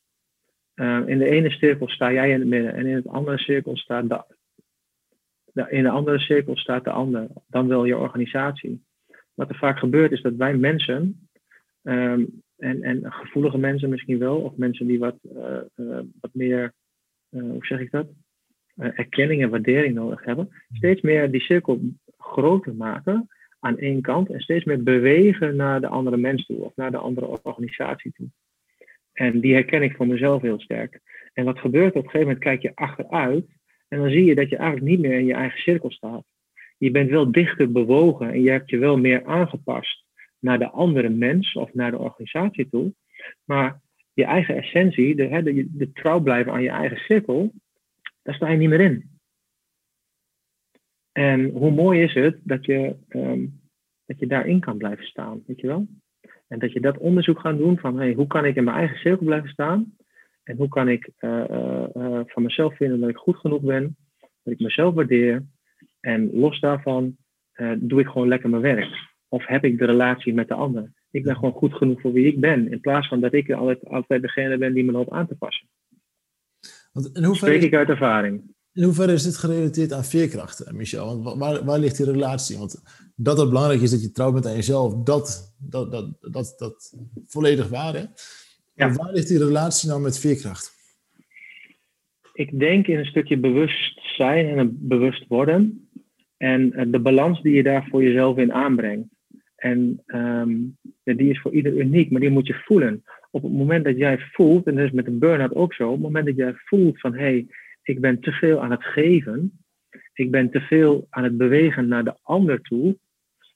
Uh, 0.74 1.02
in 1.06 1.18
de 1.18 1.28
ene 1.28 1.50
cirkel 1.50 1.88
sta 1.88 2.12
jij 2.12 2.30
in 2.30 2.40
het 2.40 2.48
midden 2.48 2.74
en 2.74 2.86
in 2.86 2.94
het 2.94 3.08
andere 3.08 3.38
cirkel 3.38 3.76
staat 3.76 4.08
de, 5.52 5.66
in 5.70 5.82
de 5.82 5.90
andere 5.90 6.18
cirkel 6.18 6.56
staat 6.56 6.84
de 6.84 6.90
ander, 6.90 7.28
dan 7.46 7.68
wel 7.68 7.84
je 7.84 7.96
organisatie. 7.96 8.84
Wat 9.34 9.48
er 9.48 9.56
vaak 9.56 9.78
gebeurt 9.78 10.12
is 10.12 10.22
dat 10.22 10.34
wij 10.34 10.56
mensen, 10.56 11.28
um, 11.82 12.42
en, 12.56 12.82
en 12.82 13.12
gevoelige 13.12 13.58
mensen 13.58 13.90
misschien 13.90 14.18
wel, 14.18 14.40
of 14.40 14.56
mensen 14.56 14.86
die 14.86 14.98
wat, 14.98 15.16
uh, 15.36 15.56
uh, 15.76 15.98
wat 16.20 16.34
meer 16.34 16.72
hoe 17.28 17.66
zeg 17.66 17.80
ik 17.80 17.90
dat? 17.90 18.06
Erkenning 18.76 19.42
en 19.42 19.50
waardering 19.50 19.94
nodig 19.94 20.24
hebben, 20.24 20.48
steeds 20.72 21.00
meer 21.00 21.30
die 21.30 21.40
cirkel 21.40 21.80
groter 22.18 22.74
maken 22.74 23.28
aan 23.58 23.78
één 23.78 24.00
kant 24.00 24.30
en 24.30 24.40
steeds 24.40 24.64
meer 24.64 24.82
bewegen 24.82 25.56
naar 25.56 25.80
de 25.80 25.86
andere 25.86 26.16
mens 26.16 26.46
toe 26.46 26.56
of 26.56 26.76
naar 26.76 26.90
de 26.90 26.96
andere 26.96 27.26
organisatie 27.42 28.12
toe. 28.12 28.26
En 29.22 29.40
die 29.40 29.54
herken 29.54 29.82
ik 29.82 29.96
voor 29.96 30.06
mezelf 30.06 30.42
heel 30.42 30.60
sterk. 30.60 31.00
En 31.32 31.44
wat 31.44 31.58
gebeurt 31.58 31.94
op 31.94 32.04
een 32.04 32.10
gegeven 32.10 32.26
moment, 32.26 32.44
kijk 32.44 32.62
je 32.62 32.74
achteruit 32.74 33.46
en 33.88 33.98
dan 33.98 34.10
zie 34.10 34.24
je 34.24 34.34
dat 34.34 34.48
je 34.48 34.56
eigenlijk 34.56 34.90
niet 34.90 35.00
meer 35.00 35.18
in 35.18 35.26
je 35.26 35.34
eigen 35.34 35.60
cirkel 35.60 35.90
staat. 35.90 36.24
Je 36.78 36.90
bent 36.90 37.10
wel 37.10 37.32
dichter 37.32 37.72
bewogen 37.72 38.32
en 38.32 38.42
je 38.42 38.50
hebt 38.50 38.70
je 38.70 38.78
wel 38.78 38.98
meer 38.98 39.24
aangepast 39.24 40.04
naar 40.38 40.58
de 40.58 40.70
andere 40.70 41.08
mens 41.08 41.54
of 41.54 41.74
naar 41.74 41.90
de 41.90 41.98
organisatie 41.98 42.68
toe. 42.68 42.94
Maar 43.44 43.80
je 44.12 44.24
eigen 44.24 44.56
essentie, 44.56 45.16
de, 45.16 45.42
de, 45.42 45.76
de 45.76 45.92
trouw 45.92 46.20
blijven 46.20 46.52
aan 46.52 46.62
je 46.62 46.70
eigen 46.70 46.98
cirkel, 46.98 47.52
daar 48.22 48.34
sta 48.34 48.48
je 48.48 48.58
niet 48.58 48.68
meer 48.68 48.80
in. 48.80 49.10
En 51.12 51.50
hoe 51.50 51.70
mooi 51.70 52.02
is 52.02 52.14
het 52.14 52.38
dat 52.42 52.64
je, 52.64 52.96
um, 53.08 53.60
dat 54.04 54.18
je 54.18 54.26
daarin 54.26 54.60
kan 54.60 54.76
blijven 54.76 55.04
staan, 55.04 55.42
weet 55.46 55.60
je 55.60 55.66
wel? 55.66 55.86
En 56.52 56.58
dat 56.58 56.72
je 56.72 56.80
dat 56.80 56.98
onderzoek 56.98 57.40
gaat 57.40 57.58
doen 57.58 57.78
van 57.78 57.98
hey, 57.98 58.12
hoe 58.12 58.26
kan 58.26 58.44
ik 58.44 58.56
in 58.56 58.64
mijn 58.64 58.76
eigen 58.76 58.96
cirkel 58.96 59.26
blijven 59.26 59.48
staan? 59.48 59.96
En 60.42 60.56
hoe 60.56 60.68
kan 60.68 60.88
ik 60.88 61.10
uh, 61.20 61.44
uh, 61.96 62.20
van 62.26 62.42
mezelf 62.42 62.76
vinden 62.76 63.00
dat 63.00 63.08
ik 63.08 63.16
goed 63.16 63.36
genoeg 63.36 63.62
ben, 63.62 63.96
dat 64.18 64.52
ik 64.54 64.60
mezelf 64.60 64.94
waardeer. 64.94 65.44
En 66.00 66.30
los 66.32 66.60
daarvan 66.60 67.16
doe 67.76 68.00
ik 68.00 68.06
gewoon 68.06 68.28
lekker 68.28 68.50
mijn 68.50 68.62
werk. 68.62 69.10
Of 69.28 69.46
heb 69.46 69.64
ik 69.64 69.78
de 69.78 69.84
relatie 69.84 70.34
met 70.34 70.48
de 70.48 70.54
ander. 70.54 70.92
Ik 71.10 71.22
ben 71.22 71.34
gewoon 71.34 71.52
goed 71.52 71.74
genoeg 71.74 72.00
voor 72.00 72.12
wie 72.12 72.26
ik 72.26 72.40
ben. 72.40 72.70
In 72.70 72.80
plaats 72.80 73.08
van 73.08 73.20
dat 73.20 73.32
ik 73.32 73.50
altijd, 73.50 73.88
altijd 73.88 74.22
degene 74.22 74.58
ben 74.58 74.74
die 74.74 74.84
me 74.84 74.92
loopt 74.92 75.10
aan 75.10 75.26
te 75.26 75.34
passen. 75.34 75.68
Want 76.92 77.16
in 77.16 77.24
hoeverre, 77.24 77.54
Spreek 77.54 77.72
ik 77.72 77.78
uit 77.78 77.88
ervaring. 77.88 78.54
In 78.74 78.82
hoeverre 78.82 79.12
is 79.12 79.22
dit 79.22 79.36
gerelateerd 79.36 79.92
aan 79.92 80.04
veerkracht, 80.04 80.72
Michel? 80.72 81.22
Want 81.22 81.38
waar, 81.38 81.64
waar 81.64 81.78
ligt 81.78 81.96
die 81.96 82.06
relatie? 82.06 82.58
Want 82.58 82.82
dat 83.16 83.38
het 83.38 83.48
belangrijk 83.48 83.80
is 83.80 83.90
dat 83.90 84.02
je 84.02 84.10
trouw 84.10 84.32
bent 84.32 84.46
aan 84.46 84.54
jezelf, 84.54 84.94
dat, 84.94 85.54
dat, 85.58 85.90
dat, 85.90 86.16
dat, 86.20 86.54
dat 86.58 86.96
volledig 87.26 87.68
waar. 87.68 87.94
Hè? 87.94 88.04
Ja. 88.74 88.92
Waar 88.92 89.12
ligt 89.12 89.28
die 89.28 89.38
relatie 89.38 89.88
nou 89.88 90.00
met 90.00 90.18
veerkracht? 90.18 90.72
Ik 92.32 92.58
denk 92.58 92.86
in 92.86 92.98
een 92.98 93.06
stukje 93.06 93.38
bewustzijn 93.38 94.46
en 94.46 94.58
een 94.58 94.76
bewust 94.80 95.26
worden. 95.28 95.88
En 96.36 96.72
eh, 96.72 96.86
de 96.88 97.00
balans 97.00 97.42
die 97.42 97.54
je 97.54 97.62
daar 97.62 97.86
voor 97.90 98.02
jezelf 98.02 98.36
in 98.36 98.52
aanbrengt. 98.52 99.08
En 99.56 100.02
um, 100.06 100.78
die 101.04 101.30
is 101.30 101.40
voor 101.40 101.52
ieder 101.52 101.72
uniek, 101.72 102.10
maar 102.10 102.20
die 102.20 102.30
moet 102.30 102.46
je 102.46 102.62
voelen. 102.64 103.04
Op 103.30 103.42
het 103.42 103.52
moment 103.52 103.84
dat 103.84 103.96
jij 103.96 104.18
voelt, 104.18 104.66
en 104.66 104.74
dat 104.74 104.84
is 104.84 104.90
met 104.90 105.06
een 105.06 105.18
burn-out 105.18 105.54
ook 105.54 105.74
zo, 105.74 105.86
op 105.86 105.92
het 105.92 106.02
moment 106.02 106.26
dat 106.26 106.36
jij 106.36 106.52
voelt 106.54 107.00
van 107.00 107.14
hé, 107.14 107.20
hey, 107.20 107.46
ik 107.82 108.00
ben 108.00 108.20
te 108.20 108.32
veel 108.32 108.62
aan 108.62 108.70
het 108.70 108.84
geven, 108.84 109.64
ik 110.12 110.30
ben 110.30 110.50
te 110.50 110.60
veel 110.60 111.06
aan 111.10 111.24
het 111.24 111.36
bewegen 111.36 111.88
naar 111.88 112.04
de 112.04 112.16
ander 112.22 112.60
toe, 112.60 112.98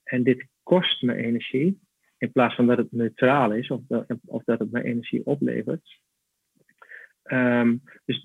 en 0.04 0.22
dit 0.22 0.46
kost 0.62 1.02
me 1.02 1.14
energie, 1.14 1.80
in 2.18 2.32
plaats 2.32 2.54
van 2.54 2.66
dat 2.66 2.78
het 2.78 2.92
neutraal 2.92 3.52
is 3.52 3.70
of 3.70 3.80
dat, 3.88 4.06
of 4.24 4.44
dat 4.44 4.58
het 4.58 4.70
me 4.70 4.82
energie 4.82 5.26
oplevert. 5.26 6.00
Um, 7.32 7.82
dus 8.04 8.22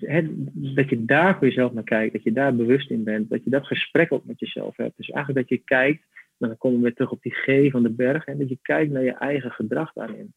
dat 0.52 0.88
je 0.88 1.04
daar 1.04 1.38
voor 1.38 1.46
jezelf 1.46 1.72
naar 1.72 1.84
kijkt, 1.84 2.12
dat 2.12 2.22
je 2.22 2.32
daar 2.32 2.56
bewust 2.56 2.90
in 2.90 3.04
bent, 3.04 3.30
dat 3.30 3.44
je 3.44 3.50
dat 3.50 3.66
gesprek 3.66 4.12
ook 4.12 4.24
met 4.24 4.40
jezelf 4.40 4.76
hebt. 4.76 4.96
Dus 4.96 5.08
eigenlijk 5.08 5.48
dat 5.48 5.58
je 5.58 5.64
kijkt 5.64 6.04
dan 6.48 6.56
komen 6.56 6.78
we 6.78 6.84
weer 6.84 6.94
terug 6.94 7.10
op 7.10 7.22
die 7.22 7.34
G 7.34 7.70
van 7.70 7.82
de 7.82 7.90
berg. 7.90 8.24
En 8.24 8.38
dat 8.38 8.48
je 8.48 8.58
kijkt 8.62 8.92
naar 8.92 9.02
je 9.02 9.14
eigen 9.14 9.50
gedrag 9.50 9.92
daarin. 9.92 10.34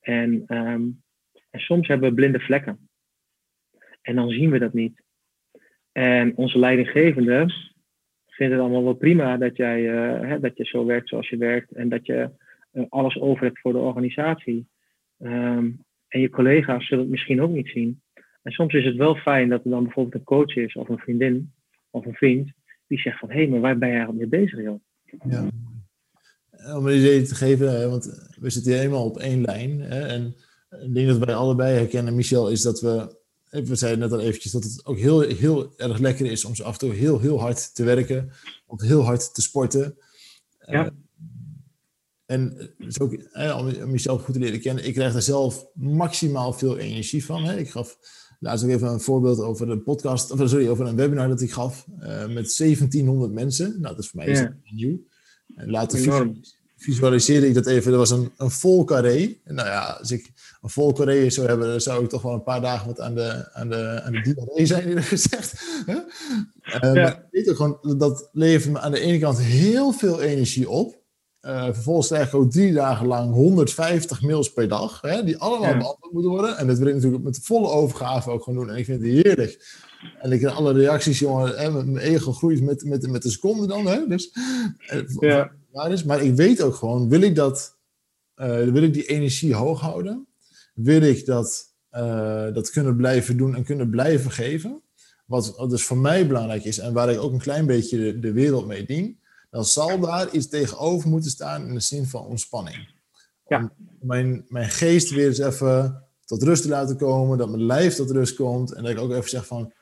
En, 0.00 0.44
um, 0.56 1.02
en 1.50 1.60
soms 1.60 1.88
hebben 1.88 2.08
we 2.08 2.14
blinde 2.14 2.40
vlekken. 2.40 2.88
En 4.02 4.14
dan 4.14 4.30
zien 4.30 4.50
we 4.50 4.58
dat 4.58 4.72
niet. 4.72 5.02
En 5.92 6.36
onze 6.36 6.58
leidinggevende 6.58 7.52
vindt 8.26 8.52
het 8.52 8.62
allemaal 8.62 8.84
wel 8.84 8.94
prima 8.94 9.36
dat, 9.36 9.56
jij, 9.56 9.80
uh, 9.80 10.28
hè, 10.28 10.40
dat 10.40 10.56
je 10.56 10.64
zo 10.64 10.84
werkt 10.84 11.08
zoals 11.08 11.28
je 11.28 11.36
werkt. 11.36 11.72
En 11.72 11.88
dat 11.88 12.06
je 12.06 12.30
uh, 12.72 12.84
alles 12.88 13.20
over 13.20 13.44
hebt 13.44 13.60
voor 13.60 13.72
de 13.72 13.78
organisatie. 13.78 14.66
Um, 15.18 15.84
en 16.08 16.20
je 16.20 16.30
collega's 16.30 16.86
zullen 16.86 17.02
het 17.02 17.12
misschien 17.12 17.42
ook 17.42 17.50
niet 17.50 17.68
zien. 17.68 18.02
En 18.42 18.52
soms 18.52 18.74
is 18.74 18.84
het 18.84 18.96
wel 18.96 19.14
fijn 19.14 19.48
dat 19.48 19.64
er 19.64 19.70
dan 19.70 19.82
bijvoorbeeld 19.82 20.14
een 20.14 20.24
coach 20.24 20.56
is 20.56 20.74
of 20.74 20.88
een 20.88 20.98
vriendin 20.98 21.52
of 21.90 22.06
een 22.06 22.14
vriend 22.14 22.52
die 22.86 23.00
zegt 23.00 23.18
van 23.18 23.30
hé, 23.30 23.36
hey, 23.36 23.48
maar 23.48 23.60
waar 23.60 23.78
ben 23.78 23.88
jij 23.88 23.96
eigenlijk 23.96 24.30
mee 24.30 24.40
bezig 24.40 24.62
joh? 24.62 24.80
Ja. 25.28 25.48
Om 26.76 26.86
een 26.86 26.96
idee 26.96 27.22
te 27.22 27.34
geven, 27.34 27.90
want 27.90 28.30
we 28.40 28.50
zitten 28.50 28.72
helemaal 28.72 29.04
op 29.04 29.18
één 29.18 29.40
lijn. 29.40 29.80
Hè, 29.80 30.06
en 30.06 30.34
ik 30.82 30.94
denk 30.94 31.08
dat 31.08 31.18
wij 31.18 31.34
allebei 31.34 31.76
herkennen, 31.76 32.14
Michel, 32.14 32.50
is 32.50 32.62
dat 32.62 32.80
we, 32.80 33.21
we 33.60 33.74
zeiden 33.74 34.00
net 34.00 34.12
al 34.12 34.20
eventjes, 34.20 34.52
dat 34.52 34.64
het 34.64 34.84
ook 34.84 34.98
heel, 34.98 35.20
heel 35.20 35.72
erg 35.76 35.98
lekker 35.98 36.26
is 36.26 36.44
om 36.44 36.54
zo 36.54 36.62
af 36.62 36.72
en 36.72 36.78
toe 36.78 36.94
heel, 36.94 37.20
heel 37.20 37.40
hard 37.40 37.74
te 37.74 37.84
werken, 37.84 38.32
om 38.66 38.82
heel 38.82 39.02
hard 39.02 39.34
te 39.34 39.42
sporten. 39.42 39.98
Ja. 40.58 40.84
Uh, 40.84 40.90
en 42.26 42.72
ook, 42.98 43.16
hè, 43.30 43.52
om 43.52 43.90
mezelf 43.90 44.24
goed 44.24 44.34
te 44.34 44.40
leren 44.40 44.60
kennen, 44.60 44.86
ik 44.86 44.94
krijg 44.94 45.12
daar 45.12 45.22
zelf 45.22 45.66
maximaal 45.74 46.52
veel 46.52 46.78
energie 46.78 47.24
van. 47.24 47.44
Hè. 47.44 47.58
Ik 47.58 47.70
gaf 47.70 47.98
laatst 48.40 48.64
ook 48.64 48.70
even 48.70 48.88
een 48.88 49.00
voorbeeld 49.00 49.40
over 49.40 49.70
een 49.70 49.82
podcast, 49.82 50.30
of 50.30 50.48
sorry, 50.48 50.68
over 50.68 50.86
een 50.86 50.96
webinar 50.96 51.28
dat 51.28 51.40
ik 51.40 51.52
gaf 51.52 51.86
uh, 52.00 52.26
met 52.26 52.56
1700 52.56 53.32
mensen. 53.32 53.70
Nou, 53.70 53.94
dat 53.94 53.98
is 53.98 54.10
voor 54.10 54.24
mij 54.24 54.28
ja. 54.28 54.56
nieuw. 54.70 55.00
En 55.54 55.70
later 55.70 56.30
visualiseerde 56.76 57.48
ik 57.48 57.54
dat 57.54 57.66
even. 57.66 57.92
Er 57.92 57.98
was 57.98 58.10
een, 58.10 58.32
een 58.36 58.50
vol 58.50 58.84
carré. 58.84 59.36
En 59.44 59.54
nou 59.54 59.68
ja, 59.68 59.82
als 59.82 60.10
ik 60.10 60.32
een 60.62 60.70
vol 60.70 60.92
carré 60.92 61.30
zou 61.30 61.46
hebben, 61.46 61.68
dan 61.68 61.80
zou 61.80 62.04
ik 62.04 62.08
toch 62.08 62.22
wel 62.22 62.32
een 62.32 62.42
paar 62.42 62.60
dagen 62.60 62.86
wat 62.86 63.00
aan 63.00 63.14
de, 63.14 63.48
aan 63.52 63.68
de, 63.68 64.00
aan 64.04 64.12
de 64.12 64.20
diarree 64.20 64.66
zijn, 64.66 64.86
eerlijk 64.88 65.06
gezegd. 65.06 65.64
Uh, 65.86 65.96
ja. 66.66 66.92
Maar 66.92 67.08
ik 67.08 67.28
weet 67.30 67.50
ook 67.50 67.56
gewoon, 67.56 67.98
dat 67.98 68.28
levert 68.32 68.72
me 68.72 68.78
aan 68.78 68.92
de 68.92 69.00
ene 69.00 69.18
kant 69.18 69.40
heel 69.40 69.92
veel 69.92 70.20
energie 70.20 70.68
op. 70.68 71.00
Uh, 71.40 71.64
vervolgens 71.64 72.06
krijg 72.06 72.26
ik 72.26 72.34
ook 72.34 72.50
drie 72.50 72.72
dagen 72.72 73.06
lang 73.06 73.32
150 73.32 74.22
mails 74.22 74.52
per 74.52 74.68
dag, 74.68 75.00
hè, 75.00 75.24
die 75.24 75.36
allemaal 75.36 75.70
ja. 75.70 75.78
beantwoord 75.78 76.12
moeten 76.12 76.30
worden. 76.30 76.56
En 76.56 76.66
dat 76.66 76.78
wil 76.78 76.86
ik 76.86 76.94
natuurlijk 76.94 77.22
met 77.22 77.40
volle 77.42 77.68
overgave 77.68 78.30
ook 78.30 78.42
gewoon 78.42 78.58
doen. 78.58 78.70
En 78.70 78.78
ik 78.78 78.84
vind 78.84 79.02
het 79.02 79.10
heerlijk. 79.10 79.80
En 80.20 80.32
ik 80.32 80.40
heb 80.40 80.50
alle 80.50 80.72
reacties, 80.72 81.18
jongen, 81.18 81.58
hè, 81.58 81.70
mijn 81.70 81.96
ego 81.96 82.32
groeit 82.32 82.62
met, 82.62 82.84
met, 82.84 83.08
met 83.10 83.22
de 83.22 83.30
seconde 83.30 83.66
dan. 83.66 83.86
Hè, 83.86 84.06
dus, 84.06 84.32
ja. 85.20 85.52
waar 85.72 85.92
is. 85.92 86.04
Maar 86.04 86.22
ik 86.22 86.34
weet 86.34 86.62
ook 86.62 86.74
gewoon, 86.74 87.08
wil 87.08 87.20
ik 87.20 87.34
dat 87.34 87.80
wil 88.34 88.82
ik 88.82 88.92
die 88.92 89.06
energie 89.06 89.54
hoog 89.54 89.80
houden? 89.80 90.26
Wil 90.72 91.02
ik 91.02 91.26
dat, 91.26 91.74
dat 92.54 92.70
kunnen 92.70 92.96
blijven 92.96 93.36
doen 93.36 93.54
en 93.54 93.64
kunnen 93.64 93.90
blijven 93.90 94.30
geven? 94.30 94.82
Wat, 95.26 95.56
wat 95.56 95.70
dus 95.70 95.84
voor 95.84 95.98
mij 95.98 96.26
belangrijk 96.26 96.64
is 96.64 96.78
en 96.78 96.92
waar 96.92 97.10
ik 97.10 97.20
ook 97.20 97.32
een 97.32 97.38
klein 97.38 97.66
beetje 97.66 97.96
de, 97.96 98.18
de 98.18 98.32
wereld 98.32 98.66
mee 98.66 98.84
dien, 98.84 99.20
dan 99.50 99.64
zal 99.64 100.00
daar 100.00 100.30
iets 100.30 100.48
tegenover 100.48 101.08
moeten 101.08 101.30
staan 101.30 101.66
in 101.66 101.74
de 101.74 101.80
zin 101.80 102.06
van 102.06 102.24
ontspanning. 102.24 102.88
Ja. 103.46 103.58
Om 103.58 103.72
mijn, 104.00 104.44
mijn 104.48 104.68
geest 104.68 105.10
weer 105.10 105.26
eens 105.26 105.38
even 105.38 106.04
tot 106.24 106.42
rust 106.42 106.62
te 106.62 106.68
laten 106.68 106.96
komen, 106.96 107.38
dat 107.38 107.50
mijn 107.50 107.66
lijf 107.66 107.94
tot 107.94 108.10
rust 108.10 108.34
komt 108.34 108.72
en 108.72 108.82
dat 108.82 108.92
ik 108.92 108.98
ook 108.98 109.10
even 109.10 109.28
zeg 109.28 109.46
van, 109.46 109.72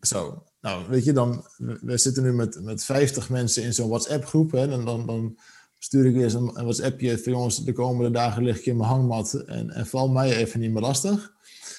zo, 0.00 0.44
nou 0.60 0.88
weet 0.88 1.04
je, 1.04 1.12
dan, 1.12 1.46
we 1.56 1.98
zitten 1.98 2.22
nu 2.22 2.32
met, 2.32 2.62
met 2.62 2.84
50 2.84 3.30
mensen 3.30 3.62
in 3.62 3.74
zo'n 3.74 3.88
WhatsApp 3.88 4.24
groep, 4.24 4.50
hè, 4.50 4.68
dan, 4.68 4.84
dan, 4.84 5.06
dan 5.06 5.38
stuur 5.84 6.06
ik 6.06 6.14
weer 6.14 6.34
een, 6.34 6.42
een 6.42 6.64
WhatsAppje 6.64 7.18
van 7.18 7.32
jongens, 7.32 7.64
de 7.64 7.72
komende 7.72 8.10
dagen 8.10 8.42
lig 8.42 8.58
ik 8.58 8.66
in 8.66 8.76
mijn 8.76 8.88
hangmat 8.88 9.44
en, 9.46 9.70
en 9.70 9.86
val 9.86 10.08
mij 10.08 10.36
even 10.36 10.60
niet 10.60 10.72
meer 10.72 10.82
lastig. 10.82 11.32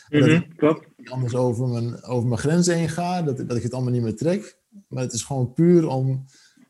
Mm 0.10 0.22
-hmm, 0.22 0.56
klopt. 0.56 0.88
ik 0.96 1.10
anders 1.10 1.36
over 1.36 1.68
mijn, 1.68 2.04
over 2.04 2.28
mijn 2.28 2.40
grenzen 2.40 2.78
heen 2.78 2.90
ga, 2.90 3.22
dat, 3.22 3.38
dat 3.38 3.58
ik 3.58 3.64
het 3.64 3.74
allemaal 3.74 3.92
niet 3.92 4.02
meer 4.02 4.16
trek. 4.16 4.58
Maar 4.88 5.04
het 5.04 5.14
is 5.14 5.24
gewoon 5.24 5.54
puur 5.54 5.88
om, 5.88 6.26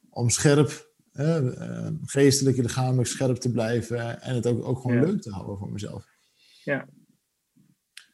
om 0.10 0.30
scherp, 0.30 0.92
eh, 1.14 1.48
geestelijk, 2.06 2.58
lichamelijk 2.58 3.08
scherp 3.08 3.36
te 3.36 3.52
blijven 3.52 4.22
en 4.22 4.36
het 4.36 4.48
ook, 4.48 4.66
ook 4.66 4.82
gewoon 4.82 4.98
Ja. 4.98 5.04
leuk 5.04 5.22
te 5.22 5.32
houden 5.32 5.58
voor 5.58 5.72
mezelf. 5.72 6.06
Ja. 6.64 6.88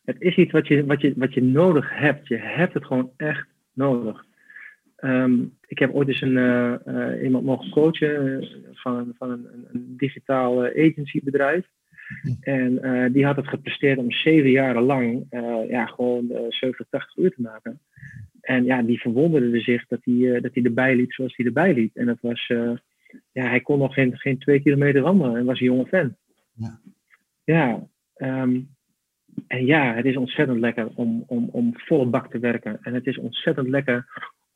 Het 0.06 0.22
is 0.22 0.36
iets 0.36 0.52
wat 0.52 0.68
je, 0.68 0.86
wat, 0.86 1.02
je, 1.02 1.14
wat 1.18 1.34
je 1.34 1.44
nodig 1.44 1.90
hebt. 1.90 2.28
Je 2.28 2.38
hebt 2.38 2.74
het 2.74 2.86
gewoon 2.86 3.12
echt 3.18 3.48
nodig. 3.74 4.26
Ehm, 5.00 5.44
ik 5.68 5.80
heb 5.80 5.94
ooit 5.94 6.08
eens 6.08 6.22
een, 6.22 6.38
eh, 6.38 6.74
eh, 6.86 7.24
iemand 7.24 7.46
mogen 7.46 7.70
coachen 7.70 8.42
eh, 8.42 8.48
van, 8.74 9.14
van 9.18 9.32
een, 9.32 9.48
een, 9.72 9.94
digitaal 9.98 10.66
agencybedrijf. 10.66 11.66
En 12.42 13.12
die 13.12 13.26
had 13.26 13.36
het 13.36 13.48
gepresteerd 13.48 13.98
om 13.98 14.12
zeven 14.12 14.50
jaren 14.50 14.82
lang 14.82 15.26
eh, 15.30 15.70
ja, 15.70 15.86
gewoon 15.86 16.28
70, 16.50 16.88
80 16.90 17.18
uur 17.18 17.32
te 17.32 17.42
maken. 17.42 17.80
En 18.42 18.66
ja, 18.66 18.82
die 18.82 19.00
verwonderde 19.00 19.60
zich 19.60 19.88
dat 19.88 20.00
hij, 20.04 20.42
dat 20.42 20.54
hij 20.54 20.64
erbij 20.64 20.96
liep 20.96 21.12
zoals 21.12 21.36
hij 21.36 21.46
erbij 21.46 21.74
liep. 21.74 21.96
En 21.96 22.06
dat 22.06 22.18
was, 22.22 22.48
ja, 23.32 23.48
hij 23.50 23.60
kon 23.60 23.80
nog 23.80 23.94
geen, 23.94 24.18
geen 24.18 24.38
twee 24.38 24.62
kilometer 24.62 25.02
wandelen 25.02 25.36
en 25.36 25.46
was 25.46 25.60
een 25.60 25.66
jonge 25.66 25.86
vent. 25.86 26.16
Ja. 26.54 26.80
Ja, 27.44 27.88
ehm, 28.16 28.60
en 29.48 29.66
ja, 29.66 29.94
het 29.94 30.06
is 30.06 30.18
ontzettend 30.18 30.60
lekker 30.60 30.88
om, 30.96 31.24
om, 31.28 31.50
om 31.52 31.72
volle 31.76 32.06
bak 32.06 32.32
te 32.32 32.40
werken. 32.40 32.78
En 32.82 32.94
het 32.94 33.08
is 33.08 33.18
ontzettend 33.18 33.68
lekker 33.68 34.06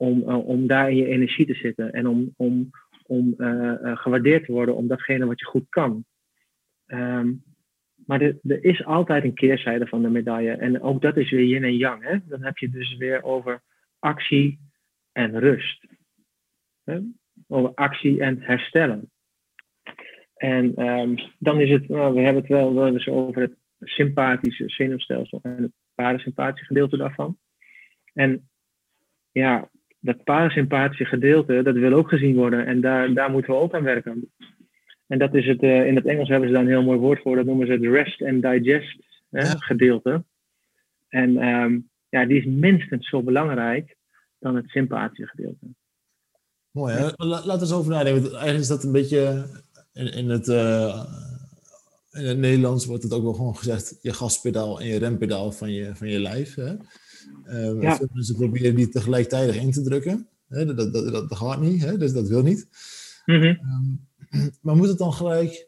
om, 0.04 0.30
eh, 0.30 0.48
om 0.48 0.68
daar 0.68 0.90
in 0.90 0.96
je 0.96 1.08
energie 1.08 1.46
te 1.46 1.54
zitten. 1.54 1.94
En 1.94 2.08
om, 2.08 2.34
om, 2.38 2.70
om 3.06 3.34
eh, 3.38 3.72
eh, 3.72 3.98
gewaardeerd 3.98 4.46
te 4.46 4.52
worden 4.52 4.76
om 4.76 4.88
datgene 4.88 5.26
wat 5.26 5.40
je 5.40 5.46
goed 5.46 5.70
kan. 5.70 6.06
Ehm, 6.86 7.34
maar 8.06 8.22
er, 8.22 8.38
er 8.44 8.64
is 8.64 8.86
altijd 8.86 9.24
een 9.24 9.34
keerzijde 9.34 9.88
van 9.88 10.02
de 10.02 10.10
medaille. 10.10 10.52
En 10.52 10.82
ook 10.82 11.02
dat 11.02 11.18
is 11.18 11.32
weer 11.32 11.46
yin 11.46 11.64
en 11.64 11.78
yang. 11.78 12.04
Hè? 12.04 12.18
Dan 12.26 12.44
heb 12.44 12.58
je 12.58 12.70
dus 12.70 12.98
weer 12.98 13.24
over 13.24 13.62
actie 14.00 14.60
en 15.12 15.40
rust. 15.40 15.86
Hè? 16.84 17.00
Over 17.48 17.74
actie 17.74 18.22
en 18.22 18.42
herstellen. 18.42 19.12
En 20.36 20.76
ehm, 20.76 21.16
dan 21.40 21.60
is 21.60 21.70
het, 21.70 21.88
nou, 21.90 22.14
we 22.14 22.22
hebben 22.22 22.42
het 22.42 22.52
wel 22.52 22.88
eens 22.88 23.08
over 23.08 23.42
het 23.42 23.56
sympathische 23.80 24.70
zenuwstelsel 24.70 25.40
en 25.42 25.62
het 25.62 25.72
parasympathische 25.96 26.66
gedeelte 26.66 26.98
daarvan. 26.98 27.38
En 28.14 28.50
ja, 29.32 29.70
dat 30.04 30.24
parasympathische 30.24 31.06
gedeelte, 31.06 31.62
dat 31.64 31.76
wil 31.76 31.94
ook 31.94 32.10
gezien 32.10 32.36
worden. 32.36 32.66
En 32.66 32.82
daar, 32.82 33.14
daar 33.14 33.32
moeten 33.32 33.52
we 33.54 33.60
ook 33.60 33.74
aan 33.74 33.84
werken. 33.84 34.32
En 35.08 35.20
dat 35.20 35.34
is 35.36 35.46
het, 35.48 35.62
eh, 35.62 35.86
in 35.86 35.96
het 35.96 36.06
Engels 36.06 36.30
hebben 36.30 36.48
ze 36.48 36.54
daar 36.54 36.64
een 36.64 36.70
heel 36.70 36.84
mooi 36.84 37.00
woord 37.00 37.22
voor. 37.22 37.36
Dat 37.36 37.46
noemen 37.46 37.68
ze 37.68 37.74
het 37.74 37.84
rest 37.84 38.22
and 38.22 38.42
digest 38.42 39.04
hè, 39.30 39.42
Ja. 39.42 39.56
gedeelte. 39.58 40.24
En 41.10 41.38
ehm, 41.38 41.80
ja, 42.10 42.26
die 42.26 42.38
is 42.38 42.46
minstens 42.46 43.10
zo 43.10 43.22
belangrijk 43.24 43.96
dan 44.40 44.56
het 44.56 44.70
sympathische 44.70 45.28
gedeelte. 45.28 45.66
Mooi, 46.72 46.94
hè? 46.94 47.04
La- 47.04 47.46
laten 47.46 47.54
we 47.54 47.60
eens 47.60 47.74
over 47.74 47.92
nadenken. 47.92 48.24
Eigenlijk 48.24 48.60
is 48.60 48.68
dat 48.68 48.84
een 48.84 48.92
beetje 48.92 49.46
in, 49.94 50.14
in, 50.14 50.30
het, 50.30 50.48
eh, 50.48 51.04
in 52.12 52.26
het 52.26 52.38
Nederlands 52.38 52.86
wordt 52.86 53.04
het 53.04 53.14
ook 53.14 53.24
wel 53.24 53.34
gewoon 53.34 53.56
gezegd: 53.58 54.00
je 54.02 54.14
gaspedaal 54.14 54.80
en 54.80 54.88
je 54.88 55.00
rempedaal 55.00 55.52
van 55.52 55.72
je, 55.72 55.96
van 55.96 56.10
je 56.10 56.20
lijf. 56.20 56.56
Hè? 56.56 56.74
Ehm, 57.46 57.82
Ja. 57.82 57.96
Veel 57.96 58.08
mensen 58.14 58.36
proberen 58.36 58.76
die 58.76 58.90
tegelijkertijd 58.90 59.56
in 59.56 59.72
te 59.72 59.82
drukken. 59.82 60.28
Dat, 60.48 60.78
dat, 60.78 60.94
dat, 60.94 61.30
dat 61.30 61.38
gaat 61.38 61.62
niet, 61.62 61.84
hè? 61.84 61.98
dus 61.98 62.14
dat 62.14 62.28
wil 62.28 62.42
niet. 62.44 62.68
Mhm. 63.26 63.44
Ehm, 63.44 64.48
maar 64.62 64.76
moet 64.76 64.88
het 64.88 64.98
dan 64.98 65.14
gelijk, 65.14 65.68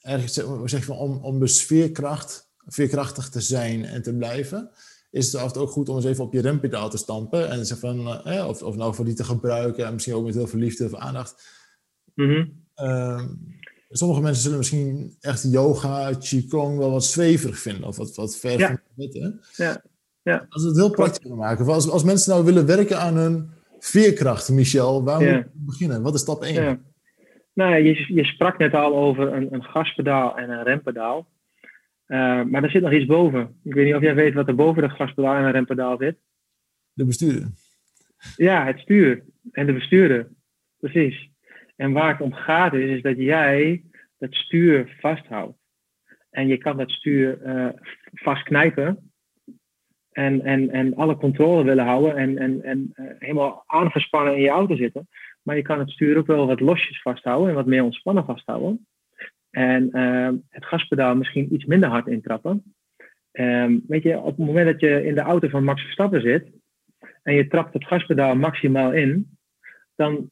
eigenlijk 0.00 0.34
zeg, 0.34 0.70
zeg 0.84 0.88
om, 0.98 1.16
om 1.16 1.38
de 1.40 1.46
sfeerkracht, 1.46 2.48
veerkrachtig 2.66 3.28
te 3.28 3.40
zijn 3.40 3.84
en 3.84 4.02
te 4.02 4.14
blijven, 4.14 4.70
is 5.10 5.32
het 5.32 5.56
ook 5.56 5.70
goed 5.70 5.88
om 5.88 5.96
eens 5.96 6.04
even 6.04 6.24
op 6.24 6.32
je 6.32 6.40
rempedaal 6.40 6.90
te 6.90 6.96
stampen 6.96 7.50
en 7.50 7.66
zeggen 7.66 7.88
van, 7.88 8.24
eh, 8.24 8.48
of, 8.48 8.62
of 8.62 8.76
nou 8.76 8.94
voor 8.94 9.04
die 9.04 9.14
te 9.14 9.24
gebruiken 9.24 9.86
en 9.86 9.92
misschien 9.92 10.14
ook 10.14 10.24
met 10.24 10.34
heel 10.34 10.46
veel 10.46 10.58
liefde 10.58 10.84
of 10.84 10.94
aandacht. 10.94 11.42
Mhm. 12.14 12.46
Ehm, 12.74 13.28
sommige 13.90 14.20
mensen 14.20 14.42
zullen 14.42 14.58
misschien 14.58 15.16
echt 15.20 15.42
yoga, 15.50 16.12
qigong 16.12 16.78
wel 16.78 16.90
wat 16.90 17.04
zweverig 17.04 17.58
vinden 17.58 17.84
of 17.84 17.96
wat, 17.96 18.14
wat 18.14 18.36
ver 18.36 18.58
Ja. 18.58 18.68
van 18.68 19.04
het 19.04 19.14
hè? 19.14 19.64
Ja. 19.64 19.82
Ja. 20.22 20.46
Als 20.48 20.62
we 20.62 20.68
het 20.68 20.78
heel 20.78 20.90
praktisch 20.90 21.22
willen 21.22 21.38
maken, 21.38 21.66
als, 21.66 21.90
als 21.90 22.04
mensen 22.04 22.32
nou 22.32 22.44
willen 22.44 22.66
werken 22.66 22.98
aan 22.98 23.16
hun 23.16 23.50
veerkracht, 23.78 24.50
Michel, 24.50 25.04
waar 25.04 25.22
Ja. 25.22 25.34
moet 25.34 25.44
je 25.44 25.50
beginnen? 25.66 26.02
Wat 26.02 26.14
is 26.14 26.20
stap 26.20 26.42
1? 26.42 26.54
Ja. 26.54 26.78
Nou, 27.54 27.76
je, 27.76 28.14
je 28.14 28.24
sprak 28.24 28.58
net 28.58 28.74
al 28.74 28.96
over 28.96 29.32
een, 29.32 29.54
een 29.54 29.64
gaspedaal 29.64 30.36
en 30.38 30.50
een 30.50 30.62
rempedaal. 30.62 31.28
Eh, 32.06 32.42
maar 32.42 32.62
er 32.62 32.70
zit 32.70 32.82
nog 32.82 32.92
iets 32.92 33.06
boven. 33.06 33.60
Ik 33.64 33.74
weet 33.74 33.84
niet 33.86 33.94
of 33.94 34.02
jij 34.02 34.14
weet 34.14 34.34
wat 34.34 34.48
er 34.48 34.54
boven 34.54 34.82
de 34.82 34.88
gaspedaal 34.88 35.34
en 35.36 35.44
een 35.44 35.52
rempedaal 35.52 35.96
zit. 35.98 36.16
De 36.92 37.04
bestuurder. 37.04 37.48
Ja, 38.36 38.64
het 38.66 38.78
stuur 38.78 39.24
en 39.52 39.66
de 39.66 39.72
bestuurder. 39.72 40.28
Precies. 40.78 41.30
En 41.76 41.92
waar 41.92 42.12
het 42.12 42.20
om 42.20 42.32
gaat 42.32 42.74
is, 42.74 42.90
is 42.96 43.02
dat 43.02 43.16
jij 43.16 43.84
dat 44.18 44.34
stuur 44.34 44.96
vasthoudt. 45.00 45.58
En 46.30 46.46
je 46.46 46.58
kan 46.58 46.76
dat 46.76 46.90
stuur 46.90 47.42
eh 47.42 47.68
vastknijpen. 48.12 49.09
En, 50.20 50.44
en, 50.44 50.70
en 50.70 50.94
alle 50.94 51.16
controle 51.16 51.64
willen 51.64 51.84
houden 51.84 52.16
en, 52.16 52.38
en, 52.38 52.62
en 52.62 52.90
eh, 52.94 53.04
helemaal 53.18 53.64
aangespannen 53.66 54.36
in 54.36 54.42
je 54.42 54.48
auto 54.48 54.76
zitten. 54.76 55.08
Maar 55.42 55.56
je 55.56 55.62
kan 55.62 55.78
het 55.78 55.90
stuur 55.90 56.18
ook 56.18 56.26
wel 56.26 56.46
wat 56.46 56.60
losjes 56.60 57.02
vasthouden 57.02 57.48
en 57.48 57.54
wat 57.54 57.66
meer 57.66 57.82
ontspannen 57.82 58.24
vasthouden. 58.24 58.86
En 59.50 59.90
eh, 59.92 60.30
het 60.48 60.64
gaspedaal 60.64 61.16
misschien 61.16 61.54
iets 61.54 61.64
minder 61.64 61.88
hard 61.88 62.06
intrappen. 62.06 62.74
Ehm, 63.32 63.78
weet 63.88 64.02
je, 64.02 64.18
op 64.18 64.36
het 64.36 64.46
moment 64.46 64.66
dat 64.66 64.80
je 64.80 65.04
in 65.04 65.14
de 65.14 65.20
auto 65.20 65.48
van 65.48 65.64
Max 65.64 65.82
Verstappen 65.82 66.20
zit 66.20 66.50
en 67.22 67.34
je 67.34 67.48
trapt 67.48 67.72
het 67.72 67.86
gaspedaal 67.86 68.34
maximaal 68.34 68.92
in, 68.92 69.38
dan 69.94 70.30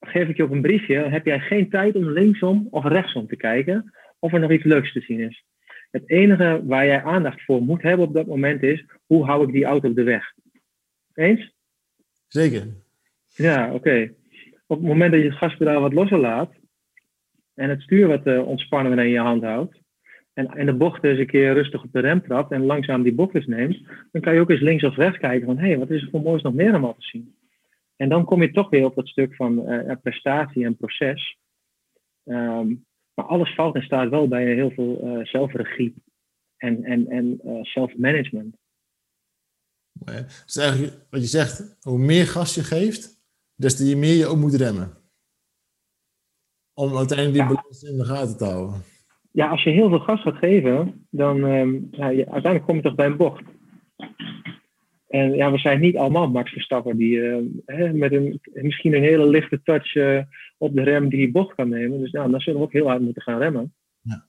geef 0.00 0.28
ik 0.28 0.36
je 0.36 0.44
op 0.44 0.50
een 0.50 0.62
briefje, 0.62 0.96
heb 0.96 1.26
jij 1.26 1.40
geen 1.40 1.70
tijd 1.70 1.96
om 1.96 2.10
linksom 2.10 2.68
of 2.70 2.84
rechtsom 2.84 3.26
te 3.26 3.36
kijken 3.36 3.92
of 4.18 4.32
er 4.32 4.40
nog 4.40 4.50
iets 4.50 4.64
leuks 4.64 4.92
te 4.92 5.00
zien 5.00 5.20
is. 5.20 5.44
Het 5.92 6.10
enige 6.10 6.62
waar 6.64 6.86
jij 6.86 7.02
aandacht 7.02 7.44
voor 7.44 7.62
moet 7.62 7.82
hebben 7.82 8.06
op 8.06 8.14
dat 8.14 8.26
moment 8.26 8.62
is, 8.62 8.84
hoe 9.06 9.24
hou 9.24 9.46
ik 9.46 9.52
die 9.52 9.64
auto 9.64 9.88
op 9.88 9.94
de 9.94 10.02
weg? 10.02 10.32
Eens? 11.14 11.54
Zeker. 12.28 12.66
Ja, 13.28 13.74
oké. 13.74 14.14
Op 14.66 14.78
het 14.78 14.86
moment 14.86 15.12
dat 15.12 15.20
je 15.20 15.28
het 15.28 15.38
gaspedaal 15.38 15.80
wat 15.80 15.92
losser 15.92 16.18
laat 16.18 16.54
en 17.54 17.70
het 17.70 17.82
stuur 17.82 18.06
wat 18.06 18.26
uh, 18.26 18.46
ontspannen 18.46 18.98
in 18.98 19.08
je 19.08 19.18
hand 19.18 19.42
houdt 19.42 19.80
en 20.32 20.46
in 20.56 20.66
de 20.66 20.74
bocht 20.74 21.04
eens 21.04 21.18
een 21.18 21.26
keer 21.26 21.52
rustig 21.52 21.82
op 21.82 21.92
de 21.92 22.00
rem 22.00 22.22
trapt 22.22 22.52
en 22.52 22.66
langzaam 22.66 23.02
die 23.02 23.14
bochtjes 23.14 23.46
neemt, 23.46 23.82
dan 24.12 24.22
kan 24.22 24.34
je 24.34 24.40
ook 24.40 24.50
eens 24.50 24.60
links 24.60 24.84
of 24.84 24.96
rechts 24.96 25.18
kijken 25.18 25.46
van 25.46 25.58
hé, 25.58 25.66
hey, 25.66 25.78
wat 25.78 25.90
is 25.90 26.02
er 26.02 26.10
voor 26.10 26.22
moois 26.22 26.42
nog 26.42 26.54
meer 26.54 26.70
allemaal 26.70 26.94
te 26.94 27.06
zien? 27.06 27.36
En 27.96 28.08
dan 28.08 28.24
kom 28.24 28.42
je 28.42 28.50
toch 28.50 28.70
weer 28.70 28.84
op 28.84 28.94
dat 28.94 29.08
stuk 29.08 29.34
van 29.34 29.72
uh, 29.72 29.92
prestatie 30.02 30.64
en 30.64 30.76
proces. 30.76 31.36
Um, 32.24 32.86
maar 33.14 33.26
alles 33.26 33.54
valt 33.54 33.74
en 33.74 33.82
staat 33.82 34.08
wel 34.08 34.28
bij 34.28 34.54
heel 34.54 34.70
veel 34.70 35.18
uh, 35.18 35.24
zelfregie 35.24 35.94
en, 36.56 36.84
en, 36.84 37.08
en 37.08 37.40
uh, 37.44 37.62
self-management. 37.62 38.56
Dus 40.44 40.56
eigenlijk 40.56 41.06
wat 41.10 41.20
je 41.20 41.26
zegt, 41.26 41.76
hoe 41.80 41.98
meer 41.98 42.26
gas 42.26 42.54
je 42.54 42.62
geeft, 42.62 43.22
des 43.54 43.76
te 43.76 43.96
meer 43.96 44.14
je 44.14 44.26
ook 44.26 44.36
moet 44.36 44.54
remmen. 44.54 44.96
Om 46.74 46.96
uiteindelijk 46.96 47.38
die 47.38 47.42
ja. 47.42 47.48
balans 47.48 47.82
in 47.82 47.96
de 47.96 48.04
gaten 48.04 48.36
te 48.36 48.44
houden. 48.44 48.82
Ja, 49.30 49.48
als 49.48 49.62
je 49.62 49.70
heel 49.70 49.88
veel 49.88 50.00
gas 50.00 50.20
gaat 50.20 50.36
geven, 50.36 51.06
dan 51.10 51.44
um, 51.44 51.88
ja, 51.90 52.08
je, 52.08 52.30
uiteindelijk 52.30 52.64
kom 52.64 52.76
je 52.76 52.82
toch 52.82 52.94
bij 52.94 53.06
een 53.06 53.16
bocht. 53.16 53.42
En 55.08 55.32
ja, 55.34 55.52
we 55.52 55.58
zijn 55.58 55.80
niet 55.80 55.96
allemaal 55.96 56.30
Max 56.30 56.52
Verstappen 56.52 56.96
die 56.96 57.16
uh, 57.16 57.36
hè, 57.66 57.92
met 57.92 58.12
een, 58.12 58.40
misschien 58.52 58.94
een 58.94 59.02
hele 59.02 59.26
lichte 59.26 59.62
touch 59.62 59.94
uh, 59.94 60.22
op 60.62 60.74
de 60.74 60.82
rem 60.82 61.08
die 61.08 61.30
bocht 61.30 61.54
kan 61.54 61.68
nemen. 61.68 62.00
Dus 62.00 62.10
nou, 62.10 62.30
dan 62.30 62.40
zullen 62.40 62.60
we 62.60 62.66
ook 62.66 62.72
heel 62.72 62.88
hard 62.88 63.00
moeten 63.00 63.22
gaan 63.22 63.38
remmen. 63.38 63.74
Ja. 64.00 64.26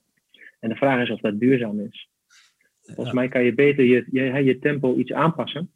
En 0.60 0.70
de 0.70 0.76
vraag 0.76 1.02
is 1.02 1.10
of 1.10 1.20
dat 1.20 1.40
duurzaam 1.40 1.80
is. 1.80 2.10
Volgens 2.82 3.08
ja. 3.08 3.14
mij 3.14 3.28
kan 3.28 3.44
je 3.44 3.54
beter 3.54 3.84
je, 3.84 4.08
je, 4.12 4.44
je 4.44 4.60
tempo 4.60 4.96
iets 4.98 5.14
aanpassen. 5.14 5.72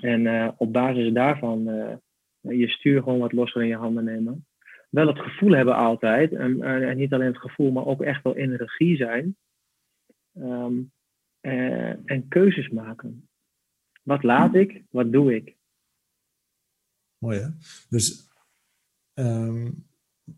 En 0.00 0.20
uh, 0.20 0.48
op 0.56 0.72
basis 0.72 1.12
daarvan 1.12 1.64
je 2.40 2.68
stuur 2.68 3.02
gewoon 3.02 3.18
wat 3.18 3.32
losser 3.32 3.62
in 3.62 3.68
je 3.68 3.76
handen 3.76 4.04
nemen. 4.04 4.46
wel 4.90 5.06
het 5.06 5.18
gevoel 5.18 5.50
hebben 5.50 5.76
altijd, 5.76 6.32
en, 6.32 6.62
en, 6.62 6.96
niet 6.96 7.12
alleen 7.12 7.26
het 7.26 7.38
gevoel, 7.38 7.70
maar 7.70 7.86
ook 7.86 8.02
echt 8.02 8.22
wel 8.22 8.34
in 8.34 8.54
regie 8.54 8.96
zijn. 8.96 9.36
Ehm, 10.32 10.74
en 12.04 12.28
keuzes 12.28 12.68
maken. 12.68 13.28
Wat 14.02 14.22
laat 14.22 14.54
ik, 14.54 14.82
wat 14.90 15.12
doe 15.12 15.34
ik? 15.34 15.54
Mooi 17.18 17.38
hè? 17.38 17.48
Dus 17.88 18.28
ehm, 19.16 19.70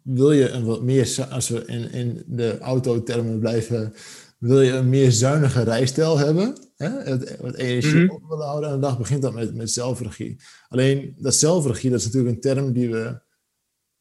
wil 0.02 0.32
je 0.32 0.48
een 0.48 0.64
wat 0.64 0.82
meer, 0.82 1.26
als 1.30 1.48
we 1.48 1.64
in, 1.64 1.92
in 1.92 2.22
de 2.26 2.58
autotermen 2.58 3.38
blijven, 3.38 3.94
wil 4.38 4.60
je 4.60 4.72
een 4.72 4.88
meer 4.88 5.12
zuinige 5.12 5.62
rijstijl 5.62 6.18
hebben, 6.18 6.56
hè? 6.76 7.18
wat 7.40 7.54
energie 7.54 7.94
mm 7.94 8.10
op 8.10 8.28
willen 8.28 8.46
houden 8.46 8.70
aan 8.70 8.80
de 8.80 8.86
dag, 8.86 8.98
begint 8.98 9.22
dat 9.22 9.34
met, 9.34 9.54
met 9.54 9.70
zelfregie. 9.70 10.40
Alleen 10.68 11.14
dat 11.18 11.34
zelfregie, 11.34 11.90
dat 11.90 11.98
is 11.98 12.04
natuurlijk 12.04 12.34
een 12.34 12.40
term 12.40 12.72
die 12.72 12.90
we 12.90 13.20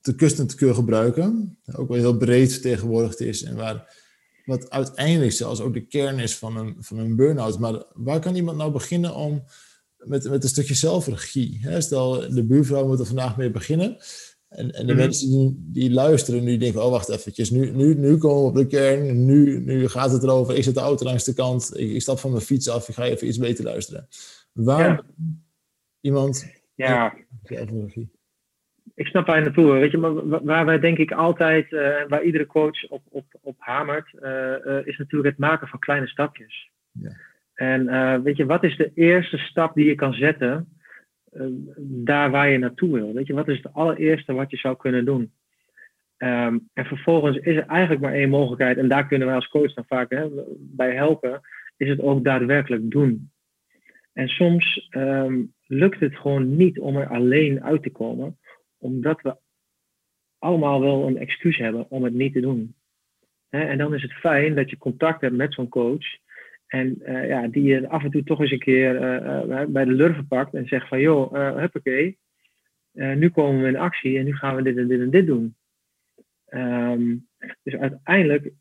te 0.01 0.15
kust 0.15 0.39
en 0.39 0.47
te 0.47 0.55
keur 0.55 0.73
gebruiken, 0.73 1.57
ook 1.75 1.87
wel 1.87 1.97
heel 1.97 2.17
breed 2.17 2.51
vertegenwoordigd 2.51 3.19
is 3.19 3.43
en 3.43 3.55
waar 3.55 4.05
wat 4.47 4.69
uiteindelijk 4.69 5.31
zelfs 5.31 5.59
ook 5.59 5.73
de 5.73 5.85
kern 5.85 6.19
is 6.19 6.37
van 6.37 6.57
een, 6.57 6.75
van 6.79 6.97
een 6.97 7.15
burn-out. 7.15 7.59
Maar 7.59 7.83
waar 7.93 8.19
kan 8.19 8.35
iemand 8.35 8.57
nou 8.57 8.71
beginnen 8.71 9.15
om 9.15 9.43
met, 9.97 10.29
met 10.29 10.43
een 10.43 10.49
stukje 10.49 10.73
zelfregie? 10.73 11.59
Hè? 11.61 11.81
Stel, 11.81 12.33
de 12.33 12.43
buurvrouw 12.43 12.87
moet 12.87 12.99
er 12.99 13.05
vandaag 13.05 13.37
mee 13.37 13.51
beginnen. 13.51 13.97
En, 14.57 14.71
en 14.71 14.85
de 14.87 14.93
mhm. 14.93 15.01
mensen 15.01 15.29
die, 15.29 15.55
die 15.59 15.91
luisteren 15.91 16.43
nu 16.43 16.57
denken, 16.57 16.83
oh 16.83 16.91
wacht 16.91 17.09
eventjes, 17.09 17.49
nu, 17.49 17.71
nu, 17.71 17.95
nu 17.95 18.17
komen 18.17 18.41
we 18.41 18.49
op 18.49 18.55
de 18.55 18.67
kern, 18.67 19.25
nu, 19.25 19.59
nu 19.59 19.87
gaat 19.87 20.11
het 20.11 20.23
erover, 20.23 20.55
ik 20.55 20.63
zet 20.63 20.73
de 20.73 20.79
auto 20.79 21.05
langs 21.05 21.23
de 21.23 21.33
kant, 21.33 21.71
ik, 21.75 21.91
ik 21.91 22.01
stap 22.01 22.19
van 22.19 22.31
mijn 22.31 22.43
fiets 22.43 22.69
af, 22.69 22.89
ik 22.89 22.95
ga 22.95 23.03
even 23.03 23.27
iets 23.27 23.37
beter 23.37 23.63
luisteren. 23.63 24.07
Waar 24.53 25.01
iemand... 26.01 26.55
Ja. 26.75 27.13
Ik 28.95 29.07
snap 29.07 29.25
waar 29.25 29.37
je 29.37 29.43
naartoe. 29.43 29.71
Weet 29.71 29.91
je, 29.91 29.97
maar 29.97 30.43
waar 30.43 30.65
wij 30.65 30.79
denk 30.79 30.97
ik 30.97 31.11
altijd, 31.11 31.71
uh, 31.71 32.07
waar 32.07 32.23
iedere 32.23 32.45
coach 32.45 32.89
op, 32.89 33.01
op, 33.09 33.25
op 33.41 33.55
hamert, 33.57 34.13
uh, 34.13 34.31
uh, 34.65 34.85
is 34.87 34.97
natuurlijk 34.97 35.29
het 35.29 35.39
maken 35.39 35.67
van 35.67 35.79
kleine 35.79 36.07
stapjes. 36.07 36.71
Ja. 36.91 37.11
En 37.53 38.23
weet 38.23 38.37
je, 38.37 38.45
wat 38.45 38.63
is 38.63 38.77
de 38.77 38.91
eerste 38.93 39.37
stap 39.37 39.75
die 39.75 39.85
je 39.85 39.95
kan 39.95 40.13
zetten 40.13 40.76
daar 41.79 42.31
waar 42.31 42.49
je 42.49 42.57
naartoe 42.57 42.93
wil? 42.93 43.13
Weet 43.13 43.27
je, 43.27 43.33
wat 43.33 43.47
is 43.47 43.57
het 43.57 43.73
allereerste 43.73 44.33
wat 44.33 44.51
je 44.51 44.57
zou 44.57 44.77
kunnen 44.77 45.05
doen? 45.05 45.31
Um, 46.17 46.69
en 46.73 46.85
vervolgens 46.85 47.37
is 47.37 47.55
er 47.55 47.65
eigenlijk 47.65 48.01
maar 48.01 48.13
één 48.13 48.29
mogelijkheid, 48.29 48.77
en 48.77 48.87
daar 48.87 49.07
kunnen 49.07 49.27
wij 49.27 49.35
als 49.35 49.47
coach 49.47 49.73
dan 49.73 49.85
vaak 49.87 50.09
hè, 50.09 50.27
bij 50.57 50.95
helpen, 50.95 51.41
is 51.77 51.89
het 51.89 52.01
ook 52.01 52.23
daadwerkelijk 52.23 52.91
doen. 52.91 53.31
En 54.13 54.27
soms 54.27 54.87
um, 54.91 55.53
lukt 55.67 55.99
het 55.99 56.15
gewoon 56.15 56.55
niet 56.55 56.79
om 56.79 56.97
er 56.97 57.07
alleen 57.07 57.63
uit 57.63 57.83
te 57.83 57.89
komen, 57.89 58.37
omdat 58.77 59.21
we 59.21 59.37
allemaal 60.39 60.81
wel 60.81 61.07
een 61.07 61.17
excuus 61.17 61.57
hebben 61.57 61.89
om 61.89 62.03
het 62.03 62.13
niet 62.13 62.33
te 62.33 62.39
doen. 62.39 62.75
En 63.49 63.77
dan 63.77 63.93
is 63.93 64.01
het 64.01 64.13
fijn 64.13 64.55
dat 64.55 64.69
je 64.69 64.77
contact 64.77 65.21
hebt 65.21 65.35
met 65.35 65.53
zo'n 65.53 65.69
coach. 65.69 66.05
En 66.67 66.99
uh, 67.01 67.27
ja, 67.27 67.47
die 67.47 67.63
je 67.63 67.89
af 67.89 68.03
en 68.03 68.11
toe 68.11 68.23
toch 68.23 68.39
eens 68.39 68.51
een 68.51 68.59
keer 68.59 68.95
uh, 68.95 69.63
bij 69.67 69.85
de 69.85 69.91
lurven 69.91 70.27
pakt 70.27 70.53
en 70.53 70.67
zegt 70.67 70.87
van 70.87 70.99
joh, 70.99 71.33
uh, 71.33 71.55
huppakee, 71.55 72.17
nu 72.91 73.29
komen 73.29 73.61
we 73.61 73.67
in 73.67 73.77
actie 73.77 74.17
en 74.17 74.25
nu 74.25 74.35
gaan 74.35 74.55
we 74.55 74.61
dit 74.61 74.77
en 74.77 74.87
dit 74.87 74.99
en 74.99 75.09
dit 75.09 75.25
doen. 75.25 75.55
Um, 76.49 77.27
dus 77.63 77.75
uiteindelijk, 77.75 78.51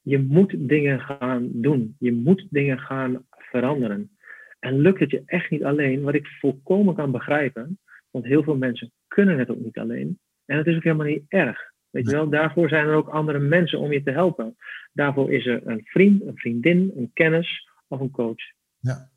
je 0.00 0.18
moet 0.18 0.68
dingen 0.68 1.00
gaan 1.00 1.48
doen. 1.52 1.96
Je 1.98 2.12
moet 2.12 2.46
dingen 2.50 2.78
gaan 2.78 3.26
veranderen. 3.30 4.10
En 4.58 4.78
lukt 4.78 5.00
het 5.00 5.10
je 5.10 5.22
echt 5.26 5.50
niet 5.50 5.64
alleen, 5.64 6.02
wat 6.02 6.14
ik 6.14 6.26
volkomen 6.26 6.94
kan 6.94 7.10
begrijpen, 7.10 7.78
want 8.10 8.24
heel 8.24 8.42
veel 8.42 8.56
mensen 8.56 8.92
kunnen 9.08 9.38
het 9.38 9.50
ook 9.50 9.60
niet 9.60 9.78
alleen. 9.78 10.18
En 10.44 10.56
dat 10.56 10.66
is 10.66 10.76
ook 10.76 10.82
helemaal 10.82 11.06
niet 11.06 11.24
erg. 11.28 11.71
Weet 11.92 12.06
je 12.06 12.12
wel, 12.12 12.28
daarvoor 12.28 12.68
zijn 12.68 12.86
er 12.86 12.94
ook 12.94 13.08
andere 13.08 13.38
mensen 13.38 13.78
om 13.78 13.92
je 13.92 14.02
te 14.02 14.10
helpen. 14.10 14.56
Daarvoor 14.92 15.32
is 15.32 15.46
er 15.46 15.66
een 15.66 15.80
vriend, 15.84 16.22
een 16.22 16.36
vriendin, 16.36 16.92
een 16.96 17.10
kennis 17.12 17.68
of 17.88 18.00
een 18.00 18.10
coach. 18.10 18.42
Ja. 18.78 19.10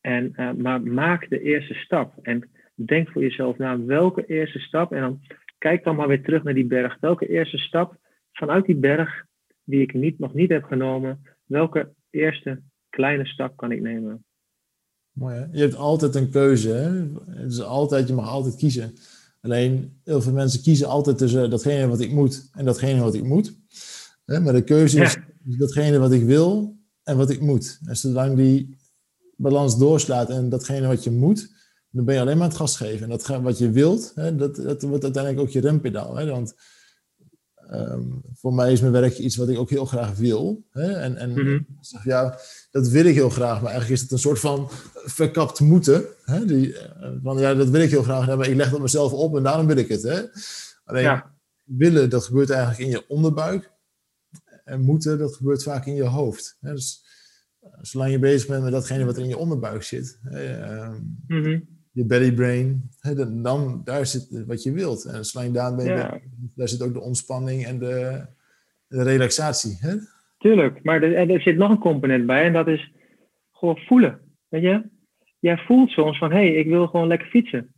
En, 0.00 0.32
uh, 0.36 0.52
maar 0.52 0.82
maak 0.82 1.28
de 1.28 1.40
eerste 1.40 1.74
stap. 1.74 2.18
En 2.22 2.50
denk 2.74 3.08
voor 3.08 3.22
jezelf 3.22 3.58
na 3.58 3.84
welke 3.84 4.26
eerste 4.26 4.58
stap. 4.58 4.92
En 4.92 5.00
dan 5.00 5.20
kijk 5.58 5.84
dan 5.84 5.96
maar 5.96 6.08
weer 6.08 6.22
terug 6.22 6.42
naar 6.42 6.54
die 6.54 6.66
berg. 6.66 6.96
Welke 7.00 7.28
eerste 7.28 7.58
stap 7.58 7.96
vanuit 8.32 8.66
die 8.66 8.76
berg 8.76 9.24
die 9.64 9.80
ik 9.80 9.94
niet, 9.94 10.18
nog 10.18 10.34
niet 10.34 10.50
heb 10.50 10.64
genomen. 10.64 11.22
Welke 11.44 11.92
eerste 12.10 12.62
kleine 12.90 13.26
stap 13.26 13.56
kan 13.56 13.72
ik 13.72 13.80
nemen? 13.80 14.24
Mooi 15.12 15.34
hè? 15.34 15.44
Je 15.52 15.60
hebt 15.60 15.76
altijd 15.76 16.14
een 16.14 16.30
keuze. 16.30 16.70
Hè? 16.70 16.90
Het 17.42 17.52
is 17.52 17.60
altijd, 17.60 18.08
je 18.08 18.14
mag 18.14 18.28
altijd 18.28 18.56
kiezen. 18.56 18.94
Alleen 19.46 20.00
heel 20.04 20.22
veel 20.22 20.32
mensen 20.32 20.62
kiezen 20.62 20.88
altijd 20.88 21.18
tussen 21.18 21.50
datgene 21.50 21.86
wat 21.86 22.00
ik 22.00 22.12
moet 22.12 22.48
en 22.52 22.64
datgene 22.64 23.00
wat 23.00 23.14
ik 23.14 23.24
moet. 23.24 23.56
Maar 24.24 24.52
de 24.52 24.64
keuze 24.64 25.00
is 25.00 25.16
datgene 25.58 25.98
wat 25.98 26.12
ik 26.12 26.24
wil 26.24 26.76
en 27.02 27.16
wat 27.16 27.30
ik 27.30 27.40
moet. 27.40 27.78
En 27.84 27.96
zolang 27.96 28.36
die 28.36 28.76
balans 29.36 29.78
doorslaat 29.78 30.30
en 30.30 30.48
datgene 30.48 30.86
wat 30.86 31.04
je 31.04 31.10
moet, 31.10 31.48
dan 31.90 32.04
ben 32.04 32.14
je 32.14 32.20
alleen 32.20 32.36
maar 32.36 32.44
aan 32.44 32.50
het 32.50 32.58
gas 32.58 32.76
geven. 32.76 33.02
En 33.02 33.08
dat 33.08 33.26
wat 33.26 33.58
je 33.58 33.70
wilt, 33.70 34.12
dat, 34.14 34.56
dat 34.56 34.82
wordt 34.82 35.04
uiteindelijk 35.04 35.42
ook 35.42 35.52
je 35.52 35.60
rempedaal. 35.60 36.14
Want 36.14 36.54
Ehm, 37.70 38.02
voor 38.32 38.54
mij 38.54 38.72
is 38.72 38.80
mijn 38.80 38.92
werk 38.92 39.18
iets 39.18 39.36
wat 39.36 39.48
ik 39.48 39.58
ook 39.58 39.70
heel 39.70 39.84
graag 39.84 40.16
wil. 40.16 40.64
Hè? 40.70 40.92
En, 40.92 41.16
en 41.16 41.30
mhm. 41.30 41.58
zeg, 41.80 42.04
ja, 42.04 42.38
dat 42.70 42.88
wil 42.88 43.04
ik 43.04 43.14
heel 43.14 43.30
graag, 43.30 43.60
maar 43.60 43.70
eigenlijk 43.70 43.90
is 43.90 44.00
het 44.00 44.10
een 44.10 44.18
soort 44.18 44.40
van 44.40 44.68
verkapt 44.92 45.60
moeten. 45.60 46.04
Hè? 46.24 46.44
Die, 46.44 46.78
eh, 46.78 47.10
van, 47.22 47.38
ja, 47.38 47.54
dat 47.54 47.68
wil 47.68 47.80
ik 47.80 47.90
heel 47.90 48.02
graag, 48.02 48.26
maar 48.26 48.48
ik 48.48 48.56
leg 48.56 48.70
dat 48.70 48.80
mezelf 48.80 49.12
op 49.12 49.36
en 49.36 49.42
daarom 49.42 49.66
wil 49.66 49.76
ik 49.76 49.88
het. 49.88 50.02
Hè? 50.02 50.22
Alleen 50.84 51.22
willen, 51.64 52.10
dat 52.10 52.24
gebeurt 52.24 52.50
eigenlijk 52.50 52.80
in 52.80 52.90
je 52.90 53.08
onderbuik. 53.08 53.74
En 54.64 54.80
moeten, 54.80 55.18
dat 55.18 55.34
gebeurt 55.34 55.62
vaak 55.62 55.86
in 55.86 55.94
je 55.94 56.04
hoofd. 56.04 56.56
Hè? 56.60 56.72
Dus 56.72 57.04
eh, 57.60 57.70
zolang 57.80 58.10
je 58.10 58.18
bezig 58.18 58.48
bent 58.48 58.62
met 58.62 58.72
datgene 58.72 59.04
wat 59.04 59.18
in 59.18 59.28
je 59.28 59.38
onderbuik 59.38 59.82
zit. 59.82 60.18
Hè? 60.22 60.88
Mm 61.26 61.74
je 61.96 62.04
belly 62.04 62.32
brain, 62.32 62.90
hè, 63.00 63.40
dan, 63.42 63.80
daar 63.84 64.06
zit 64.06 64.44
wat 64.46 64.62
je 64.62 64.72
wilt. 64.72 65.04
En 65.04 65.24
zolang 65.24 65.48
je 65.48 65.58
daar 65.58 65.76
bent, 65.76 66.22
daar 66.54 66.68
zit 66.68 66.82
ook 66.82 66.92
de 66.92 67.00
ontspanning 67.00 67.64
en 67.64 67.78
de, 67.78 68.26
de 68.88 69.02
relaxatie. 69.02 69.76
Hè? 69.80 69.94
Tuurlijk, 70.38 70.82
maar 70.82 71.02
er, 71.02 71.30
er, 71.30 71.40
zit 71.40 71.56
nog 71.56 71.70
een 71.70 71.78
component 71.78 72.26
bij 72.26 72.44
en 72.44 72.52
dat 72.52 72.68
is 72.68 72.92
gewoon 73.52 73.78
voelen. 73.78 74.20
Weet 74.48 74.62
je? 74.62 74.82
Jij 75.38 75.56
voelt 75.56 75.90
soms 75.90 76.18
van, 76.18 76.30
hé, 76.30 76.36
hey, 76.36 76.54
ik 76.54 76.66
wil 76.66 76.86
gewoon 76.86 77.06
lekker 77.06 77.28
fietsen. 77.28 77.74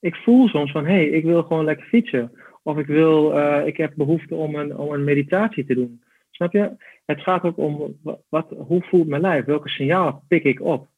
Ik 0.00 0.14
voel 0.14 0.48
soms 0.48 0.70
van, 0.70 0.84
hé, 0.84 0.92
hey, 0.92 1.08
ik 1.08 1.24
wil 1.24 1.42
gewoon 1.42 1.64
lekker 1.64 1.86
fietsen. 1.86 2.32
Of 2.62 2.78
ik, 2.78 2.86
wil, 2.86 3.38
uh, 3.38 3.66
ik 3.66 3.76
heb 3.76 3.92
behoefte 3.96 4.34
om 4.34 4.54
een, 4.54 4.76
om 4.76 4.92
een 4.92 5.04
meditatie 5.04 5.64
te 5.64 5.74
doen. 5.74 6.02
Snap 6.30 6.52
je? 6.52 6.76
Het 7.06 7.20
gaat 7.20 7.42
ook 7.42 7.58
om, 7.58 7.98
wat, 8.28 8.54
hoe 8.56 8.82
voelt 8.82 9.08
mijn 9.08 9.22
lijf? 9.22 9.44
Welke 9.44 9.68
signaal 9.68 10.24
pik 10.28 10.44
ik 10.44 10.60
op? 10.60 10.88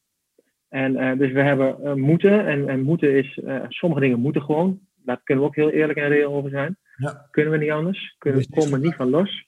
En 0.71 0.93
uh, 0.93 1.17
dus 1.17 1.31
we 1.31 1.41
hebben 1.41 1.77
uh, 1.83 1.93
moeten. 1.93 2.47
En, 2.47 2.69
en 2.69 2.81
moeten 2.81 3.17
is, 3.17 3.39
uh, 3.43 3.63
sommige 3.67 4.01
dingen 4.01 4.19
moeten 4.19 4.41
gewoon. 4.41 4.79
Daar 4.95 5.21
kunnen 5.23 5.43
we 5.43 5.49
ook 5.49 5.55
heel 5.55 5.69
eerlijk 5.69 5.99
en 5.99 6.07
reëel 6.07 6.33
over 6.33 6.49
zijn. 6.49 6.77
Ja. 6.97 7.27
Kunnen 7.31 7.51
we 7.51 7.57
niet 7.57 7.71
anders. 7.71 8.15
Kunnen, 8.17 8.39
we 8.39 8.47
komen 8.49 8.81
niet 8.81 8.95
van 8.95 9.09
los. 9.09 9.47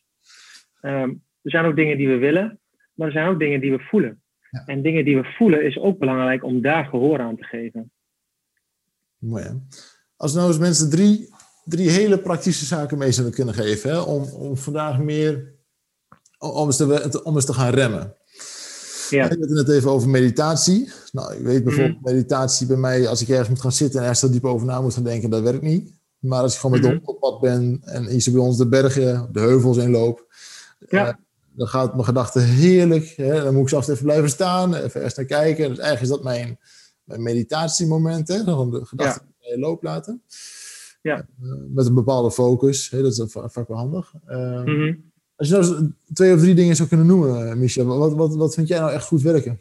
Um, 0.82 1.24
er 1.42 1.52
zijn 1.52 1.66
ook 1.66 1.76
dingen 1.76 1.98
die 1.98 2.08
we 2.08 2.18
willen. 2.18 2.60
Maar 2.94 3.08
er 3.08 3.14
zijn 3.14 3.28
ook 3.28 3.40
dingen 3.40 3.62
die 3.62 3.72
we 3.72 3.80
voelen. 3.80 4.22
Ja. 4.50 4.64
En 4.66 4.82
dingen 4.82 5.06
die 5.06 5.16
we 5.16 5.24
voelen 5.24 5.66
is 5.66 5.78
ook 5.78 6.00
belangrijk 6.00 6.44
om 6.44 6.62
daar 6.62 6.86
gehoor 6.86 7.20
aan 7.20 7.38
te 7.38 7.44
geven. 7.44 7.92
Mooi 9.18 9.44
hè? 9.44 9.52
Als 10.16 10.34
nou 10.34 10.48
eens 10.48 10.60
mensen 10.60 10.90
drie, 10.90 11.30
drie 11.66 11.90
hele 11.90 12.20
praktische 12.20 12.66
zaken 12.66 12.98
mee 12.98 13.12
zouden 13.12 13.36
kunnen 13.36 13.54
geven. 13.54 13.90
Hè? 13.90 14.00
Om, 14.00 14.24
om 14.24 14.58
vandaag 14.58 15.00
meer... 15.00 15.52
Om 16.38 16.66
eens, 16.66 16.78
te, 16.78 17.22
om 17.24 17.36
eens 17.36 17.46
te 17.46 17.54
gaan 17.54 17.74
remmen. 17.74 18.16
Ja. 19.10 19.24
Je 19.24 19.30
had 19.30 19.40
het 19.40 19.50
net 19.50 19.70
even 19.70 19.92
over 19.92 20.10
meditatie. 20.10 20.90
Nou, 21.12 21.34
ik 21.34 21.44
weet 21.44 21.64
bijvoorbeeld 21.64 21.96
mm. 21.96 22.12
meditatie 22.12 22.68
bij 22.68 22.78
mij, 22.78 23.08
als 23.08 23.22
ik 23.22 23.30
ergens 23.30 23.50
moet 23.50 23.62
gaan 23.62 23.72
zitten 23.72 24.00
en 24.00 24.06
ergens 24.06 24.20
zo 24.20 24.30
diep 24.30 24.46
over 24.46 24.68
na 24.68 24.82
moet 24.82 24.94
gaan 24.94 25.04
denken, 25.04 25.30
dat 25.30 25.42
werkt 25.42 25.62
niet. 25.62 25.92
Maar 26.20 26.42
als 26.42 26.54
ik 26.54 26.60
gewoon 26.60 26.80
met 26.80 26.90
de 26.90 26.94
mm-hmm. 26.94 27.08
op 27.08 27.20
pad 27.20 27.40
ben 27.40 27.82
en 27.84 28.08
hier 28.08 28.32
bij 28.32 28.42
ons 28.42 28.58
de 28.58 28.68
bergen, 28.68 29.30
de 29.32 29.40
heuvels 29.40 29.78
in 29.78 29.92
loop, 29.92 30.26
ja. 30.90 31.08
Uh, 31.08 31.14
dan 31.56 31.68
gaat 31.68 31.94
mijn 31.94 32.06
gedachten 32.06 32.44
heerlijk. 32.44 33.14
Hè? 33.16 33.44
Dan 33.44 33.54
moet 33.54 33.64
ik 33.64 33.70
zelfs 33.70 33.88
even 33.88 34.04
blijven 34.04 34.30
staan, 34.30 34.76
even 34.76 35.02
eerst 35.02 35.18
naar 35.18 35.26
kijken. 35.26 35.70
Dus 35.70 35.78
eigenlijk 35.78 36.02
is 36.02 36.10
dat 36.10 36.24
mijn, 36.24 36.60
mijn 37.04 37.24
meditatiemoment, 37.24 38.28
hè? 38.28 38.38
gewoon 38.40 38.72
de 38.72 38.86
gedachten 38.86 39.36
ja. 39.40 39.54
in 39.54 39.60
loop 39.60 39.84
laten. 39.84 40.22
Ja. 41.02 41.28
Uh, 41.42 41.52
met 41.70 41.86
een 41.86 41.94
bepaalde 41.94 42.32
focus, 42.32 42.90
hè? 42.90 43.02
dat 43.02 43.12
is 43.12 43.24
vaak 43.28 43.68
wel 43.68 43.78
handig. 43.78 44.14
Uh, 44.28 44.64
mm 44.64 45.12
als 45.36 45.50
je 45.50 45.56
nou 45.56 45.94
twee 46.14 46.34
of 46.34 46.40
drie 46.40 46.56
dingen 46.56 46.76
zou 46.76 46.90
kunnen 46.90 47.08
noemen, 47.08 47.50
eh, 47.50 47.56
Michel, 47.56 47.86
wat, 47.86 48.14
wat, 48.14 48.36
wat 48.36 48.54
vind 48.54 48.68
jij 48.68 48.80
nou 48.80 48.92
echt 48.92 49.08
goed 49.08 49.22
werken? 49.22 49.60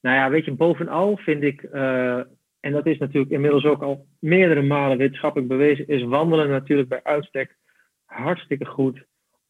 Nou 0.00 0.16
ja, 0.16 0.30
weet 0.30 0.44
je, 0.44 0.52
bovenal 0.52 1.16
vind 1.16 1.42
ik, 1.42 1.62
uh, 1.62 2.16
en 2.60 2.72
dat 2.72 2.86
is 2.86 2.98
natuurlijk 2.98 3.32
inmiddels 3.32 3.64
ook 3.64 3.82
al 3.82 4.06
meerdere 4.18 4.62
malen 4.62 4.98
wetenschappelijk 4.98 5.48
bewezen, 5.48 5.88
is 5.88 6.02
wandelen 6.02 6.48
natuurlijk 6.48 6.88
bij 6.88 7.00
uitstek 7.02 7.56
hartstikke 8.04 8.64
goed 8.64 9.04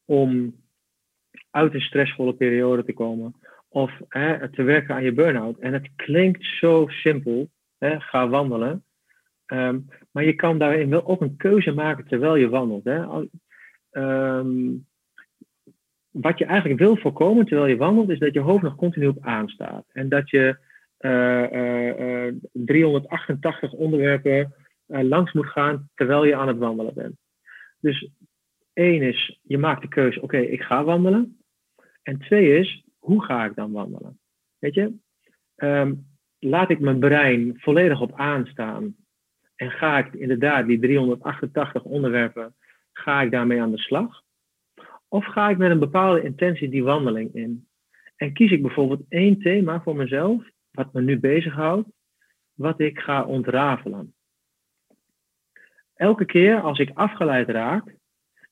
om 0.05 0.55
uit 1.51 1.75
een 1.75 1.81
stressvolle 1.81 2.35
periode 2.35 2.85
te 2.85 2.93
komen. 2.93 3.35
Of 3.69 3.91
hè, 4.09 4.51
te 4.51 4.63
werken 4.63 4.95
aan 4.95 5.05
je 5.05 5.13
burn-out. 5.13 5.59
En 5.59 5.73
het 5.73 5.89
klinkt 5.97 6.45
zo 6.61 6.87
simpel, 6.89 7.51
hè, 7.79 8.01
ga 8.01 8.29
wandelen. 8.29 8.85
Ehm, 9.47 9.79
maar 10.11 10.25
je 10.25 10.35
kan 10.35 10.59
daarin 10.59 10.91
wel 10.91 11.07
ook 11.07 11.21
een 11.21 11.37
keuze 11.37 11.73
maken 11.73 12.07
terwijl 12.07 12.37
je 12.37 12.49
wandelt. 12.49 12.85
Hè? 12.85 13.07
Ehm, 13.95 14.73
wat 16.11 16.39
je 16.39 16.45
eigenlijk 16.45 16.81
wil 16.81 16.97
voorkomen 16.97 17.47
terwijl 17.47 17.69
je 17.69 17.77
wandelt, 17.77 18.11
is 18.11 18.19
dat 18.19 18.35
je 18.35 18.41
hoofd 18.41 18.63
nog 18.63 18.75
continu 18.75 19.07
op 19.07 19.19
aanstaat. 19.21 19.85
En 19.93 20.09
dat 20.09 20.31
je 20.31 20.57
388 22.53 23.63
eh, 23.63 23.63
eh, 23.63 23.73
eh, 23.73 23.81
onderwerpen 23.81 24.55
langs 24.87 25.33
moet 25.33 25.47
gaan 25.47 25.89
terwijl 25.95 26.25
je 26.25 26.37
aan 26.37 26.49
het 26.49 26.59
wandelen 26.59 26.95
bent. 26.95 27.17
Dus 27.81 28.11
één 28.73 29.03
is, 29.03 29.41
je 29.43 29.59
maakt 29.59 29.83
de 29.83 29.89
keuze, 29.89 30.23
oké, 30.23 30.39
ik 30.39 30.63
ga 30.63 30.85
wandelen. 30.85 31.39
En 32.03 32.19
twee 32.19 32.59
is, 32.59 32.85
hoe 32.99 33.25
ga 33.25 33.45
ik 33.45 33.55
dan 33.55 33.73
wandelen? 33.73 34.19
Weet 34.59 34.75
je, 34.75 34.95
ehm, 35.57 35.95
laat 36.39 36.71
ik 36.71 36.81
mijn 36.81 36.99
brein 36.99 37.55
volledig 37.57 38.01
op 38.01 38.13
aanstaan 38.15 38.97
en 39.57 39.71
ga 39.71 39.99
ik 39.99 40.15
inderdaad 40.15 40.67
die 40.67 40.79
388 40.79 41.83
onderwerpen, 41.83 42.55
ga 42.99 43.23
ik 43.23 43.31
daarmee 43.31 43.61
aan 43.61 43.71
de 43.71 43.79
slag? 43.79 44.23
Of 45.09 45.25
ga 45.25 45.49
ik 45.49 45.57
met 45.57 45.71
een 45.71 45.79
bepaalde 45.79 46.23
intentie 46.23 46.69
die 46.69 46.85
wandeling 46.85 47.35
in? 47.35 47.67
En 48.17 48.33
kies 48.33 48.51
ik 48.51 48.63
bijvoorbeeld 48.63 49.05
één 49.09 49.39
thema 49.39 49.81
voor 49.81 49.97
mezelf, 49.97 50.45
wat 50.71 50.93
me 50.93 51.03
nu 51.03 51.19
bezighoudt, 51.19 51.89
wat 52.55 52.81
ik 52.81 52.99
ga 52.99 53.25
ontrafelen. 53.25 54.15
Elke 55.95 56.25
keer 56.25 56.61
als 56.61 56.79
ik 56.79 56.91
afgeleid 56.95 57.49
raak 57.49 57.95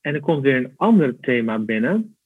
en 0.00 0.14
er 0.14 0.20
komt 0.20 0.42
weer 0.42 0.56
een 0.56 0.72
ander 0.76 1.20
thema 1.20 1.58
binnen, 1.58 2.16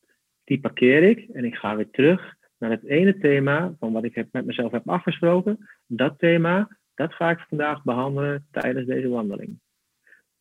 die 0.45 0.61
parkeer 0.61 1.03
ik 1.03 1.29
en 1.29 1.45
ik 1.45 1.55
ga 1.55 1.77
weer 1.77 1.91
terug 1.91 2.35
naar 2.59 2.71
het 2.71 2.85
ene 2.85 3.19
thema 3.19 3.75
van 3.79 3.93
wat 3.93 4.05
ik 4.05 4.15
heb 4.15 4.29
met 4.33 4.47
mezelf 4.47 4.73
heb 4.73 4.89
afgesproken. 4.89 5.69
Dat 5.87 6.19
thema, 6.19 6.79
dat 6.95 7.15
ga 7.15 7.31
ik 7.31 7.45
vandaag 7.49 7.83
behandelen 7.83 8.47
tijdens 8.51 8.87
deze 8.87 9.09
wandeling. 9.09 9.59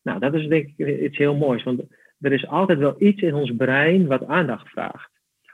Nou, 0.06 0.18
dat 0.18 0.34
is 0.34 0.48
denk 0.48 0.72
ik 0.76 1.00
iets 1.00 1.16
heel 1.16 1.36
moois, 1.36 1.62
want 1.62 1.82
er 2.20 2.32
is 2.32 2.46
altijd 2.46 2.78
wel 2.78 2.94
iets 2.98 3.22
in 3.22 3.34
ons 3.34 3.56
brein 3.56 4.06
wat 4.06 4.26
aandacht 4.26 4.68
vraagt. 4.68 5.10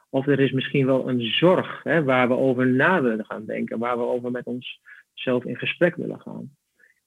Of 0.08 0.26
er 0.26 0.40
is 0.40 0.52
misschien 0.52 0.86
wel 0.86 1.08
een 1.08 1.20
zorg 1.20 1.82
hè, 1.82 2.02
waar 2.02 2.28
we 2.28 2.34
over 2.34 2.66
na 2.66 3.02
willen 3.02 3.24
gaan 3.24 3.46
denken, 3.46 3.78
waar 3.78 3.96
we 3.96 4.04
over 4.04 4.30
met 4.30 4.44
onszelf 4.44 5.44
in 5.44 5.56
gesprek 5.56 5.96
willen 5.96 6.20
gaan. 6.20 6.56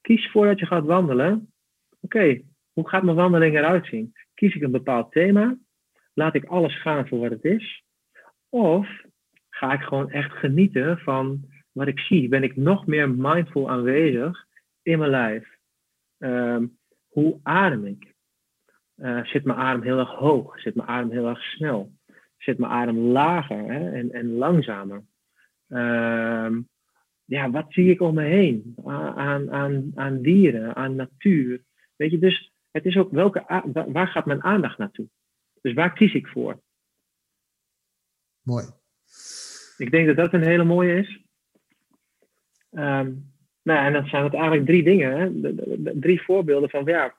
Kies 0.02 0.32
voordat 0.32 0.60
je 0.60 0.66
gaat 0.66 0.86
wandelen. 0.86 1.54
Oké, 2.02 2.42
hoe 2.74 2.90
gaat 2.90 3.04
mijn 3.04 3.16
wandeling 3.16 3.56
eruit 3.56 3.86
zien? 3.86 4.14
Kies 4.34 4.56
ik 4.56 4.62
een 4.62 4.72
bepaald 4.72 5.12
thema? 5.12 5.58
Laat 6.14 6.36
ik 6.36 6.46
alles 6.46 6.82
gaan 6.82 7.08
voor 7.08 7.20
wat 7.20 7.32
het 7.32 7.44
is? 7.44 7.84
Of 8.50 8.88
ga 9.50 9.74
ik 9.74 9.82
gewoon 9.82 10.12
echt 10.12 10.32
genieten 10.32 10.98
van 10.98 11.46
wat 11.72 11.88
ik 11.88 12.00
zie? 12.00 12.28
Ben 12.28 12.44
ik 12.44 12.56
nog 12.56 12.86
meer 12.86 13.10
mindful 13.10 13.70
aanwezig 13.70 14.46
in 14.82 15.00
mijn 15.00 15.12
lijf? 15.12 15.48
Ehm, 16.18 16.66
hoe 17.16 17.40
adem 17.44 17.86
ik? 17.86 18.14
Uh, 18.96 19.26
zit 19.26 19.44
mijn 19.44 19.58
adem 19.58 19.82
heel 19.82 20.00
erg 20.00 20.10
hoog? 20.10 20.60
Zit 20.60 20.76
mijn 20.76 20.88
adem 20.88 21.12
heel 21.12 21.28
erg 21.28 21.42
snel? 21.44 21.92
Zit 22.38 22.58
mijn 22.58 22.72
adem 22.72 22.98
lager 22.98 23.58
hè? 23.58 23.92
En, 23.92 24.12
en 24.12 24.32
langzamer? 24.32 25.04
Ehm, 25.68 26.62
ja, 27.26 27.50
wat 27.50 27.66
zie 27.74 27.92
ik 27.92 28.02
om 28.02 28.14
me 28.14 28.24
heen? 28.24 28.76
Aan, 28.86 29.52
aan, 29.52 29.92
aan 29.96 30.22
dieren, 30.22 30.76
aan 30.76 30.96
natuur. 30.96 31.64
Weet 31.96 32.12
je, 32.12 32.20
dus 32.20 32.54
het 32.72 32.86
is 32.86 32.98
ook 32.98 33.12
welke, 33.12 33.64
waar 33.88 34.08
gaat 34.08 34.26
mijn 34.26 34.44
aandacht 34.44 34.78
naartoe? 34.78 35.08
Dus 35.62 35.74
waar 35.74 35.94
kies 35.94 36.14
ik 36.14 36.28
voor? 36.28 36.62
Mooi. 38.42 38.66
Ik 39.78 39.92
denk 39.92 40.08
dat 40.08 40.16
dat 40.16 40.34
een 40.34 40.48
hele 40.48 40.64
mooie 40.64 40.96
is. 40.96 41.24
Um, 42.72 43.35
nou, 43.66 43.86
en 43.86 43.94
dan 43.94 44.08
zijn 44.08 44.24
het 44.24 44.34
eigenlijk 44.34 44.66
drie 44.66 44.84
dingen. 44.84 45.18
Hè? 45.18 45.54
drie 46.00 46.22
voorbeelden 46.22 46.70
van, 46.70 46.86
ja, 46.86 47.16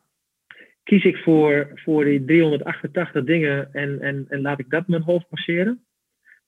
kies 0.83 1.05
ik 1.05 1.17
voor, 1.17 1.71
voor 1.75 2.05
die 2.05 2.25
388 2.25 3.25
dingen 3.25 3.73
en, 3.73 4.01
en, 4.01 4.27
en 4.29 4.41
laat 4.41 4.59
ik 4.59 4.71
dat 4.71 4.89
mijn 4.89 5.03
hoofd 5.03 5.29
passeren? 5.29 5.85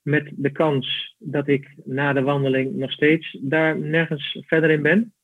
Met 0.03 0.31
de 0.37 0.51
kans 0.51 1.17
dat 1.19 1.49
ik 1.49 1.75
na 1.85 2.13
de 2.13 2.23
wandeling 2.23 2.77
nog 2.77 2.93
steeds 2.93 3.39
daar 3.41 3.79
nergens 3.79 4.45
verder 4.47 4.71
in 4.71 4.83
ben. 4.83 5.15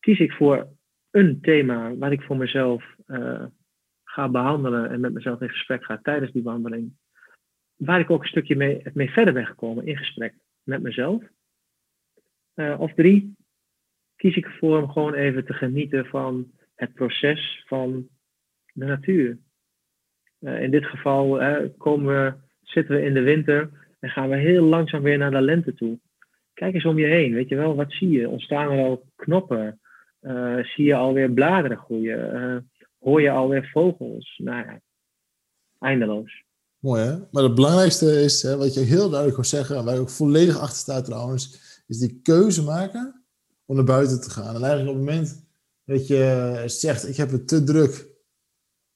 Kies 0.00 0.18
ik 0.18 0.32
voor 0.32 0.68
een 1.10 1.40
thema 1.40 1.96
wat 1.96 2.12
ik 2.12 2.22
voor 2.22 2.36
mezelf 2.36 2.94
uh, 3.06 3.44
ga 4.04 4.28
behandelen 4.28 4.90
en 4.90 5.00
met 5.00 5.12
mezelf 5.12 5.40
in 5.40 5.48
gesprek 5.48 5.84
ga 5.84 5.98
tijdens 6.02 6.32
die 6.32 6.42
wandeling 6.42 6.92
waar 7.76 8.00
ik 8.00 8.10
ook 8.10 8.22
een 8.22 8.28
stukje 8.28 8.56
mee, 8.56 8.82
mee 8.94 9.10
verder 9.10 9.34
ben 9.34 9.46
gekomen 9.46 9.86
in 9.86 9.96
gesprek 9.96 10.34
met 10.62 10.82
mezelf. 10.82 11.22
Uh, 12.54 12.80
of 12.80 12.94
drie, 12.94 13.36
kies 14.20 14.36
ik 14.36 14.44
ervoor 14.44 14.82
om 14.82 14.90
gewoon 14.90 15.14
even 15.14 15.44
te 15.44 15.52
genieten 15.52 16.06
van 16.06 16.50
het 16.74 16.94
proces 16.94 17.64
van 17.66 18.08
de 18.72 18.84
natuur. 18.84 19.38
Uh, 20.40 20.62
in 20.62 20.70
dit 20.70 20.84
geval 20.84 21.42
uh, 21.42 21.56
komen 21.78 22.14
we, 22.14 22.34
zitten 22.62 22.94
we 22.94 23.02
in 23.02 23.14
de 23.14 23.20
winter 23.20 23.70
en 24.00 24.10
gaan 24.10 24.28
we 24.28 24.36
heel 24.36 24.64
langzaam 24.64 25.02
weer 25.02 25.18
naar 25.18 25.30
de 25.30 25.40
lente 25.40 25.74
toe. 25.74 25.98
Kijk 26.54 26.74
eens 26.74 26.84
om 26.84 26.98
je 26.98 27.06
heen, 27.06 27.32
weet 27.32 27.48
je 27.48 27.56
wel, 27.56 27.74
wat 27.74 27.92
zie 27.92 28.10
je? 28.10 28.28
Ontstaan 28.28 28.70
er 28.70 28.84
al 28.84 29.04
knoppen? 29.16 29.80
zie 30.62 30.84
je 30.84 30.94
alweer 30.94 31.30
bladeren 31.30 31.76
groeien? 31.76 32.70
hoor 32.98 33.22
je 33.22 33.30
alweer 33.30 33.70
vogels? 33.72 34.40
Nou 34.42 34.64
ja, 34.64 34.80
eindeloos. 35.78 36.44
Mooi 36.78 37.02
hè? 37.02 37.18
Maar 37.30 37.42
het 37.42 37.54
belangrijkste 37.54 38.22
is, 38.22 38.42
hè, 38.42 38.56
wat 38.56 38.74
je 38.74 38.80
heel 38.80 39.08
duidelijk 39.08 39.34
wil 39.36 39.44
zeggen, 39.44 39.76
en 39.76 39.84
waar 39.84 39.94
je 39.94 40.00
ook 40.00 40.10
volledig 40.10 40.58
achter 40.58 40.76
staat 40.76 41.04
trouwens, 41.04 41.60
is 41.86 41.98
die 41.98 42.20
keuze 42.22 42.62
maken 42.62 43.19
om 43.70 43.76
naar 43.76 43.84
buiten 43.84 44.20
te 44.20 44.30
gaan. 44.30 44.54
En 44.54 44.62
eigenlijk 44.62 44.88
op 44.88 44.96
het 44.96 45.04
moment 45.04 45.46
dat 45.84 46.06
je 46.06 46.62
zegt, 46.66 47.08
ik 47.08 47.16
heb 47.16 47.30
het 47.30 47.48
te 47.48 47.64
druk 47.64 48.08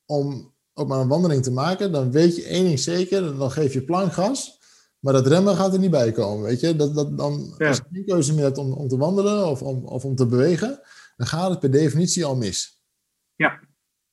om 0.06 0.54
ook 0.72 0.88
maar 0.88 1.00
een 1.00 1.08
wandeling 1.08 1.42
te 1.42 1.52
maken, 1.52 1.92
dan 1.92 2.12
weet 2.12 2.36
je 2.36 2.44
één 2.44 2.64
ding 2.64 2.78
zeker, 2.78 3.36
dan 3.36 3.50
geef 3.50 3.72
je 3.72 3.84
plankgas, 3.84 4.58
maar 4.98 5.12
dat 5.12 5.26
remmen 5.26 5.54
gaat 5.54 5.72
er 5.72 5.78
niet 5.78 5.90
bij 5.90 6.12
komen, 6.12 6.44
weet 6.44 6.60
je. 6.60 6.76
Dat, 6.76 6.94
dat, 6.94 7.18
dan, 7.18 7.54
Als 7.58 7.76
je 7.76 7.82
geen 7.92 8.04
keuze 8.04 8.34
meer 8.34 8.44
hebt 8.44 8.58
om, 8.58 8.72
om 8.72 8.88
te 8.88 8.96
wandelen 8.96 9.46
of 9.46 9.62
om, 9.62 9.84
of 9.84 10.04
om 10.04 10.14
te 10.14 10.26
bewegen, 10.26 10.80
dan 11.16 11.26
gaat 11.26 11.50
het 11.50 11.60
per 11.60 11.70
definitie 11.70 12.24
al 12.24 12.36
mis. 12.36 12.82
Ja, 13.34 13.60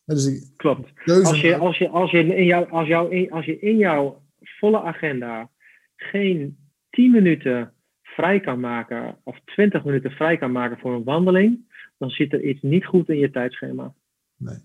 dus 0.05 0.51
Klopt. 0.55 0.89
Als 1.05 1.41
je, 1.41 1.57
als, 1.57 1.77
je, 1.77 1.89
als, 1.89 2.11
je 2.11 2.35
in 2.35 2.45
jouw, 2.45 2.65
als, 2.65 2.87
jou, 2.87 3.29
als 3.29 3.45
je 3.45 3.59
in 3.59 3.77
jouw 3.77 4.23
volle 4.41 4.81
agenda 4.81 5.49
geen 5.95 6.57
10 6.89 7.11
minuten 7.11 7.73
vrij 8.15 8.39
kan 8.39 8.59
maken 8.59 9.17
of 9.23 9.39
20 9.45 9.83
minuten 9.83 10.11
vrij 10.11 10.37
kan 10.37 10.51
maken 10.51 10.77
voor 10.77 10.93
een 10.93 11.03
wandeling, 11.03 11.71
dan 11.97 12.09
zit 12.09 12.33
er 12.33 12.43
iets 12.43 12.61
niet 12.61 12.85
goed 12.85 13.09
in 13.09 13.17
je 13.17 13.31
tijdschema. 13.31 13.93
Nee, 14.35 14.57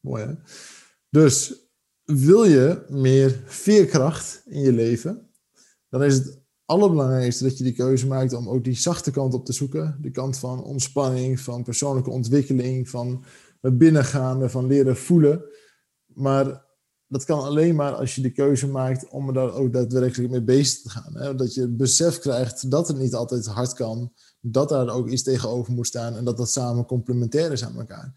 mooi 0.00 0.24
hè. 0.24 0.32
Dus 1.10 1.68
wil 2.04 2.44
je 2.44 2.84
meer 2.88 3.30
veerkracht 3.44 4.42
in 4.46 4.60
je 4.60 4.72
leven, 4.72 5.30
dan 5.88 6.02
is 6.02 6.14
het 6.14 6.42
allerbelangrijkste 6.64 7.44
dat 7.44 7.58
je 7.58 7.64
die 7.64 7.72
keuze 7.72 8.06
maakt 8.06 8.32
om 8.32 8.48
ook 8.48 8.64
die 8.64 8.74
zachte 8.74 9.10
kant 9.10 9.34
op 9.34 9.44
te 9.44 9.52
zoeken. 9.52 9.98
De 10.00 10.10
kant 10.10 10.38
van 10.38 10.62
ontspanning, 10.62 11.40
van 11.40 11.62
persoonlijke 11.62 12.10
ontwikkeling, 12.10 12.88
van 12.88 13.24
binnengaande, 13.60 14.48
van 14.48 14.66
leren 14.66 14.96
voelen. 14.96 15.44
Maar 16.06 16.68
dat 17.10 17.24
kan 17.24 17.42
alleen 17.42 17.74
maar 17.74 17.92
als 17.92 18.14
je 18.14 18.22
de 18.22 18.30
keuze 18.30 18.68
maakt 18.68 19.08
om 19.08 19.28
er 19.28 19.34
daar 19.34 19.52
ook 19.52 19.72
daadwerkelijk 19.72 20.30
mee 20.30 20.42
bezig 20.42 20.82
te 20.82 20.90
gaan. 20.90 21.16
Hè? 21.16 21.34
Dat 21.34 21.54
je 21.54 21.60
het 21.60 21.76
besef 21.76 22.18
krijgt 22.18 22.70
dat 22.70 22.88
het 22.88 22.98
niet 22.98 23.14
altijd 23.14 23.46
hard 23.46 23.72
kan, 23.72 24.12
dat 24.40 24.68
daar 24.68 24.88
ook 24.88 25.08
iets 25.08 25.22
tegenover 25.22 25.72
moet 25.72 25.86
staan 25.86 26.16
en 26.16 26.24
dat 26.24 26.36
dat 26.36 26.50
samen 26.50 26.84
complementair 26.84 27.52
is 27.52 27.64
aan 27.64 27.78
elkaar. 27.78 28.12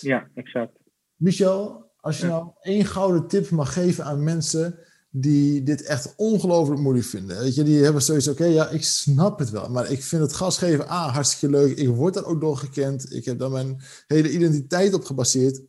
Ja, 0.00 0.28
exact. 0.34 0.78
Michel, 1.14 1.90
als 2.00 2.20
je 2.20 2.26
nou 2.26 2.50
één 2.60 2.84
gouden 2.84 3.26
tip 3.26 3.50
mag 3.50 3.72
geven 3.72 4.04
aan 4.04 4.24
mensen 4.24 4.78
die 5.10 5.62
dit 5.62 5.82
echt 5.82 6.14
ongelooflijk 6.16 6.80
moeilijk 6.80 7.06
vinden. 7.06 7.38
Weet 7.38 7.54
je, 7.54 7.62
die 7.62 7.82
hebben 7.82 8.02
zoiets, 8.02 8.28
oké, 8.28 8.44
ja, 8.44 8.68
ik 8.68 8.84
snap 8.84 9.38
het 9.38 9.50
wel, 9.50 9.70
maar 9.70 9.90
ik 9.90 10.02
vind 10.02 10.22
het 10.22 10.32
gasgeven, 10.32 10.88
ah, 10.88 11.14
hartstikke 11.14 11.56
leuk. 11.56 11.76
Ik 11.76 11.88
word 11.88 12.16
er 12.16 12.26
ook 12.26 12.40
door 12.40 12.56
gekend. 12.56 13.14
Ik 13.14 13.24
heb 13.24 13.38
daar 13.38 13.50
mijn 13.50 13.80
hele 14.06 14.30
identiteit 14.30 14.94
op 14.94 15.04
gebaseerd. 15.04 15.62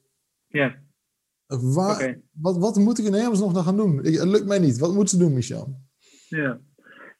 Ja. 0.47 0.86
Waar, 1.47 2.19
wat, 2.31 2.57
wat 2.57 2.75
moet 2.75 2.99
ik 2.99 3.05
in 3.05 3.11
nog 3.11 3.53
nog 3.53 3.63
gaan 3.63 3.77
doen? 3.77 4.03
Ik, 4.03 4.13
het 4.13 4.27
lukt 4.27 4.45
mij 4.45 4.59
niet. 4.59 4.77
Wat 4.77 4.93
moeten 4.93 5.17
ze 5.17 5.23
doen, 5.23 5.33
Michel? 5.33 5.79
Ja. 6.27 6.59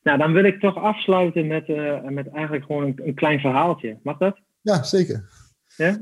Nou, 0.04 0.18
dan 0.18 0.34
wil 0.34 0.44
ik 0.44 0.60
toch 0.60 0.76
afsluiten 0.76 1.48
met, 1.48 1.68
uh, 1.68 2.04
met 2.04 2.28
eigenlijk 2.28 2.66
gewoon 2.66 2.84
een, 2.84 3.08
een, 3.08 3.16
klein 3.16 3.40
verhaaltje. 3.40 4.00
Mag 4.04 4.18
dat? 4.18 4.40
Ja, 4.62 4.84
zeker. 4.84 5.30
Ja? 5.78 6.02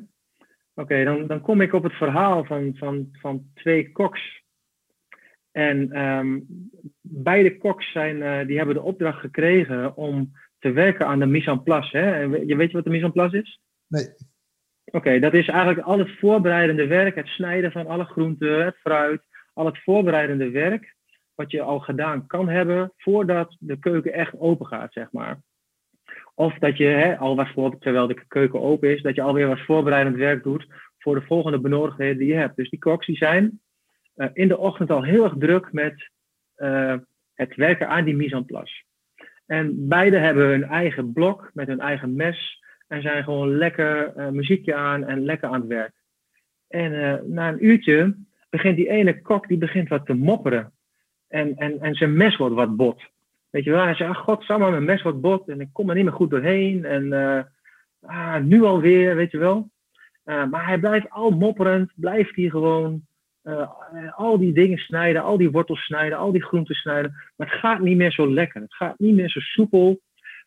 Oké, 0.73 1.03
dan, 1.03 1.27
dan 1.27 1.41
kom 1.41 1.61
ik 1.61 1.73
op 1.73 1.83
het 1.83 1.93
verhaal 1.93 2.45
van, 2.45 2.75
van, 2.75 3.09
van 3.11 3.49
twee 3.53 3.91
koks 3.91 4.43
en 5.55 5.99
um, 5.99 6.45
beide 7.01 7.57
koks 7.57 7.91
zijn, 7.91 8.17
uh, 8.17 8.47
die 8.47 8.57
hebben 8.57 8.75
de 8.75 8.81
opdracht 8.81 9.19
gekregen 9.19 9.95
om 9.97 10.31
te 10.59 10.71
werken 10.71 11.07
aan 11.07 11.19
de 11.19 11.25
mise 11.25 11.49
en 11.49 11.63
place. 11.63 11.97
Hè? 11.97 12.19
Je 12.19 12.55
weet 12.55 12.69
je 12.69 12.75
wat 12.75 12.83
de 12.83 12.89
mise 12.89 13.05
en 13.05 13.11
place 13.11 13.37
is? 13.37 13.61
Nee. 13.87 14.07
Oké, 14.95 15.19
dat 15.19 15.33
is 15.33 15.47
eigenlijk 15.47 15.87
al 15.87 15.99
het 15.99 16.17
voorbereidende 16.19 16.87
werk, 16.87 17.15
het 17.15 17.27
snijden 17.27 17.71
van 17.71 17.87
alle 17.87 18.03
groenten, 18.03 18.65
het 18.65 18.75
fruit, 18.75 19.21
al 19.53 19.65
het 19.65 19.83
voorbereidende 19.83 20.49
werk 20.49 20.95
wat 21.33 21.51
je 21.51 21.61
al 21.61 21.79
gedaan 21.79 22.27
kan 22.27 22.49
hebben 22.49 22.93
voordat 22.97 23.55
de 23.59 23.79
keuken 23.79 24.13
echt 24.13 24.39
open 24.39 24.65
gaat, 24.65 24.93
zeg 24.93 25.11
maar. 25.11 25.41
Of 26.33 26.57
dat 26.57 26.77
je 26.77 26.85
hè, 26.85 27.17
al 27.17 27.45
voor, 27.45 27.79
terwijl 27.79 28.07
de 28.07 28.25
keuken 28.27 28.61
open 28.61 28.89
is, 28.89 29.01
dat 29.01 29.15
je 29.15 29.21
alweer 29.21 29.47
wat 29.47 29.59
voorbereidend 29.59 30.15
werk 30.15 30.43
doet 30.43 30.67
voor 30.97 31.15
de 31.15 31.25
volgende 31.25 31.59
benodigdheden 31.59 32.17
die 32.17 32.27
je 32.27 32.33
hebt. 32.33 32.55
Dus 32.55 32.69
die 32.69 32.79
koks 32.79 33.05
die 33.05 33.17
zijn 33.17 33.61
uh, 34.15 34.27
in 34.33 34.47
de 34.47 34.57
ochtend 34.57 34.89
al 34.89 35.03
heel 35.03 35.23
erg 35.23 35.35
druk 35.37 35.71
met 35.71 36.09
uh, 36.57 36.95
het 37.33 37.55
werken 37.55 37.87
aan 37.87 38.05
die 38.05 38.15
mise 38.15 38.35
en 38.35 38.45
place. 38.45 38.83
En 39.45 39.87
beide 39.87 40.17
hebben 40.17 40.47
hun 40.47 40.63
eigen 40.63 41.13
blok 41.13 41.51
met 41.53 41.67
hun 41.67 41.79
eigen 41.79 42.15
mes 42.15 42.63
en 42.87 43.01
zijn 43.01 43.23
gewoon 43.23 43.57
lekker 43.57 44.13
uh, 44.17 44.29
muziekje 44.29 44.75
aan 44.75 45.03
en 45.03 45.25
lekker 45.25 45.49
aan 45.49 45.59
het 45.59 45.69
werk. 45.69 45.93
En 46.67 47.21
na 47.33 47.47
een 47.47 47.65
uurtje 47.65 48.15
begint 48.49 48.75
die 48.75 48.89
ene 48.89 49.21
kok 49.21 49.47
die 49.47 49.57
begint 49.57 49.89
wat 49.89 50.05
te 50.05 50.13
mopperen. 50.13 50.71
En, 51.27 51.55
en, 51.55 51.81
en 51.81 51.95
zijn 51.95 52.17
mes 52.17 52.37
wordt 52.37 52.55
wat 52.55 52.75
bot. 52.75 53.01
Weet 53.49 53.63
je 53.63 53.71
wel, 53.71 53.83
hij 53.83 53.95
zegt, 53.95 54.17
god, 54.17 54.43
samen 54.43 54.71
mijn 54.71 54.83
mes 54.83 55.01
wordt 55.01 55.21
bot 55.21 55.49
en 55.49 55.61
ik 55.61 55.69
kom 55.71 55.89
er 55.89 55.95
niet 55.95 56.03
meer 56.03 56.13
goed 56.13 56.29
doorheen. 56.29 56.85
En 56.85 57.05
uh, 57.05 57.41
ah, 58.01 58.43
nu 58.43 58.63
alweer, 58.63 59.15
weet 59.15 59.31
je 59.31 59.37
wel. 59.37 59.69
Maar 60.23 60.65
hij 60.65 60.79
blijft 60.79 61.09
al 61.09 61.29
mopperend, 61.29 61.91
blijft 61.95 62.35
hij 62.35 62.49
gewoon 62.49 63.01
al 64.15 64.37
die 64.37 64.53
dingen 64.53 64.77
snijden, 64.77 65.23
al 65.23 65.37
die 65.37 65.51
wortels 65.51 65.85
snijden, 65.85 66.17
al 66.17 66.31
die 66.31 66.43
groenten 66.43 66.75
snijden. 66.75 67.11
Maar 67.35 67.47
het 67.47 67.59
gaat 67.59 67.79
niet 67.79 67.97
meer 67.97 68.11
zo 68.11 68.33
lekker, 68.33 68.61
het 68.61 68.73
gaat 68.73 68.99
niet 68.99 69.15
meer 69.15 69.29
zo 69.29 69.39
soepel. 69.39 69.99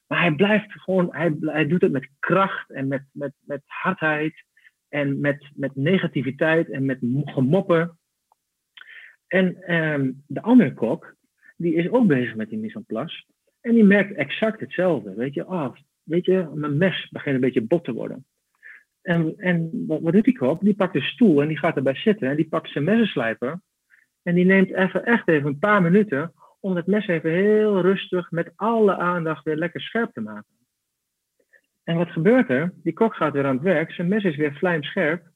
Maar 0.08 0.20
hij 0.20 0.32
blijft 0.32 0.72
gewoon, 0.72 1.08
hij, 1.10 1.36
hij 1.40 1.66
doet 1.66 1.82
het 1.82 1.92
met 1.92 2.08
kracht 2.18 2.70
en 2.70 2.88
met, 2.88 3.02
met, 3.12 3.32
met 3.40 3.62
hardheid 3.64 4.44
en 4.88 5.20
met, 5.20 5.50
met 5.54 5.76
negativiteit 5.76 6.70
en 6.70 6.84
met 6.84 6.98
gemopper. 7.24 7.94
En 9.26 9.74
um, 9.74 10.22
de 10.26 10.42
andere 10.42 10.74
kok, 10.74 11.14
die 11.56 11.74
is 11.74 11.90
ook 11.90 12.06
bezig 12.06 12.34
met 12.34 12.48
die 12.48 12.58
mise 12.58 12.76
en 12.76 12.84
place. 12.84 13.24
En 13.60 13.74
die 13.74 13.84
merkt 13.84 14.14
exact 14.14 14.60
hetzelfde. 14.60 15.14
Weet 15.14 15.34
je, 15.34 15.46
oh, 15.46 15.74
weet 16.02 16.24
je, 16.24 16.50
mijn 16.54 16.76
mes 16.76 17.08
begint 17.10 17.34
een 17.34 17.40
beetje 17.40 17.66
bot 17.66 17.84
te 17.84 17.92
worden. 17.92 18.26
En, 19.02 19.34
en 19.36 19.84
wat, 19.86 20.12
doet 20.12 20.24
die 20.24 20.38
kok? 20.38 20.60
Die 20.60 20.74
pakt 20.74 20.94
een 20.94 21.02
stoel 21.02 21.42
en 21.42 21.48
die 21.48 21.58
gaat 21.58 21.76
erbij 21.76 21.94
zitten. 21.94 22.28
En 22.28 22.36
die 22.36 22.48
pakt 22.48 22.70
zijn 22.70 22.84
messenslijper. 22.84 23.60
En 24.22 24.34
die 24.34 24.44
neemt 24.44 24.74
even, 24.74 25.04
echt 25.04 25.28
even 25.28 25.46
een 25.48 25.58
paar 25.58 25.82
minuten 25.82 26.32
om 26.60 26.76
het 26.76 26.86
mes 26.86 27.06
even 27.06 27.30
heel 27.30 27.80
rustig 27.80 28.30
met 28.30 28.52
alle 28.56 28.96
aandacht 28.96 29.44
weer 29.44 29.56
lekker 29.56 29.80
scherp 29.80 30.12
te 30.12 30.20
maken. 30.20 30.56
En 31.82 31.96
wat 31.96 32.08
gebeurt 32.08 32.50
er? 32.50 32.72
Die 32.82 32.92
kok 32.92 33.14
gaat 33.14 33.32
weer 33.32 33.46
aan 33.46 33.54
het 33.54 33.64
werk, 33.64 33.92
zijn 33.92 34.08
mes 34.08 34.24
is 34.24 34.36
weer 34.36 34.54
vlijmscherp 34.54 35.30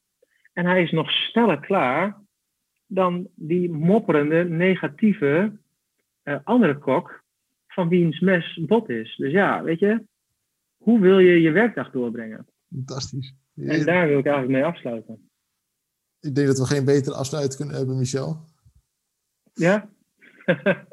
en 0.53 0.67
hij 0.67 0.83
is 0.83 0.91
nog 0.91 1.11
sneller 1.11 1.61
klaar 1.61 2.21
dan 2.87 3.29
die 3.35 3.71
mopperende, 3.71 4.45
negatieve 4.45 5.59
uh, 6.25 6.39
andere 6.45 6.79
kok 6.79 7.23
van 7.67 7.89
wiens 7.89 8.21
mes 8.21 8.61
bot 8.67 8.89
is. 8.89 9.17
Dus 9.17 9.33
ja, 9.33 9.63
weet 9.63 9.79
je, 9.79 10.05
hoe 10.77 11.01
wil 11.01 11.19
je 11.19 11.41
je 11.41 11.51
werkdag 11.51 11.91
doorbrengen? 11.91 12.47
Fantastisch. 12.69 13.35
En 13.57 13.85
daar 13.85 14.09
wil 14.09 14.19
ik 14.19 14.27
eigenlijk 14.27 14.55
mee 14.55 14.65
afsluiten. 14.65 15.31
Ik 16.21 16.35
denk 16.35 16.47
dat 16.47 16.59
we 16.59 16.65
geen 16.65 16.85
betere 16.85 17.17
afsluiting 17.17 17.57
kunnen 17.57 17.77
hebben, 17.77 17.99
Michel. 17.99 18.45
Ja? 19.53 19.91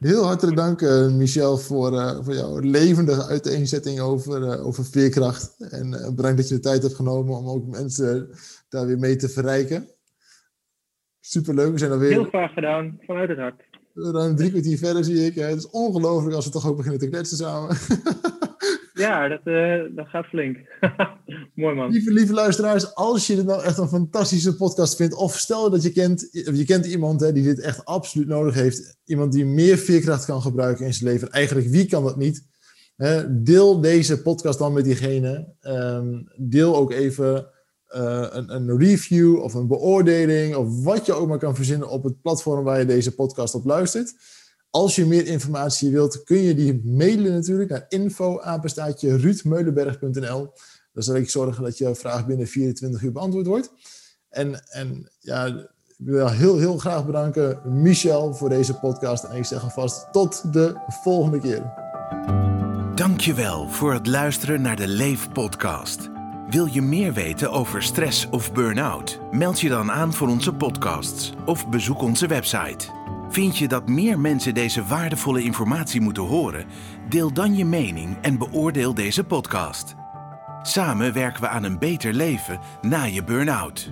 Heel 0.00 0.24
hartelijk 0.24 0.56
dank, 0.56 0.80
uh, 0.80 1.08
Michel, 1.08 1.56
voor, 1.58 1.92
uh, 1.92 2.18
voor 2.22 2.34
jouw 2.34 2.58
levendige 2.58 3.26
uiteenzetting 3.26 4.00
over, 4.00 4.42
uh, 4.42 4.66
over 4.66 4.84
veerkracht. 4.84 5.56
En 5.58 5.90
bedankt 6.16 6.36
dat 6.36 6.48
je 6.48 6.54
de 6.54 6.60
tijd 6.60 6.82
hebt 6.82 6.94
genomen 6.94 7.36
om 7.36 7.48
ook 7.48 7.66
mensen 7.66 8.30
daar 8.68 8.86
weer 8.86 8.98
mee 8.98 9.16
te 9.16 9.28
verrijken. 9.28 9.88
Superleuk, 11.20 11.72
we 11.72 11.78
zijn 11.78 11.92
alweer... 11.92 12.10
Heel 12.10 12.24
graag 12.24 12.52
gedaan, 12.52 12.98
vanuit 13.00 13.28
het 13.28 13.38
hart. 13.38 13.62
Ruim 13.94 14.36
drie 14.36 14.50
kwartier 14.50 14.78
verder 14.78 15.04
zie 15.04 15.26
ik. 15.26 15.34
Het 15.34 15.56
is 15.56 15.70
ongelooflijk 15.70 16.34
als 16.34 16.44
we 16.44 16.50
toch 16.50 16.68
ook 16.68 16.76
beginnen 16.76 17.00
te 17.00 17.08
kletsen 17.08 17.36
samen. 17.36 17.76
ja, 19.00 19.28
dat, 19.28 19.44
dat 19.96 20.06
gaat 20.08 20.26
flink. 20.26 20.58
Mooi 21.54 21.74
man. 21.74 21.90
Lieve, 21.90 22.12
lieve 22.12 22.32
luisteraars, 22.32 22.94
als 22.94 23.26
je 23.26 23.34
dit 23.34 23.46
nou 23.46 23.62
echt 23.62 23.78
een 23.78 23.88
fantastische 23.88 24.56
podcast 24.56 24.96
vindt, 24.96 25.14
of 25.14 25.36
stel 25.36 25.70
dat 25.70 25.82
je 25.82 25.92
kent, 25.92 26.28
je 26.30 26.64
kent 26.64 26.86
iemand 26.86 27.20
hè, 27.20 27.32
die 27.32 27.44
dit 27.44 27.60
echt 27.60 27.84
absoluut 27.84 28.28
nodig 28.28 28.54
heeft, 28.54 28.98
iemand 29.04 29.32
die 29.32 29.44
meer 29.44 29.78
veerkracht 29.78 30.24
kan 30.24 30.42
gebruiken 30.42 30.86
in 30.86 30.94
zijn 30.94 31.10
leven, 31.10 31.30
eigenlijk 31.30 31.68
wie 31.68 31.86
kan 31.86 32.04
dat 32.04 32.16
niet? 32.16 32.48
Hè, 32.96 33.42
deel 33.42 33.80
deze 33.80 34.22
podcast 34.22 34.58
dan 34.58 34.72
met 34.72 34.84
diegene. 34.84 35.54
Um, 35.62 36.28
deel 36.36 36.76
ook 36.76 36.92
even 36.92 37.46
uh, 37.96 38.26
een, 38.30 38.54
een, 38.54 38.78
review 38.78 39.38
of 39.38 39.54
een 39.54 39.66
beoordeling 39.66 40.54
of 40.54 40.84
wat 40.84 41.06
je 41.06 41.12
ook 41.12 41.28
maar 41.28 41.38
kan 41.38 41.56
verzinnen 41.56 41.88
op 41.88 42.04
het 42.04 42.20
platform 42.20 42.64
waar 42.64 42.78
je 42.78 42.84
deze 42.84 43.14
podcast 43.14 43.54
op 43.54 43.64
luistert. 43.64 44.14
Als 44.70 44.96
je 44.96 45.06
meer 45.06 45.26
informatie 45.26 45.90
wilt, 45.90 46.24
kun 46.24 46.36
je 46.36 46.54
die 46.54 46.80
mailen 46.84 47.32
natuurlijk 47.32 47.70
naar 47.70 47.86
info-apenstaatje 47.88 49.16
ruudmeulenberg.nl. 49.16 50.52
Dan 50.92 51.02
zal 51.02 51.14
ik 51.14 51.30
zorgen 51.30 51.62
dat 51.62 51.78
je 51.78 51.94
vraag 51.94 52.26
binnen 52.26 52.46
24 52.46 53.02
uur 53.02 53.12
beantwoord 53.12 53.46
wordt. 53.46 53.72
En, 54.28 54.64
en 54.68 55.10
ja, 55.18 55.46
ik 55.46 56.06
wil 56.06 56.28
heel, 56.28 56.58
heel 56.58 56.78
graag 56.78 57.06
bedanken 57.06 57.60
Michel 57.82 58.34
voor 58.34 58.48
deze 58.48 58.74
podcast. 58.74 59.24
En 59.24 59.36
ik 59.36 59.44
zeg 59.44 59.62
alvast 59.62 60.12
tot 60.12 60.52
de 60.52 60.74
volgende 61.02 61.40
keer. 61.40 61.72
Dankjewel 62.94 63.68
voor 63.68 63.92
het 63.92 64.06
luisteren 64.06 64.62
naar 64.62 64.76
de 64.76 64.88
Leef 64.88 65.32
podcast. 65.32 66.08
Wil 66.50 66.66
je 66.66 66.82
meer 66.82 67.12
weten 67.12 67.50
over 67.50 67.82
stress 67.82 68.28
of 68.28 68.52
burn-out? 68.52 69.20
Meld 69.30 69.60
je 69.60 69.68
dan 69.68 69.90
aan 69.90 70.12
voor 70.12 70.28
onze 70.28 70.52
podcasts 70.52 71.32
of 71.46 71.68
bezoek 71.68 72.02
onze 72.02 72.26
website. 72.26 72.99
Vind 73.30 73.58
je 73.58 73.68
dat 73.68 73.88
meer 73.88 74.18
mensen 74.18 74.54
deze 74.54 74.84
waardevolle 74.84 75.42
informatie 75.42 76.00
moeten 76.00 76.22
horen? 76.22 76.64
Deel 77.08 77.32
dan 77.32 77.56
je 77.56 77.64
mening 77.64 78.16
en 78.20 78.38
beoordeel 78.38 78.94
deze 78.94 79.24
podcast. 79.24 79.94
Samen 80.62 81.12
werken 81.12 81.40
we 81.40 81.48
aan 81.48 81.64
een 81.64 81.78
beter 81.78 82.12
leven 82.12 82.60
na 82.80 83.02
je 83.02 83.24
burn-out. 83.24 83.90